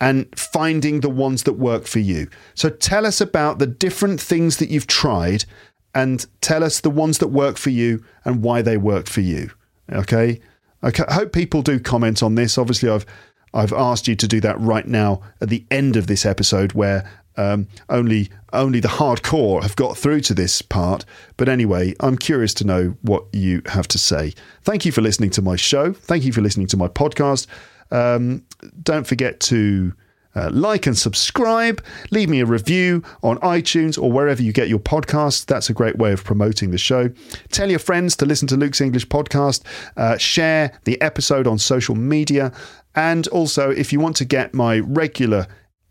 and 0.00 0.26
finding 0.38 1.00
the 1.00 1.10
ones 1.10 1.42
that 1.42 1.54
work 1.54 1.84
for 1.84 1.98
you. 1.98 2.28
So 2.54 2.68
tell 2.70 3.06
us 3.06 3.20
about 3.20 3.58
the 3.58 3.66
different 3.66 4.20
things 4.20 4.56
that 4.58 4.70
you've 4.70 4.86
tried 4.86 5.44
and 5.94 6.26
tell 6.40 6.62
us 6.62 6.80
the 6.80 6.90
ones 6.90 7.18
that 7.18 7.28
work 7.28 7.56
for 7.56 7.70
you 7.70 8.04
and 8.24 8.42
why 8.42 8.62
they 8.62 8.76
work 8.76 9.06
for 9.06 9.20
you. 9.20 9.50
Okay? 9.92 10.40
Okay. 10.84 11.04
I 11.08 11.14
hope 11.14 11.32
people 11.32 11.62
do 11.62 11.80
comment 11.80 12.22
on 12.22 12.34
this. 12.34 12.58
Obviously, 12.58 12.88
I've 12.88 13.06
I've 13.54 13.72
asked 13.72 14.06
you 14.06 14.14
to 14.14 14.28
do 14.28 14.40
that 14.42 14.60
right 14.60 14.86
now 14.86 15.22
at 15.40 15.48
the 15.48 15.64
end 15.70 15.96
of 15.96 16.06
this 16.06 16.26
episode, 16.26 16.72
where 16.74 17.10
um, 17.36 17.66
only 17.88 18.28
only 18.52 18.80
the 18.80 18.88
hardcore 18.88 19.62
have 19.62 19.76
got 19.76 19.96
through 19.96 20.20
to 20.22 20.34
this 20.34 20.60
part. 20.60 21.04
But 21.36 21.48
anyway, 21.48 21.94
I'm 22.00 22.18
curious 22.18 22.52
to 22.54 22.64
know 22.64 22.96
what 23.02 23.24
you 23.32 23.62
have 23.66 23.88
to 23.88 23.98
say. 23.98 24.34
Thank 24.62 24.84
you 24.84 24.92
for 24.92 25.00
listening 25.00 25.30
to 25.30 25.42
my 25.42 25.56
show. 25.56 25.92
Thank 25.92 26.24
you 26.24 26.32
for 26.32 26.42
listening 26.42 26.66
to 26.68 26.76
my 26.76 26.88
podcast. 26.88 27.46
Um, 27.90 28.44
don't 28.82 29.06
forget 29.06 29.40
to 29.40 29.94
uh, 30.38 30.50
like 30.52 30.86
and 30.86 30.96
subscribe. 30.96 31.82
Leave 32.10 32.28
me 32.28 32.40
a 32.40 32.46
review 32.46 33.02
on 33.22 33.38
iTunes 33.38 34.00
or 34.00 34.12
wherever 34.12 34.42
you 34.42 34.52
get 34.52 34.68
your 34.68 34.78
podcasts. 34.78 35.44
That's 35.44 35.68
a 35.68 35.74
great 35.74 35.98
way 35.98 36.12
of 36.12 36.22
promoting 36.22 36.70
the 36.70 36.78
show. 36.78 37.10
Tell 37.50 37.68
your 37.68 37.78
friends 37.80 38.14
to 38.16 38.26
listen 38.26 38.46
to 38.48 38.56
Luke's 38.56 38.80
English 38.80 39.08
podcast. 39.08 39.62
Uh, 39.96 40.16
share 40.16 40.78
the 40.84 41.00
episode 41.00 41.46
on 41.46 41.58
social 41.58 41.94
media. 41.94 42.52
And 42.94 43.26
also, 43.28 43.70
if 43.70 43.92
you 43.92 44.00
want 44.00 44.16
to 44.16 44.24
get 44.24 44.54
my 44.54 44.78
regular 44.80 45.46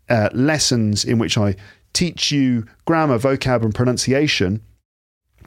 uh, 0.08 0.30
lessons 0.32 1.04
in 1.04 1.18
which 1.18 1.36
I 1.36 1.56
teach 1.92 2.32
you 2.32 2.66
grammar, 2.86 3.18
vocab, 3.18 3.62
and 3.62 3.74
pronunciation, 3.74 4.62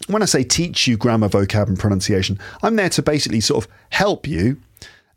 when 0.07 0.21
I 0.21 0.25
say 0.25 0.43
teach 0.43 0.87
you 0.87 0.97
grammar, 0.97 1.29
vocab, 1.29 1.67
and 1.67 1.79
pronunciation, 1.79 2.39
I'm 2.61 2.75
there 2.75 2.89
to 2.89 3.01
basically 3.01 3.41
sort 3.41 3.65
of 3.65 3.71
help 3.89 4.27
you 4.27 4.57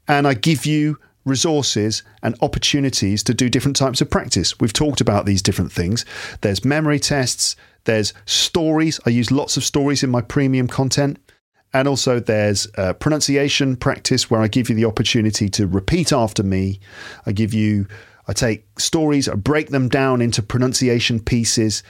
and 0.08 0.26
I 0.26 0.34
give 0.34 0.66
you 0.66 0.98
resources 1.24 2.02
and 2.22 2.36
opportunities 2.42 3.22
to 3.24 3.34
do 3.34 3.48
different 3.48 3.76
types 3.76 4.00
of 4.00 4.10
practice. 4.10 4.58
We've 4.60 4.72
talked 4.72 5.00
about 5.00 5.26
these 5.26 5.42
different 5.42 5.72
things. 5.72 6.04
There's 6.42 6.64
memory 6.64 7.00
tests, 7.00 7.56
there's 7.84 8.12
stories. 8.26 9.00
I 9.06 9.10
use 9.10 9.30
lots 9.30 9.56
of 9.56 9.64
stories 9.64 10.02
in 10.02 10.10
my 10.10 10.20
premium 10.20 10.68
content. 10.68 11.18
And 11.72 11.88
also, 11.88 12.20
there's 12.20 12.68
uh, 12.78 12.92
pronunciation 12.94 13.76
practice 13.76 14.30
where 14.30 14.40
I 14.40 14.46
give 14.46 14.68
you 14.70 14.76
the 14.76 14.84
opportunity 14.84 15.48
to 15.50 15.66
repeat 15.66 16.12
after 16.12 16.44
me. 16.44 16.78
I 17.26 17.32
give 17.32 17.52
you, 17.52 17.88
I 18.28 18.32
take 18.32 18.64
stories, 18.78 19.28
I 19.28 19.34
break 19.34 19.70
them 19.70 19.88
down 19.88 20.22
into 20.22 20.40
pronunciation 20.40 21.18
pieces, 21.18 21.82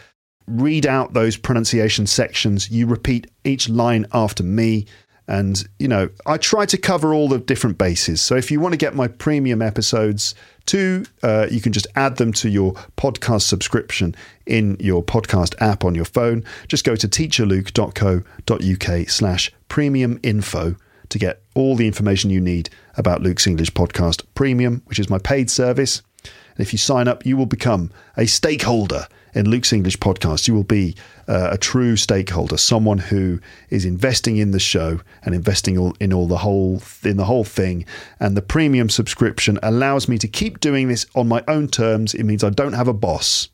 read 0.47 0.86
out 0.86 1.12
those 1.12 1.36
pronunciation 1.36 2.06
sections. 2.06 2.70
You 2.70 2.86
repeat 2.86 3.31
each 3.44 3.69
line 3.69 4.06
after 4.12 4.43
me. 4.43 4.86
And, 5.26 5.66
you 5.78 5.88
know, 5.88 6.10
I 6.26 6.36
try 6.36 6.66
to 6.66 6.76
cover 6.76 7.14
all 7.14 7.28
the 7.28 7.38
different 7.38 7.78
bases. 7.78 8.20
So 8.20 8.36
if 8.36 8.51
you 8.51 8.60
want 8.60 8.72
to 8.72 8.78
get 8.78 8.94
my 8.94 9.09
premium 9.09 9.62
episodes 9.62 10.34
too, 10.66 11.06
uh, 11.22 11.46
you 11.51 11.62
can 11.62 11.72
just 11.72 11.86
add 11.96 12.16
them 12.16 12.34
to 12.34 12.51
your 12.51 12.74
podcast 12.96 13.42
subscription 13.42 14.14
in 14.46 14.76
your 14.80 15.02
podcast 15.02 15.55
app 15.60 15.84
on 15.84 15.94
your 15.94 16.05
phone. 16.05 16.44
Just 16.68 16.84
go 16.84 16.94
to 16.96 17.09
teacherluke.co.uk 17.09 19.09
slash 19.09 19.52
premium 19.68 20.20
info 20.22 20.76
to 21.09 21.18
get 21.18 21.42
all 21.55 21.76
the 21.76 21.86
information 21.86 22.30
you 22.30 22.40
need 22.40 22.70
about 22.96 23.22
Luke's 23.22 23.46
English 23.46 23.70
Podcast 23.72 24.24
Premium, 24.34 24.82
which 24.86 24.98
is 24.98 25.09
my 25.09 25.18
paid 25.18 25.51
service. 25.51 26.02
And 26.22 26.66
if 26.66 26.72
you 26.72 26.78
sign 26.78 27.09
up, 27.09 27.26
you 27.26 27.36
will 27.36 27.46
become 27.46 27.90
a 28.16 28.26
stakeholder 28.26 29.06
in 29.34 29.51
Luke's 29.51 29.72
English 29.72 29.98
podcast. 29.98 30.48
You 30.48 30.55
will 30.55 30.64
be 30.64 30.96
uh, 31.28 31.51
a 31.52 31.59
true 31.59 31.96
stakeholder, 31.96 32.56
someone 32.56 32.98
who 32.98 33.40
is 33.70 33.84
investing 33.84 34.36
in 34.36 34.51
the 34.51 34.60
show 34.60 35.01
and 35.22 35.34
investing 35.34 35.92
in 36.01 36.12
all 36.12 36.26
the 36.26 36.38
whole 36.38 36.82
in 37.02 37.16
the 37.16 37.24
whole 37.24 37.44
thing. 37.44 37.84
And 38.20 38.36
the 38.36 38.42
premium 38.42 38.88
subscription 38.88 39.59
allows 39.62 40.09
me 40.09 40.18
to 40.18 40.28
keep 40.28 40.60
doing 40.60 40.88
this 40.88 41.06
on 41.14 41.28
my 41.28 41.42
own 41.48 41.68
terms. 41.68 42.14
It 42.14 42.24
means 42.24 42.44
I 42.44 42.51
don't 42.51 42.72
have 42.74 42.88
a 42.88 42.94
boss. 42.94 43.48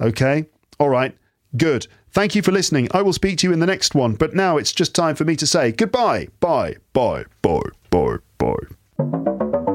Okay, 0.00 0.46
all 0.78 0.88
right, 0.88 1.16
good. 1.56 1.86
Thank 2.10 2.34
you 2.34 2.42
for 2.42 2.52
listening. 2.52 2.88
I 2.92 3.02
will 3.02 3.12
speak 3.12 3.38
to 3.38 3.46
you 3.46 3.52
in 3.52 3.60
the 3.60 3.66
next 3.66 3.94
one. 3.94 4.14
But 4.14 4.34
now 4.34 4.56
it's 4.56 4.72
just 4.72 4.94
time 4.94 5.14
for 5.14 5.24
me 5.24 5.36
to 5.36 5.46
say 5.46 5.72
goodbye. 5.72 6.28
Bye. 6.40 6.76
Bye. 6.92 7.24
Bye. 7.42 7.60
Bye. 7.90 8.16
Bye. 8.38 9.74